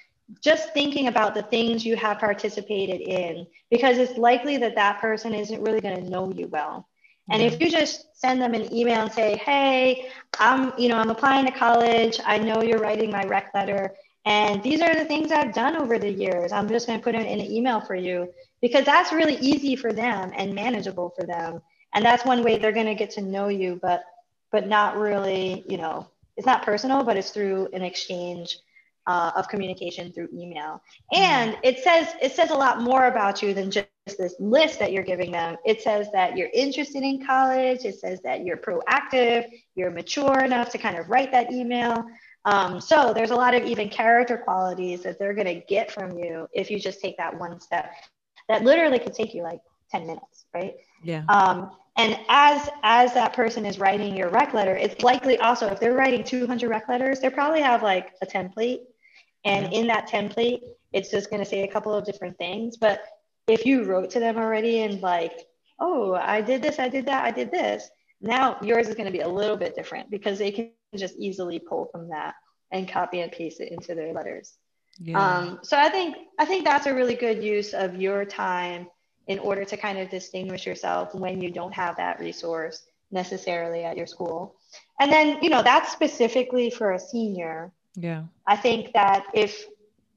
just 0.42 0.72
thinking 0.72 1.08
about 1.08 1.34
the 1.34 1.42
things 1.42 1.84
you 1.84 1.96
have 1.96 2.18
participated 2.18 3.00
in 3.00 3.46
because 3.70 3.98
it's 3.98 4.18
likely 4.18 4.56
that 4.58 4.74
that 4.74 5.00
person 5.00 5.34
isn't 5.34 5.62
really 5.62 5.80
going 5.80 6.02
to 6.02 6.10
know 6.10 6.30
you 6.32 6.46
well 6.48 6.86
and 7.30 7.42
if 7.42 7.60
you 7.60 7.70
just 7.70 8.06
send 8.18 8.40
them 8.40 8.54
an 8.54 8.72
email 8.74 9.02
and 9.02 9.12
say, 9.12 9.36
hey, 9.36 10.10
I'm, 10.38 10.72
you 10.78 10.88
know, 10.88 10.96
I'm 10.96 11.10
applying 11.10 11.46
to 11.46 11.52
college. 11.52 12.18
I 12.24 12.38
know 12.38 12.62
you're 12.62 12.80
writing 12.80 13.10
my 13.10 13.22
rec 13.24 13.52
letter. 13.54 13.94
And 14.24 14.62
these 14.62 14.80
are 14.82 14.94
the 14.94 15.04
things 15.04 15.30
I've 15.30 15.54
done 15.54 15.76
over 15.76 15.98
the 15.98 16.10
years. 16.10 16.52
I'm 16.52 16.68
just 16.68 16.86
going 16.86 16.98
to 16.98 17.04
put 17.04 17.14
it 17.14 17.26
in 17.26 17.40
an 17.40 17.50
email 17.50 17.80
for 17.80 17.94
you 17.94 18.28
because 18.60 18.84
that's 18.84 19.12
really 19.12 19.36
easy 19.36 19.76
for 19.76 19.92
them 19.92 20.32
and 20.36 20.54
manageable 20.54 21.12
for 21.16 21.24
them. 21.26 21.62
And 21.94 22.04
that's 22.04 22.24
one 22.24 22.42
way 22.42 22.58
they're 22.58 22.72
going 22.72 22.86
to 22.86 22.94
get 22.94 23.10
to 23.12 23.22
know 23.22 23.48
you, 23.48 23.78
but 23.80 24.04
but 24.50 24.66
not 24.66 24.96
really, 24.96 25.62
you 25.68 25.76
know, 25.76 26.08
it's 26.36 26.46
not 26.46 26.62
personal, 26.62 27.04
but 27.04 27.18
it's 27.18 27.30
through 27.30 27.68
an 27.74 27.82
exchange 27.82 28.58
uh, 29.06 29.32
of 29.36 29.48
communication 29.48 30.12
through 30.12 30.28
email. 30.32 30.82
And 31.12 31.56
it 31.62 31.78
says 31.78 32.08
it 32.20 32.32
says 32.32 32.50
a 32.50 32.54
lot 32.54 32.80
more 32.82 33.06
about 33.06 33.42
you 33.42 33.54
than 33.54 33.70
just 33.70 33.88
this 34.16 34.34
list 34.38 34.78
that 34.78 34.92
you're 34.92 35.02
giving 35.04 35.30
them. 35.32 35.56
It 35.64 35.82
says 35.82 36.08
that 36.12 36.36
you're 36.36 36.50
interested 36.54 37.02
in 37.02 37.24
college. 37.24 37.84
It 37.84 37.98
says 37.98 38.20
that 38.22 38.44
you're 38.44 38.56
proactive. 38.56 39.46
You're 39.74 39.90
mature 39.90 40.40
enough 40.44 40.70
to 40.70 40.78
kind 40.78 40.96
of 40.96 41.08
write 41.10 41.32
that 41.32 41.52
email. 41.52 42.04
Um, 42.44 42.80
so 42.80 43.12
there's 43.12 43.30
a 43.30 43.36
lot 43.36 43.54
of 43.54 43.64
even 43.64 43.88
character 43.88 44.38
qualities 44.38 45.02
that 45.02 45.18
they're 45.18 45.34
going 45.34 45.46
to 45.46 45.66
get 45.66 45.90
from 45.90 46.16
you 46.18 46.48
if 46.54 46.70
you 46.70 46.78
just 46.78 47.00
take 47.00 47.16
that 47.18 47.38
one 47.38 47.60
step. 47.60 47.92
that 48.48 48.64
literally 48.64 48.98
could 48.98 49.12
take 49.12 49.34
you 49.34 49.42
like 49.42 49.60
10 49.90 50.06
minutes, 50.06 50.46
right? 50.54 50.74
Yeah. 51.02 51.24
Um, 51.28 51.70
and 51.96 52.16
as 52.28 52.68
as 52.84 53.12
that 53.14 53.32
person 53.32 53.66
is 53.66 53.78
writing 53.80 54.16
your 54.16 54.28
rec 54.30 54.54
letter, 54.54 54.76
it's 54.76 55.02
likely 55.02 55.36
also 55.38 55.66
if 55.66 55.80
they're 55.80 55.94
writing 55.94 56.22
200 56.22 56.68
rec 56.70 56.88
letters, 56.88 57.18
they 57.20 57.28
probably 57.28 57.60
have 57.60 57.82
like 57.82 58.12
a 58.22 58.26
template, 58.26 58.82
and 59.44 59.72
in 59.72 59.88
that 59.88 60.08
template, 60.08 60.60
it's 60.92 61.10
just 61.10 61.28
going 61.28 61.42
to 61.42 61.48
say 61.48 61.64
a 61.64 61.68
couple 61.68 61.92
of 61.92 62.04
different 62.04 62.38
things. 62.38 62.76
But 62.76 63.00
if 63.48 63.66
you 63.66 63.84
wrote 63.84 64.10
to 64.10 64.20
them 64.20 64.36
already 64.36 64.82
and 64.82 65.00
like, 65.00 65.46
oh, 65.80 66.14
I 66.14 66.40
did 66.40 66.62
this, 66.62 66.78
I 66.78 66.88
did 66.88 67.06
that, 67.06 67.24
I 67.24 67.30
did 67.30 67.50
this, 67.50 67.88
now 68.20 68.58
yours 68.62 68.88
is 68.88 68.94
going 68.94 69.06
to 69.06 69.12
be 69.12 69.20
a 69.20 69.28
little 69.28 69.56
bit 69.56 69.74
different 69.74 70.10
because 70.10 70.38
they 70.38 70.50
can 70.50 70.70
just 70.96 71.16
easily 71.16 71.58
pull 71.58 71.88
from 71.92 72.08
that 72.08 72.34
and 72.72 72.88
copy 72.88 73.20
and 73.20 73.30
paste 73.30 73.60
it 73.60 73.72
into 73.72 73.94
their 73.94 74.12
letters. 74.12 74.54
Yeah. 75.00 75.18
Um, 75.20 75.60
so 75.62 75.76
I 75.76 75.88
think 75.88 76.16
I 76.38 76.44
think 76.44 76.64
that's 76.64 76.86
a 76.86 76.94
really 76.94 77.14
good 77.14 77.42
use 77.42 77.72
of 77.72 77.94
your 77.94 78.24
time 78.24 78.88
in 79.28 79.38
order 79.38 79.64
to 79.64 79.76
kind 79.76 79.98
of 79.98 80.10
distinguish 80.10 80.66
yourself 80.66 81.14
when 81.14 81.40
you 81.40 81.50
don't 81.50 81.72
have 81.72 81.96
that 81.96 82.18
resource 82.18 82.82
necessarily 83.10 83.84
at 83.84 83.96
your 83.96 84.06
school. 84.06 84.56
And 85.00 85.12
then, 85.12 85.38
you 85.42 85.50
know, 85.50 85.62
that's 85.62 85.92
specifically 85.92 86.70
for 86.70 86.92
a 86.92 86.98
senior. 86.98 87.72
Yeah. 87.94 88.24
I 88.46 88.56
think 88.56 88.92
that 88.94 89.26
if 89.34 89.66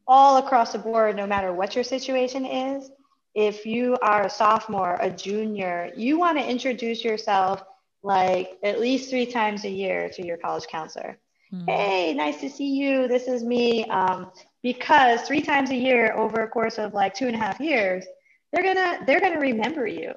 all 0.07 0.37
across 0.37 0.71
the 0.71 0.79
board, 0.79 1.15
no 1.15 1.27
matter 1.27 1.53
what 1.53 1.75
your 1.75 1.83
situation 1.83 2.45
is, 2.45 2.89
if 3.33 3.65
you 3.65 3.97
are 4.01 4.25
a 4.25 4.29
sophomore, 4.29 4.97
a 4.99 5.09
junior, 5.09 5.91
you 5.95 6.19
want 6.19 6.37
to 6.37 6.47
introduce 6.47 7.03
yourself 7.03 7.63
like 8.03 8.57
at 8.63 8.79
least 8.79 9.09
three 9.09 9.25
times 9.25 9.63
a 9.63 9.69
year 9.69 10.09
to 10.09 10.25
your 10.25 10.37
college 10.37 10.67
counselor. 10.67 11.17
Mm-hmm. 11.53 11.69
Hey, 11.69 12.13
nice 12.13 12.39
to 12.41 12.49
see 12.49 12.75
you. 12.75 13.07
This 13.07 13.27
is 13.27 13.43
me. 13.43 13.85
Um, 13.85 14.31
because 14.63 15.21
three 15.21 15.41
times 15.41 15.69
a 15.69 15.75
year 15.75 16.13
over 16.13 16.41
a 16.41 16.47
course 16.47 16.77
of 16.77 16.93
like 16.93 17.13
two 17.13 17.27
and 17.27 17.35
a 17.35 17.39
half 17.39 17.59
years, 17.59 18.05
they're 18.51 18.63
gonna 18.63 18.99
they're 19.05 19.19
gonna 19.19 19.39
remember 19.39 19.87
you 19.87 20.13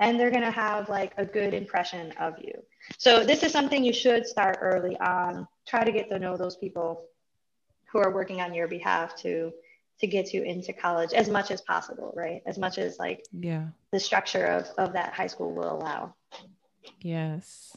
and 0.00 0.18
they're 0.18 0.30
gonna 0.30 0.50
have 0.50 0.88
like 0.88 1.12
a 1.16 1.24
good 1.24 1.54
impression 1.54 2.12
of 2.20 2.34
you. 2.38 2.52
So 2.98 3.24
this 3.24 3.42
is 3.42 3.52
something 3.52 3.84
you 3.84 3.92
should 3.92 4.26
start 4.26 4.58
early 4.60 4.96
on. 4.98 5.46
Try 5.66 5.84
to 5.84 5.92
get 5.92 6.08
to 6.10 6.18
know 6.18 6.36
those 6.36 6.56
people 6.56 7.06
who 7.90 7.98
are 7.98 8.12
working 8.12 8.40
on 8.40 8.54
your 8.54 8.68
behalf 8.68 9.16
to 9.22 9.52
to 10.00 10.06
get 10.06 10.32
you 10.32 10.42
into 10.42 10.72
college 10.72 11.12
as 11.12 11.28
much 11.28 11.50
as 11.50 11.60
possible, 11.60 12.12
right? 12.16 12.42
As 12.46 12.58
much 12.58 12.78
as 12.78 12.98
like 12.98 13.24
yeah 13.32 13.66
the 13.92 14.00
structure 14.00 14.44
of, 14.44 14.66
of 14.78 14.92
that 14.92 15.12
high 15.12 15.26
school 15.26 15.54
will 15.54 15.72
allow. 15.72 16.14
Yes. 17.00 17.76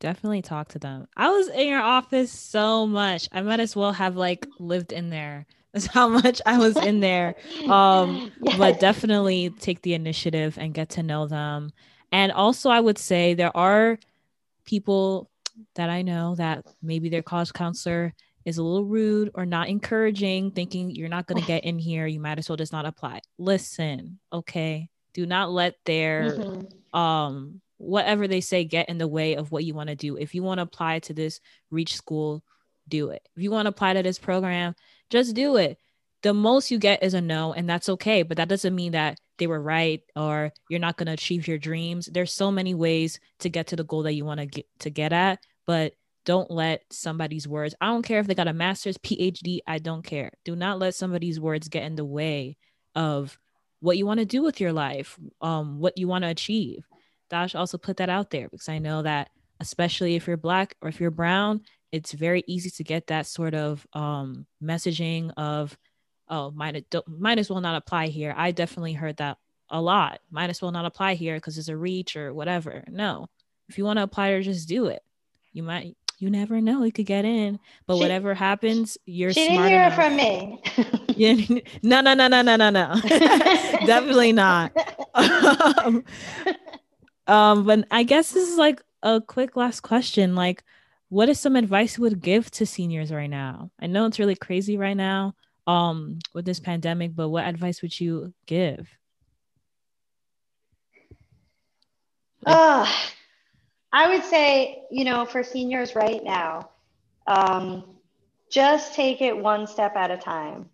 Definitely 0.00 0.42
talk 0.42 0.68
to 0.68 0.78
them. 0.78 1.08
I 1.16 1.30
was 1.30 1.48
in 1.48 1.66
your 1.68 1.80
office 1.80 2.30
so 2.30 2.86
much. 2.86 3.28
I 3.32 3.40
might 3.42 3.60
as 3.60 3.74
well 3.74 3.92
have 3.92 4.16
like 4.16 4.46
lived 4.58 4.92
in 4.92 5.10
there. 5.10 5.46
That's 5.72 5.86
how 5.86 6.08
much 6.08 6.40
I 6.46 6.58
was 6.58 6.76
in 6.76 7.00
there. 7.00 7.34
Um, 7.68 8.30
yes. 8.42 8.58
but 8.58 8.80
definitely 8.80 9.50
take 9.50 9.82
the 9.82 9.94
initiative 9.94 10.56
and 10.56 10.72
get 10.72 10.90
to 10.90 11.02
know 11.02 11.26
them. 11.26 11.72
And 12.12 12.30
also 12.30 12.70
I 12.70 12.78
would 12.78 12.98
say 12.98 13.34
there 13.34 13.56
are 13.56 13.98
people 14.64 15.30
that 15.74 15.90
I 15.90 16.02
know 16.02 16.36
that 16.36 16.64
maybe 16.80 17.08
their 17.08 17.22
college 17.22 17.52
counselor 17.52 18.14
is 18.44 18.58
a 18.58 18.62
little 18.62 18.84
rude 18.84 19.30
or 19.34 19.46
not 19.46 19.68
encouraging, 19.68 20.50
thinking 20.50 20.90
you're 20.90 21.08
not 21.08 21.26
going 21.26 21.40
to 21.40 21.46
get 21.46 21.64
in 21.64 21.78
here, 21.78 22.06
you 22.06 22.20
might 22.20 22.38
as 22.38 22.48
well 22.48 22.56
just 22.56 22.72
not 22.72 22.86
apply. 22.86 23.20
Listen, 23.38 24.18
okay? 24.32 24.88
Do 25.14 25.26
not 25.26 25.50
let 25.50 25.76
their 25.84 26.32
mm-hmm. 26.32 26.98
um 26.98 27.60
whatever 27.78 28.28
they 28.28 28.40
say 28.40 28.64
get 28.64 28.88
in 28.88 28.98
the 28.98 29.08
way 29.08 29.34
of 29.34 29.50
what 29.50 29.64
you 29.64 29.74
want 29.74 29.88
to 29.88 29.96
do. 29.96 30.16
If 30.16 30.34
you 30.34 30.42
want 30.42 30.58
to 30.58 30.62
apply 30.62 31.00
to 31.00 31.14
this 31.14 31.40
reach 31.70 31.96
school, 31.96 32.42
do 32.88 33.10
it. 33.10 33.26
If 33.36 33.42
you 33.42 33.50
want 33.50 33.66
to 33.66 33.70
apply 33.70 33.94
to 33.94 34.02
this 34.02 34.18
program, 34.18 34.74
just 35.10 35.34
do 35.34 35.56
it. 35.56 35.78
The 36.22 36.32
most 36.32 36.70
you 36.70 36.78
get 36.78 37.02
is 37.02 37.14
a 37.14 37.20
no, 37.20 37.52
and 37.52 37.68
that's 37.68 37.88
okay. 37.90 38.22
But 38.22 38.38
that 38.38 38.48
doesn't 38.48 38.74
mean 38.74 38.92
that 38.92 39.18
they 39.38 39.46
were 39.46 39.60
right 39.60 40.00
or 40.16 40.52
you're 40.68 40.80
not 40.80 40.96
going 40.96 41.06
to 41.06 41.12
achieve 41.12 41.48
your 41.48 41.58
dreams. 41.58 42.08
There's 42.10 42.32
so 42.32 42.50
many 42.50 42.74
ways 42.74 43.18
to 43.40 43.48
get 43.48 43.68
to 43.68 43.76
the 43.76 43.84
goal 43.84 44.04
that 44.04 44.14
you 44.14 44.24
want 44.24 44.40
to 44.40 44.46
get 44.46 44.66
to 44.80 44.90
get 44.90 45.12
at, 45.12 45.40
but 45.66 45.94
don't 46.24 46.50
let 46.50 46.82
somebody's 46.90 47.46
words. 47.46 47.74
I 47.80 47.86
don't 47.86 48.02
care 48.02 48.20
if 48.20 48.26
they 48.26 48.34
got 48.34 48.48
a 48.48 48.52
master's, 48.52 48.98
PhD, 48.98 49.58
I 49.66 49.78
don't 49.78 50.02
care. 50.02 50.32
Do 50.44 50.56
not 50.56 50.78
let 50.78 50.94
somebody's 50.94 51.38
words 51.38 51.68
get 51.68 51.84
in 51.84 51.96
the 51.96 52.04
way 52.04 52.56
of 52.94 53.38
what 53.80 53.98
you 53.98 54.06
want 54.06 54.20
to 54.20 54.26
do 54.26 54.42
with 54.42 54.60
your 54.60 54.72
life, 54.72 55.18
um, 55.40 55.78
what 55.78 55.98
you 55.98 56.08
want 56.08 56.24
to 56.24 56.30
achieve. 56.30 56.86
Dash 57.30 57.54
also 57.54 57.78
put 57.78 57.98
that 57.98 58.08
out 58.08 58.30
there 58.30 58.48
because 58.48 58.68
I 58.68 58.78
know 58.78 59.02
that 59.02 59.30
especially 59.60 60.14
if 60.14 60.26
you're 60.26 60.36
black 60.36 60.74
or 60.80 60.88
if 60.88 61.00
you're 61.00 61.10
brown, 61.10 61.62
it's 61.92 62.12
very 62.12 62.42
easy 62.46 62.70
to 62.70 62.84
get 62.84 63.06
that 63.08 63.26
sort 63.26 63.54
of 63.54 63.86
um, 63.92 64.46
messaging 64.62 65.32
of, 65.36 65.76
oh, 66.28 66.50
might 66.50 66.86
might 67.06 67.38
as 67.38 67.50
well 67.50 67.60
not 67.60 67.76
apply 67.76 68.08
here. 68.08 68.34
I 68.36 68.50
definitely 68.50 68.94
heard 68.94 69.18
that 69.18 69.38
a 69.70 69.80
lot. 69.80 70.20
Might 70.30 70.50
as 70.50 70.60
well 70.60 70.72
not 70.72 70.86
apply 70.86 71.14
here 71.14 71.36
because 71.36 71.58
it's 71.58 71.68
a 71.68 71.76
reach 71.76 72.16
or 72.16 72.32
whatever. 72.34 72.84
No, 72.88 73.28
if 73.68 73.78
you 73.78 73.84
want 73.84 73.98
to 73.98 74.02
apply 74.02 74.30
or 74.30 74.42
just 74.42 74.68
do 74.68 74.86
it. 74.86 75.02
You 75.52 75.62
might 75.62 75.96
you 76.24 76.30
never 76.30 76.58
know 76.62 76.82
you 76.84 76.90
could 76.92 77.04
get 77.04 77.26
in 77.26 77.58
but 77.86 77.96
she, 77.96 78.00
whatever 78.00 78.32
happens 78.32 78.96
you're 79.04 79.32
she 79.32 79.46
smart 79.46 79.68
didn't 79.68 79.80
hear 79.80 79.86
it 79.88 79.92
from 79.92 80.16
me. 80.16 80.62
Yeah, 81.16 81.34
no 81.82 82.00
no 82.00 82.14
no 82.14 82.26
no 82.26 82.42
no 82.42 82.56
no 82.56 82.70
no. 82.70 82.96
Definitely 83.04 84.32
not. 84.32 84.72
Um, 85.14 86.04
um 87.28 87.64
but 87.64 87.86
i 87.90 88.02
guess 88.02 88.32
this 88.32 88.48
is 88.50 88.56
like 88.58 88.82
a 89.02 89.20
quick 89.20 89.54
last 89.54 89.80
question 89.80 90.34
like 90.34 90.64
what 91.10 91.28
is 91.28 91.38
some 91.38 91.54
advice 91.56 91.96
you 91.96 92.02
would 92.02 92.20
give 92.20 92.50
to 92.50 92.66
seniors 92.66 93.12
right 93.12 93.30
now? 93.30 93.70
I 93.80 93.86
know 93.86 94.06
it's 94.06 94.18
really 94.18 94.34
crazy 94.34 94.76
right 94.76 94.96
now 94.96 95.34
um 95.66 96.18
with 96.32 96.46
this 96.46 96.58
pandemic 96.58 97.14
but 97.14 97.28
what 97.28 97.44
advice 97.44 97.82
would 97.82 98.00
you 98.00 98.32
give? 98.46 98.88
Uh, 102.46 102.86
I 103.94 104.08
would 104.08 104.24
say, 104.24 104.82
you 104.90 105.04
know, 105.04 105.24
for 105.24 105.44
seniors 105.44 105.94
right 105.94 106.22
now, 106.24 106.68
um, 107.28 107.84
just 108.50 108.92
take 108.92 109.22
it 109.22 109.38
one 109.38 109.68
step 109.68 109.94
at 109.94 110.10
a 110.10 110.16
time. 110.16 110.68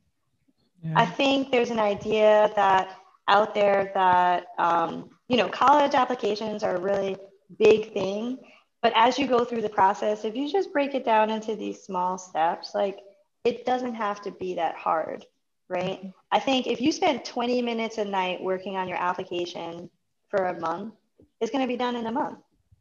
Yeah. 0.83 0.95
I 0.97 1.05
think 1.05 1.51
there's 1.51 1.69
an 1.69 1.79
idea 1.79 2.51
that 2.57 2.97
out 3.29 3.55
there 3.55 3.93
that, 3.93 4.47
um, 4.59 5.11
you 5.29 5.37
know, 5.37 5.51
college 5.51 5.95
applications 5.95 6.63
are 6.63 6.77
a 6.77 6.81
really 6.81 7.15
big 7.59 7.93
thing. 7.93 8.39
But 8.81 8.95
as 8.97 9.19
you 9.19 9.27
go 9.27 9.45
through 9.45 9.61
the 9.61 9.69
process, 9.69 10.25
if 10.25 10.35
you 10.35 10.51
just 10.51 10.73
break 10.73 10.95
it 10.95 11.05
down 11.05 11.29
into 11.29 11.55
these 11.55 11.83
small 11.83 12.17
steps, 12.17 12.75
like 12.75 13.01
it 13.45 13.67
doesn't 13.67 13.97
have 13.97 14.23
to 14.23 14.31
be 14.31 14.55
that 14.55 14.77
hard, 14.77 15.27
right? 15.69 16.11
I 16.33 16.41
think 16.41 16.67
if 16.67 16.81
you 16.81 16.91
spend 16.91 17.27
20 17.27 17.61
minutes 17.61 17.99
a 17.99 18.05
night 18.07 18.41
working 18.41 18.77
on 18.77 18.89
your 18.89 18.97
application 18.97 19.91
for 20.31 20.47
a 20.47 20.59
month, 20.59 20.95
it's 21.43 21.51
going 21.51 21.63
to 21.63 21.69
be 21.69 21.77
done 21.77 21.97
in 21.97 22.07
a 22.07 22.13
month 22.13 22.39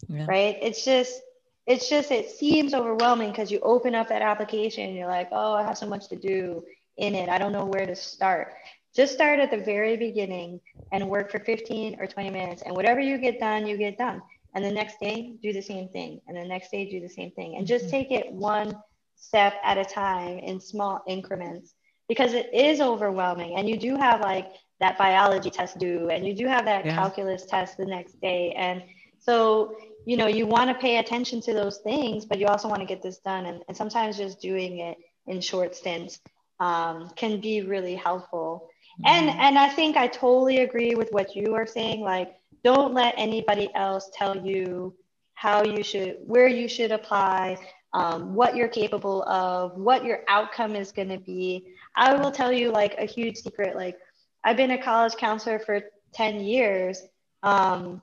yeah. 0.08 0.26
right? 0.28 0.58
It's 0.62 0.84
just, 0.86 1.22
it's 1.68 1.90
just, 1.90 2.12
it 2.12 2.30
seems 2.30 2.74
overwhelming 2.74 3.32
because 3.32 3.52
you 3.52 3.60
open 3.60 3.96
up 3.96 4.10
that 4.10 4.22
application 4.22 4.86
and 4.86 4.96
you're 4.96 5.08
like, 5.08 5.30
oh, 5.32 5.54
I 5.54 5.64
have 5.64 5.78
so 5.78 5.88
much 5.88 6.08
to 6.10 6.16
do 6.16 6.64
in 6.98 7.16
it. 7.16 7.30
I 7.30 7.38
don't 7.38 7.52
know 7.52 7.66
where 7.66 7.86
to 7.86 7.96
start. 7.96 8.54
Just 8.96 9.14
start 9.14 9.40
at 9.40 9.52
the 9.52 9.58
very 9.58 9.96
beginning 9.98 10.60
and 10.92 11.08
work 11.08 11.32
for 11.32 11.40
15 11.40 12.00
or 12.00 12.08
20 12.08 12.30
minutes. 12.32 12.64
And 12.64 12.76
whatever 12.76 13.00
you 13.00 13.18
get 13.18 13.40
done, 13.40 13.68
you 13.68 13.78
get 13.78 13.98
done. 13.98 14.22
And 14.56 14.66
the 14.66 14.72
next 14.72 15.00
day, 15.00 15.36
do 15.44 15.54
the 15.54 15.62
same 15.62 15.90
thing. 15.90 16.22
And 16.28 16.36
the 16.36 16.44
next 16.44 16.72
day, 16.72 16.90
do 16.90 17.00
the 17.00 17.10
same 17.10 17.32
thing. 17.32 17.56
And 17.56 17.68
just 17.68 17.86
mm-hmm. 17.86 17.92
take 17.92 18.12
it 18.12 18.32
one 18.32 18.76
step 19.16 19.54
at 19.64 19.78
a 19.78 19.86
time 19.86 20.40
in 20.40 20.60
small 20.60 21.04
increments 21.08 21.76
because 22.08 22.34
it 22.34 22.52
is 22.54 22.82
overwhelming. 22.82 23.58
And 23.58 23.70
you 23.70 23.78
do 23.78 23.96
have 23.96 24.22
like 24.22 24.48
that 24.80 24.98
biology 24.98 25.50
test 25.50 25.78
due, 25.78 26.10
and 26.10 26.26
you 26.26 26.34
do 26.34 26.48
have 26.48 26.66
that 26.66 26.86
yeah. 26.86 26.96
calculus 26.96 27.46
test 27.46 27.78
the 27.78 27.86
next 27.86 28.20
day. 28.22 28.54
And 28.54 28.82
so 29.20 29.76
you 30.06 30.18
know, 30.18 30.28
you 30.28 30.46
want 30.46 30.70
to 30.70 30.76
pay 30.76 30.98
attention 30.98 31.42
to 31.42 31.54
those 31.54 31.78
things, 31.78 32.26
but 32.26 32.40
you 32.40 32.48
also 32.48 32.68
want 32.68 32.82
to 32.82 32.86
get 32.86 33.02
this 33.02 33.18
done. 33.20 33.46
And, 33.46 33.64
and 33.68 33.76
sometimes 33.76 34.18
just 34.18 34.42
doing 34.42 34.80
it 34.80 34.98
in 35.28 35.42
short 35.42 35.76
stints 35.76 36.20
um, 36.60 37.10
can 37.16 37.40
be 37.40 37.62
really 37.62 37.96
helpful. 37.96 38.70
Mm-hmm. 39.02 39.08
And 39.08 39.30
and 39.30 39.58
I 39.58 39.70
think 39.70 39.98
I 39.98 40.08
totally 40.08 40.60
agree 40.60 40.96
with 40.96 41.10
what 41.12 41.36
you 41.36 41.54
are 41.56 41.68
saying. 41.68 42.02
Like, 42.02 42.36
don't 42.64 42.94
let 42.94 43.14
anybody 43.18 43.70
else 43.76 44.10
tell 44.14 44.36
you 44.36 44.96
how 45.34 45.64
you 45.64 45.84
should, 45.84 46.18
where 46.26 46.48
you 46.48 46.68
should 46.68 46.92
apply, 46.92 47.58
um, 47.94 48.36
what 48.36 48.56
you're 48.56 48.68
capable 48.68 49.24
of, 49.24 49.78
what 49.78 50.04
your 50.04 50.22
outcome 50.28 50.76
is 50.76 50.92
going 50.92 51.10
to 51.10 51.18
be. 51.18 51.74
I 51.96 52.14
will 52.14 52.32
tell 52.32 52.52
you 52.52 52.72
like 52.72 52.96
a 52.98 53.06
huge 53.06 53.38
secret. 53.38 53.76
Like, 53.76 53.98
I've 54.44 54.58
been 54.58 54.72
a 54.72 54.82
college 54.82 55.16
counselor 55.16 55.60
for 55.60 55.82
10 56.14 56.42
years. 56.42 57.02
Um, 57.42 58.02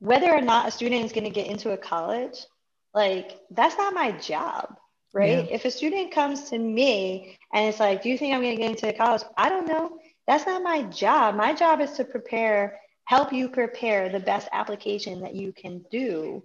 whether 0.00 0.30
or 0.32 0.40
not 0.40 0.66
a 0.66 0.70
student 0.70 1.04
is 1.04 1.12
going 1.12 1.24
to 1.24 1.30
get 1.30 1.46
into 1.46 1.70
a 1.70 1.76
college, 1.76 2.38
like 2.92 3.38
that's 3.50 3.78
not 3.78 3.94
my 3.94 4.10
job, 4.12 4.76
right? 5.14 5.44
Yeah. 5.44 5.54
If 5.54 5.64
a 5.64 5.70
student 5.70 6.12
comes 6.12 6.50
to 6.50 6.58
me 6.58 7.38
and 7.52 7.68
it's 7.68 7.78
like, 7.78 8.02
do 8.02 8.08
you 8.08 8.18
think 8.18 8.34
I'm 8.34 8.40
going 8.42 8.56
to 8.56 8.62
get 8.62 8.70
into 8.70 8.92
college? 8.92 9.22
I 9.36 9.48
don't 9.48 9.68
know. 9.68 9.98
That's 10.26 10.46
not 10.46 10.62
my 10.62 10.82
job. 10.84 11.36
My 11.36 11.54
job 11.54 11.80
is 11.80 11.92
to 11.92 12.04
prepare, 12.04 12.80
help 13.04 13.32
you 13.32 13.48
prepare 13.48 14.08
the 14.08 14.20
best 14.20 14.48
application 14.52 15.20
that 15.20 15.34
you 15.34 15.52
can 15.52 15.84
do. 15.90 16.42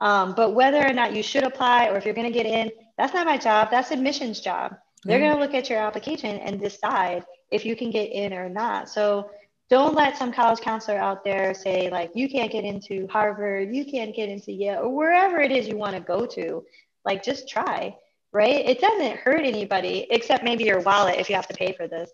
Um, 0.00 0.34
but 0.34 0.54
whether 0.54 0.86
or 0.86 0.92
not 0.92 1.14
you 1.14 1.22
should 1.22 1.44
apply 1.44 1.88
or 1.88 1.96
if 1.96 2.04
you're 2.04 2.14
going 2.14 2.32
to 2.32 2.38
get 2.38 2.46
in, 2.46 2.70
that's 2.96 3.14
not 3.14 3.26
my 3.26 3.38
job. 3.38 3.70
That's 3.70 3.90
admissions 3.90 4.40
job. 4.40 4.76
They're 5.04 5.18
going 5.18 5.34
to 5.34 5.38
look 5.38 5.54
at 5.54 5.68
your 5.68 5.80
application 5.80 6.36
and 6.38 6.60
decide 6.60 7.24
if 7.50 7.64
you 7.66 7.76
can 7.76 7.90
get 7.90 8.10
in 8.10 8.32
or 8.32 8.48
not. 8.48 8.88
So 8.88 9.30
don't 9.70 9.94
let 9.94 10.16
some 10.16 10.32
college 10.32 10.60
counselor 10.60 10.98
out 10.98 11.24
there 11.24 11.54
say 11.54 11.88
like 11.90 12.10
you 12.14 12.28
can't 12.28 12.52
get 12.52 12.64
into 12.64 13.06
Harvard, 13.08 13.74
you 13.74 13.84
can't 13.84 14.14
get 14.14 14.28
into 14.28 14.52
Yale, 14.52 14.82
or 14.82 14.94
wherever 14.94 15.40
it 15.40 15.50
is 15.50 15.66
you 15.66 15.76
want 15.76 15.94
to 15.94 16.00
go 16.00 16.26
to. 16.26 16.64
Like 17.04 17.22
just 17.22 17.48
try, 17.48 17.96
right? 18.32 18.66
It 18.66 18.80
doesn't 18.80 19.18
hurt 19.18 19.44
anybody 19.44 20.06
except 20.10 20.44
maybe 20.44 20.64
your 20.64 20.80
wallet 20.80 21.18
if 21.18 21.28
you 21.28 21.34
have 21.34 21.48
to 21.48 21.54
pay 21.54 21.72
for 21.72 21.86
this. 21.86 22.10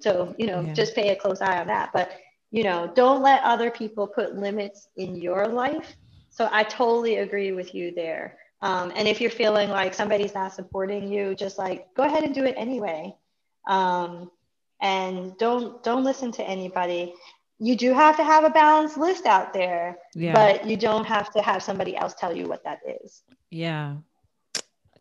So, 0.00 0.34
you 0.38 0.46
know, 0.46 0.60
yeah. 0.60 0.72
just 0.72 0.94
pay 0.94 1.10
a 1.10 1.16
close 1.16 1.40
eye 1.40 1.60
on 1.60 1.66
that. 1.68 1.90
But, 1.92 2.12
you 2.50 2.62
know, 2.62 2.90
don't 2.94 3.22
let 3.22 3.42
other 3.42 3.70
people 3.70 4.06
put 4.06 4.36
limits 4.36 4.88
in 4.96 5.16
your 5.16 5.48
life. 5.48 5.96
So 6.30 6.48
I 6.50 6.64
totally 6.64 7.16
agree 7.16 7.52
with 7.52 7.74
you 7.74 7.92
there. 7.94 8.38
Um, 8.60 8.92
and 8.96 9.06
if 9.06 9.20
you're 9.20 9.30
feeling 9.30 9.70
like 9.70 9.94
somebody's 9.94 10.34
not 10.34 10.52
supporting 10.52 11.12
you, 11.12 11.34
just 11.34 11.58
like 11.58 11.86
go 11.94 12.02
ahead 12.02 12.24
and 12.24 12.34
do 12.34 12.44
it 12.44 12.54
anyway. 12.56 13.14
Um, 13.68 14.30
and 14.80 15.36
don't 15.38 15.82
don't 15.82 16.04
listen 16.04 16.32
to 16.32 16.42
anybody. 16.42 17.14
You 17.58 17.76
do 17.76 17.94
have 17.94 18.16
to 18.16 18.24
have 18.24 18.44
a 18.44 18.50
balanced 18.50 18.98
list 18.98 19.26
out 19.26 19.52
there, 19.52 19.96
yeah. 20.14 20.32
but 20.34 20.66
you 20.66 20.76
don't 20.76 21.04
have 21.04 21.32
to 21.32 21.42
have 21.42 21.62
somebody 21.62 21.96
else 21.96 22.14
tell 22.14 22.36
you 22.36 22.48
what 22.48 22.64
that 22.64 22.80
is. 23.02 23.22
Yeah. 23.50 23.96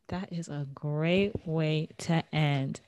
That 0.09 0.31
is 0.31 0.49
a 0.49 0.67
great 0.73 1.33
way 1.45 1.89
to 1.99 2.23
end. 2.31 2.79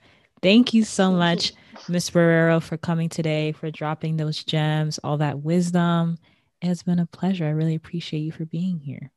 Thank 0.41 0.73
you 0.73 0.83
so 0.83 1.11
much, 1.11 1.53
Miss 1.89 2.09
Barrero, 2.11 2.61
for 2.61 2.77
coming 2.77 3.09
today, 3.09 3.51
for 3.51 3.71
dropping 3.71 4.17
those 4.17 4.43
gems, 4.43 4.99
all 4.99 5.17
that 5.17 5.39
wisdom. 5.39 6.19
It 6.61 6.67
has 6.67 6.83
been 6.83 6.99
a 6.99 7.07
pleasure. 7.07 7.45
I 7.45 7.49
really 7.49 7.75
appreciate 7.75 8.19
you 8.19 8.31
for 8.31 8.45
being 8.45 8.79
here. 8.79 9.11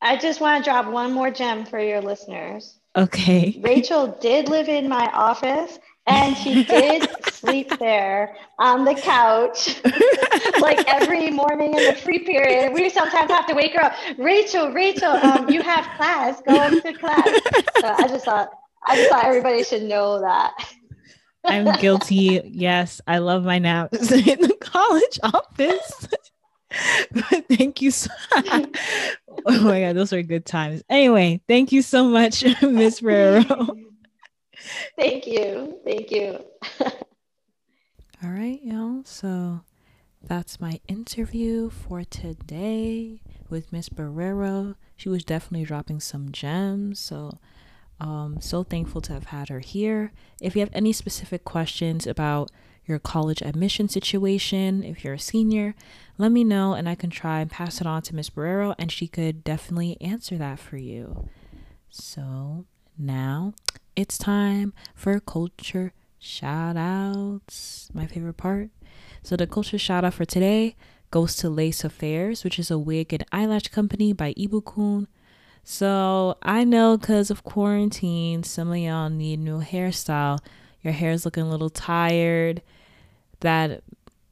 I 0.00 0.16
just 0.16 0.40
want 0.40 0.64
to 0.64 0.70
drop 0.70 0.86
one 0.86 1.12
more 1.12 1.30
gem 1.30 1.66
for 1.66 1.78
your 1.78 2.00
listeners. 2.00 2.78
Okay. 2.96 3.58
Rachel 3.62 4.16
did 4.20 4.48
live 4.48 4.68
in 4.68 4.88
my 4.88 5.10
office 5.12 5.78
and 6.06 6.36
she 6.36 6.64
did 6.68 7.08
sleep 7.32 7.78
there 7.78 8.36
on 8.58 8.84
the 8.84 8.94
couch 8.94 9.80
like 10.60 10.86
every 10.88 11.30
morning 11.30 11.74
in 11.74 11.84
the 11.84 11.94
free 12.00 12.20
period. 12.20 12.72
We 12.72 12.88
sometimes 12.90 13.30
have 13.30 13.46
to 13.46 13.54
wake 13.54 13.74
her 13.74 13.84
up. 13.84 13.94
Rachel, 14.18 14.70
Rachel, 14.72 15.10
um, 15.10 15.50
you 15.50 15.62
have 15.62 15.84
class. 15.96 16.40
Go 16.46 16.54
up 16.56 16.82
to 16.82 16.92
class. 16.92 17.28
So 17.80 17.88
I 17.88 18.08
just 18.08 18.24
thought 18.24 18.50
I 18.86 18.96
just 18.96 19.10
thought 19.10 19.24
everybody 19.24 19.64
should 19.64 19.82
know 19.82 20.20
that. 20.20 20.52
I'm 21.44 21.78
guilty. 21.80 22.40
Yes, 22.44 23.00
I 23.06 23.18
love 23.18 23.44
my 23.44 23.58
naps 23.58 24.10
in 24.12 24.40
the 24.40 24.56
college 24.60 25.20
office. 25.22 26.08
but 27.12 27.46
thank 27.48 27.80
you 27.80 27.92
so 27.92 28.10
oh 29.46 29.60
my 29.62 29.80
god 29.80 29.94
those 29.94 30.12
are 30.12 30.20
good 30.20 30.44
times 30.44 30.82
anyway 30.90 31.40
thank 31.46 31.70
you 31.70 31.80
so 31.80 32.04
much 32.04 32.42
miss 32.60 33.00
Barrero. 33.00 33.86
thank 34.98 35.26
you. 35.26 35.78
Thank 35.84 36.10
you. 36.10 36.44
All 38.22 38.30
right 38.30 38.60
y'all. 38.62 39.02
So 39.04 39.60
that's 40.22 40.60
my 40.60 40.80
interview 40.88 41.70
for 41.70 42.02
today 42.02 43.20
with 43.48 43.72
miss 43.72 43.88
barrero 43.88 44.74
she 44.96 45.08
was 45.08 45.24
definitely 45.24 45.64
dropping 45.64 46.00
some 46.00 46.32
gems 46.32 46.98
so 46.98 47.38
um 48.00 48.40
so 48.40 48.64
thankful 48.64 49.00
to 49.00 49.12
have 49.12 49.26
had 49.26 49.48
her 49.48 49.60
here. 49.60 50.12
If 50.40 50.56
you 50.56 50.60
have 50.60 50.70
any 50.72 50.92
specific 50.92 51.44
questions 51.44 52.06
about 52.06 52.50
your 52.84 52.98
college 52.98 53.42
admission 53.42 53.88
situation 53.88 54.82
if 54.82 55.04
you're 55.04 55.14
a 55.14 55.18
senior 55.18 55.74
let 56.18 56.32
me 56.32 56.42
know 56.42 56.74
and 56.74 56.88
I 56.88 56.94
can 56.94 57.10
try 57.10 57.40
and 57.40 57.50
pass 57.50 57.80
it 57.80 57.86
on 57.86 58.02
to 58.02 58.14
Miss 58.14 58.30
Barrero 58.30 58.74
and 58.78 58.90
she 58.90 59.06
could 59.06 59.44
definitely 59.44 59.96
answer 60.00 60.36
that 60.38 60.58
for 60.58 60.76
you. 60.76 61.28
So 61.90 62.64
now 62.98 63.54
it's 63.94 64.18
time 64.18 64.72
for 64.94 65.18
culture 65.20 65.92
shout 66.18 66.76
outs. 66.76 67.88
My 67.92 68.06
favorite 68.06 68.36
part. 68.36 68.70
So 69.22 69.36
the 69.36 69.46
culture 69.46 69.78
shout 69.78 70.04
out 70.04 70.14
for 70.14 70.24
today 70.24 70.76
goes 71.10 71.36
to 71.36 71.48
Lace 71.48 71.84
Affairs, 71.84 72.44
which 72.44 72.58
is 72.58 72.70
a 72.70 72.78
wig 72.78 73.12
and 73.12 73.24
eyelash 73.32 73.68
company 73.68 74.12
by 74.12 74.34
Ibukun. 74.34 75.06
So 75.64 76.36
I 76.42 76.64
know 76.64 76.96
because 76.96 77.30
of 77.30 77.42
quarantine, 77.42 78.42
some 78.42 78.70
of 78.70 78.76
y'all 78.76 79.10
need 79.10 79.40
new 79.40 79.60
hairstyle. 79.60 80.38
Your 80.82 80.92
hair 80.92 81.10
is 81.10 81.24
looking 81.24 81.44
a 81.44 81.50
little 81.50 81.70
tired. 81.70 82.62
That 83.40 83.82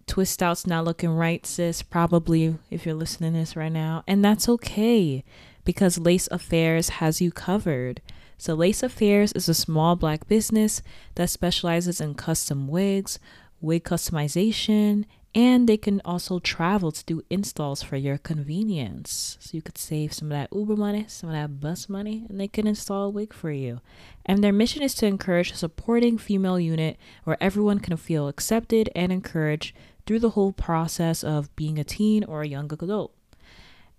twist 0.07 0.43
out's 0.43 0.67
not 0.67 0.85
looking 0.85 1.11
right, 1.11 1.45
sis, 1.47 1.83
probably 1.83 2.57
if 2.71 2.87
you're 2.87 2.95
listening 2.95 3.33
to 3.33 3.39
this 3.41 3.57
right 3.57 3.73
now. 3.73 4.05
And 4.07 4.25
that's 4.25 4.49
okay 4.49 5.25
because 5.65 5.99
Lace 5.99 6.29
Affairs 6.31 6.91
has 6.91 7.21
you 7.21 7.33
covered. 7.33 8.01
So, 8.45 8.53
Lace 8.53 8.83
Affairs 8.83 9.33
is 9.33 9.49
a 9.49 9.55
small 9.55 9.97
black 9.97 10.29
business 10.29 10.83
that 11.15 11.31
specializes 11.31 11.99
in 11.99 12.13
custom 12.13 12.69
wigs, 12.69 13.19
wig 13.63 13.85
customization, 13.85 15.07
and 15.35 15.67
they 15.67 15.79
can 15.79 16.03
also 16.05 16.41
travel 16.41 16.93
to 16.93 17.03
do 17.07 17.23
installs 17.31 17.83
for 17.83 17.97
your 17.97 18.19
convenience. 18.19 19.39
So 19.41 19.57
you 19.57 19.63
could 19.63 19.79
save 19.79 20.13
some 20.13 20.31
of 20.31 20.37
that 20.37 20.55
Uber 20.55 20.77
money, 20.77 21.07
some 21.09 21.31
of 21.31 21.35
that 21.35 21.59
bus 21.59 21.89
money, 21.89 22.27
and 22.29 22.39
they 22.39 22.47
can 22.47 22.67
install 22.67 23.07
a 23.07 23.09
wig 23.09 23.33
for 23.33 23.51
you. 23.51 23.81
And 24.27 24.45
their 24.45 24.53
mission 24.53 24.83
is 24.83 24.95
to 24.97 25.07
encourage 25.07 25.53
a 25.53 25.57
supporting 25.57 26.19
female 26.19 26.61
unit 26.61 26.99
where 27.25 27.43
everyone 27.43 27.81
can 27.81 27.97
feel 27.97 28.29
accepted 28.29 28.91
and 28.95 29.11
encouraged 29.11 29.75
through 30.05 30.21
the 30.21 30.37
whole 30.37 30.53
process 30.53 31.25
of 31.25 31.57
being 31.57 31.79
a 31.79 31.85
teen 31.85 32.23
or 32.25 32.43
a 32.43 32.47
young 32.49 32.71
adult. 32.71 33.15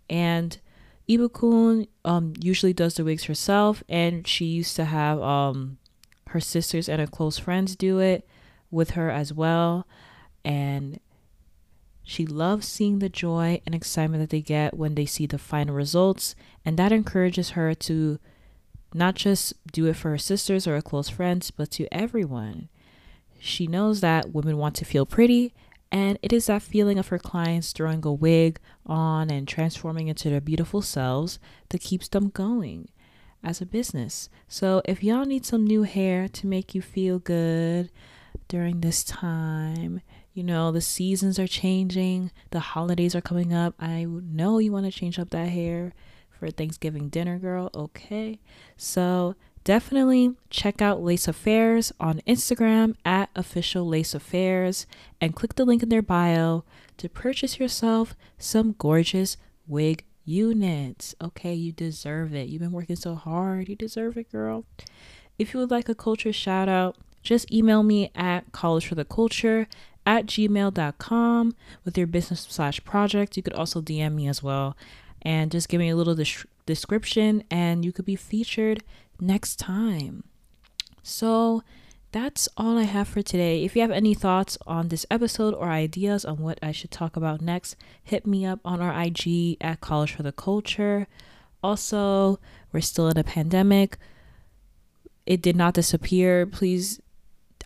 And 0.07 0.59
Ibukun 1.07 1.87
um, 2.03 2.33
usually 2.39 2.73
does 2.73 2.95
the 2.95 3.03
wigs 3.03 3.25
herself, 3.25 3.83
and 3.87 4.27
she 4.27 4.45
used 4.45 4.75
to 4.75 4.85
have 4.85 5.21
um, 5.21 5.77
her 6.29 6.39
sisters 6.39 6.89
and 6.89 6.99
her 6.99 7.07
close 7.07 7.37
friends 7.37 7.75
do 7.75 7.99
it 7.99 8.27
with 8.71 8.91
her 8.91 9.11
as 9.11 9.31
well. 9.31 9.87
And 10.43 10.99
she 12.03 12.25
loves 12.25 12.67
seeing 12.67 12.99
the 12.99 13.09
joy 13.09 13.61
and 13.65 13.73
excitement 13.73 14.21
that 14.21 14.29
they 14.29 14.41
get 14.41 14.75
when 14.75 14.95
they 14.95 15.05
see 15.05 15.25
the 15.25 15.37
final 15.37 15.75
results, 15.75 16.35
and 16.63 16.77
that 16.77 16.91
encourages 16.91 17.51
her 17.51 17.73
to 17.75 18.19
not 18.93 19.15
just 19.15 19.53
do 19.71 19.87
it 19.87 19.95
for 19.95 20.11
her 20.11 20.17
sisters 20.17 20.67
or 20.67 20.75
her 20.75 20.81
close 20.81 21.09
friends, 21.09 21.51
but 21.51 21.69
to 21.71 21.87
everyone. 21.91 22.69
She 23.39 23.67
knows 23.67 24.01
that 24.01 24.33
women 24.33 24.57
want 24.57 24.75
to 24.77 24.85
feel 24.85 25.05
pretty, 25.05 25.53
and 25.91 26.17
it 26.21 26.33
is 26.33 26.47
that 26.47 26.61
feeling 26.61 26.97
of 26.97 27.07
her 27.09 27.19
clients 27.19 27.71
throwing 27.71 28.05
a 28.05 28.11
wig 28.11 28.59
on 28.85 29.29
and 29.29 29.47
transforming 29.47 30.07
into 30.07 30.29
their 30.29 30.41
beautiful 30.41 30.81
selves 30.81 31.39
that 31.69 31.81
keeps 31.81 32.07
them 32.07 32.29
going 32.29 32.89
as 33.43 33.61
a 33.61 33.65
business. 33.65 34.29
So 34.47 34.81
if 34.85 35.03
y'all 35.03 35.25
need 35.25 35.45
some 35.45 35.65
new 35.65 35.83
hair 35.83 36.27
to 36.27 36.47
make 36.47 36.73
you 36.73 36.81
feel 36.81 37.19
good 37.19 37.91
during 38.47 38.81
this 38.81 39.03
time, 39.03 40.01
you 40.33 40.43
know, 40.43 40.71
the 40.71 40.81
seasons 40.81 41.39
are 41.39 41.47
changing, 41.47 42.31
the 42.51 42.59
holidays 42.59 43.15
are 43.15 43.21
coming 43.21 43.53
up. 43.53 43.75
I 43.79 44.05
know 44.05 44.57
you 44.57 44.71
want 44.71 44.85
to 44.85 44.91
change 44.91 45.17
up 45.17 45.29
that 45.29 45.49
hair 45.49 45.93
for 46.29 46.49
Thanksgiving 46.49 47.07
dinner, 47.09 47.39
girl. 47.39 47.69
Okay. 47.73 48.39
So 48.75 49.35
definitely 49.65 50.35
check 50.49 50.81
out 50.81 51.03
Lace 51.03 51.27
Affairs 51.27 51.91
on 51.99 52.21
Instagram 52.25 52.95
at 53.03 53.29
official 53.35 53.85
Lace 53.85 54.13
Affairs 54.13 54.85
and 55.19 55.35
click 55.35 55.55
the 55.55 55.65
link 55.65 55.83
in 55.83 55.89
their 55.89 56.01
bio 56.01 56.63
to 56.97 57.09
purchase 57.09 57.59
yourself 57.59 58.15
some 58.37 58.75
gorgeous 58.77 59.35
wig 59.67 60.05
units. 60.23 61.15
Okay, 61.21 61.53
you 61.53 61.73
deserve 61.73 62.33
it. 62.33 62.47
You've 62.47 62.61
been 62.61 62.71
working 62.71 62.95
so 62.95 63.15
hard. 63.15 63.67
You 63.67 63.75
deserve 63.75 64.17
it, 64.17 64.31
girl. 64.31 64.63
If 65.37 65.53
you 65.53 65.59
would 65.59 65.71
like 65.71 65.89
a 65.89 65.95
culture 65.95 66.31
shout 66.31 66.69
out, 66.69 66.95
just 67.23 67.51
email 67.51 67.83
me 67.83 68.11
at 68.15 68.51
college 68.51 68.87
for 68.87 68.95
the 68.95 69.03
culture 69.03 69.67
at 70.05 70.27
gmail.com 70.27 71.55
with 71.83 71.97
your 71.97 72.07
business 72.07 72.41
slash 72.41 72.83
project. 72.83 73.35
You 73.35 73.43
could 73.43 73.53
also 73.53 73.81
DM 73.81 74.13
me 74.13 74.27
as 74.27 74.43
well 74.43 74.77
and 75.23 75.51
just 75.51 75.67
give 75.67 75.79
me 75.79 75.89
a 75.89 75.95
little 75.95 76.13
des- 76.13 76.45
description 76.67 77.43
and 77.49 77.83
you 77.83 77.91
could 77.91 78.05
be 78.05 78.15
featured 78.15 78.83
next 79.19 79.57
time. 79.57 80.23
So 81.03 81.63
that's 82.11 82.47
all 82.55 82.77
I 82.77 82.83
have 82.83 83.07
for 83.07 83.21
today. 83.21 83.63
If 83.63 83.75
you 83.75 83.81
have 83.81 83.91
any 83.91 84.13
thoughts 84.13 84.57
on 84.65 84.87
this 84.87 85.05
episode 85.11 85.53
or 85.53 85.67
ideas 85.67 86.23
on 86.23 86.37
what 86.37 86.57
I 86.61 86.71
should 86.71 86.91
talk 86.91 87.15
about 87.15 87.41
next, 87.41 87.75
hit 88.03 88.25
me 88.25 88.45
up 88.45 88.59
on 88.63 88.81
our 88.81 88.93
IG 89.03 89.57
at 89.59 89.81
College 89.81 90.13
for 90.13 90.23
the 90.23 90.31
Culture. 90.31 91.07
Also, 91.61 92.39
we're 92.71 92.81
still 92.81 93.09
in 93.09 93.17
a 93.17 93.23
pandemic. 93.23 93.97
It 95.25 95.41
did 95.41 95.55
not 95.55 95.73
disappear. 95.73 96.45
Please, 96.45 97.01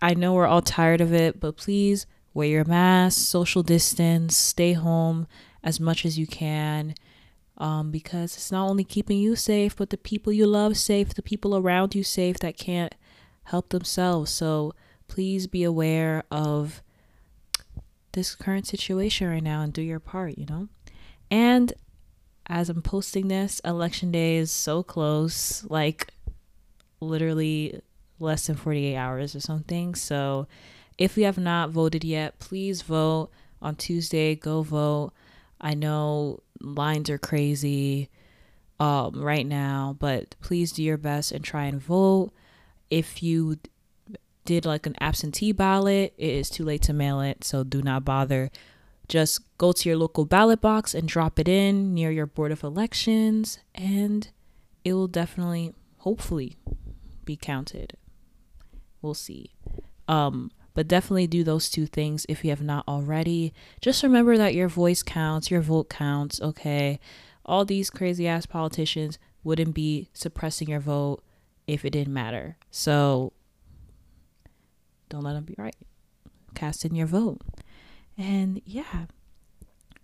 I 0.02 0.14
know 0.14 0.34
we're 0.34 0.48
all 0.48 0.62
tired 0.62 1.02
of 1.02 1.14
it, 1.14 1.40
but 1.40 1.58
please 1.58 2.08
wear 2.34 2.48
your 2.48 2.66
mask, 2.66 3.20
social 3.20 3.64
distance, 3.64 4.36
stay 4.36 4.74
home 4.74 5.28
as 5.64 5.80
much 5.80 6.06
as 6.06 6.18
you 6.18 6.26
can 6.26 6.96
um, 7.60 7.92
because 7.92 8.36
it's 8.36 8.52
not 8.52 8.70
only 8.70 8.84
keeping 8.84 9.18
you 9.20 9.36
safe, 9.36 9.76
but 9.76 9.90
the 9.90 9.98
people 9.98 10.32
you 10.32 10.46
love 10.46 10.78
safe, 10.78 11.14
the 11.14 11.22
people 11.22 11.56
around 11.56 11.94
you 11.94 12.04
safe 12.04 12.40
that 12.40 12.58
can't 12.58 12.96
help 13.44 13.70
themselves. 13.70 14.32
So 14.32 14.74
please 15.08 15.48
be 15.48 15.64
aware 15.64 16.24
of 16.32 16.82
this 18.14 18.36
current 18.36 18.68
situation 18.68 19.30
right 19.30 19.44
now 19.44 19.62
and 19.62 19.74
do 19.74 19.82
your 19.82 20.00
part, 20.00 20.38
you 20.38 20.46
know? 20.46 20.70
And 21.30 21.74
as 22.48 22.70
I'm 22.70 22.82
posting 22.82 23.28
this, 23.28 23.60
election 23.66 24.12
day 24.12 24.38
is 24.38 24.52
so 24.52 24.82
close, 24.82 25.64
like 25.66 26.08
literally 27.00 27.82
less 28.20 28.48
than 28.48 28.56
48 28.56 28.96
hours 28.96 29.36
or 29.36 29.40
something. 29.40 29.96
So 29.96 30.48
if 30.98 31.18
you 31.18 31.26
have 31.26 31.38
not 31.38 31.70
voted 31.70 32.04
yet, 32.04 32.40
please 32.40 32.82
vote 32.82 33.30
on 33.62 33.76
Tuesday. 33.76 34.36
Go 34.36 34.62
vote. 34.64 35.12
I 35.62 35.74
know 35.74 36.42
lines 36.62 37.10
are 37.10 37.18
crazy 37.18 38.10
um, 38.80 39.22
right 39.22 39.46
now, 39.46 39.96
but 40.00 40.36
please 40.42 40.72
do 40.72 40.84
your 40.84 40.98
best 40.98 41.32
and 41.32 41.44
try 41.44 41.66
and 41.66 41.82
vote. 41.82 42.32
If 42.90 43.22
you 43.22 43.58
did 44.46 44.66
like 44.66 44.86
an 44.86 44.96
absentee 45.00 45.52
ballot, 45.52 46.14
it 46.18 46.30
is 46.30 46.50
too 46.50 46.64
late 46.64 46.82
to 46.84 46.94
mail 46.94 47.22
it, 47.22 47.44
so 47.44 47.64
do 47.64 47.82
not 47.82 48.06
bother. 48.06 48.50
Just 49.08 49.42
go 49.58 49.72
to 49.72 49.90
your 49.90 49.98
local 49.98 50.26
ballot 50.26 50.62
box 50.62 50.94
and 50.94 51.08
drop 51.08 51.40
it 51.40 51.48
in 51.48 51.94
near 51.94 52.12
your 52.12 52.26
Board 52.26 52.52
of 52.52 52.64
Elections, 52.64 53.60
and 53.76 54.30
it 54.84 54.94
will 54.94 55.08
definitely, 55.08 55.74
hopefully, 56.00 56.58
be 57.26 57.36
counted. 57.36 57.98
We'll 59.02 59.14
see. 59.14 59.54
Um, 60.08 60.52
but 60.80 60.88
definitely 60.88 61.28
do 61.28 61.44
those 61.44 61.70
two 61.70 61.86
things 61.86 62.26
if 62.30 62.42
you 62.46 62.52
have 62.52 62.62
not 62.62 62.88
already. 62.88 63.54
Just 63.82 64.02
remember 64.02 64.38
that 64.38 64.56
your 64.56 64.70
voice 64.70 65.04
counts, 65.04 65.52
your 65.52 65.60
vote 65.60 65.90
counts, 65.90 66.40
okay? 66.40 67.02
All 67.46 67.66
these 67.66 67.90
crazy 67.90 68.30
ass 68.30 68.46
politicians 68.46 69.20
wouldn't 69.44 69.76
be 69.76 70.08
suppressing 70.14 70.70
your 70.70 70.80
vote 70.80 71.22
if 71.68 71.84
it 71.84 71.90
didn't 71.90 72.14
matter. 72.14 72.56
So 72.72 73.34
don't 75.10 75.24
let 75.24 75.34
them 75.34 75.44
be 75.44 75.56
right. 75.58 75.76
Cast 76.56 76.86
in 76.86 76.96
your 76.96 77.08
vote. 77.08 77.42
And 78.18 78.62
yeah, 78.64 79.08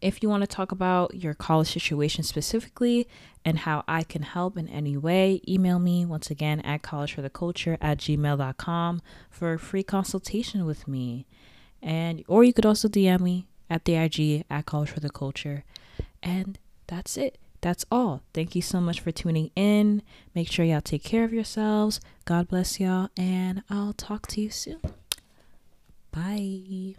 if 0.06 0.22
you 0.22 0.30
want 0.30 0.42
to 0.42 0.48
talk 0.48 0.72
about 0.72 1.16
your 1.16 1.34
college 1.34 1.74
situation 1.74 2.24
specifically 2.24 3.08
and 3.44 3.58
how 3.58 3.84
I 3.88 4.04
can 4.04 4.22
help 4.22 4.56
in 4.56 4.70
any 4.70 4.96
way, 4.96 5.42
email 5.48 5.80
me 5.80 6.06
once 6.06 6.30
again 6.30 6.60
at 6.60 6.84
collegefortheculture 6.84 7.80
at 7.82 7.98
gmail.com 7.98 9.02
for 9.32 9.54
a 9.54 9.60
free 9.60 9.82
consultation 9.82 10.64
with 10.68 10.88
me. 10.88 11.26
And 11.82 12.24
or 12.28 12.44
you 12.44 12.54
could 12.54 12.68
also 12.68 12.88
DM 12.88 13.20
me 13.22 13.48
at 13.68 13.86
the 13.86 13.96
IG 13.96 14.46
at 14.48 14.68
College 14.68 14.92
for 14.92 15.00
the 15.00 15.10
Culture. 15.10 15.64
And 16.22 16.60
that's 16.86 17.18
it. 17.18 17.40
That's 17.62 17.84
all. 17.92 18.22
Thank 18.32 18.54
you 18.54 18.62
so 18.62 18.80
much 18.80 19.00
for 19.00 19.12
tuning 19.12 19.50
in. 19.56 20.04
Make 20.36 20.52
sure 20.52 20.64
y'all 20.66 20.82
take 20.82 21.04
care 21.04 21.24
of 21.24 21.34
yourselves. 21.34 22.00
God 22.26 22.48
bless 22.48 22.80
y'all, 22.80 23.10
and 23.18 23.64
I'll 23.72 23.94
talk 23.94 24.28
to 24.28 24.42
you 24.42 24.52
soon. 24.52 24.82
Bye. 26.12 26.96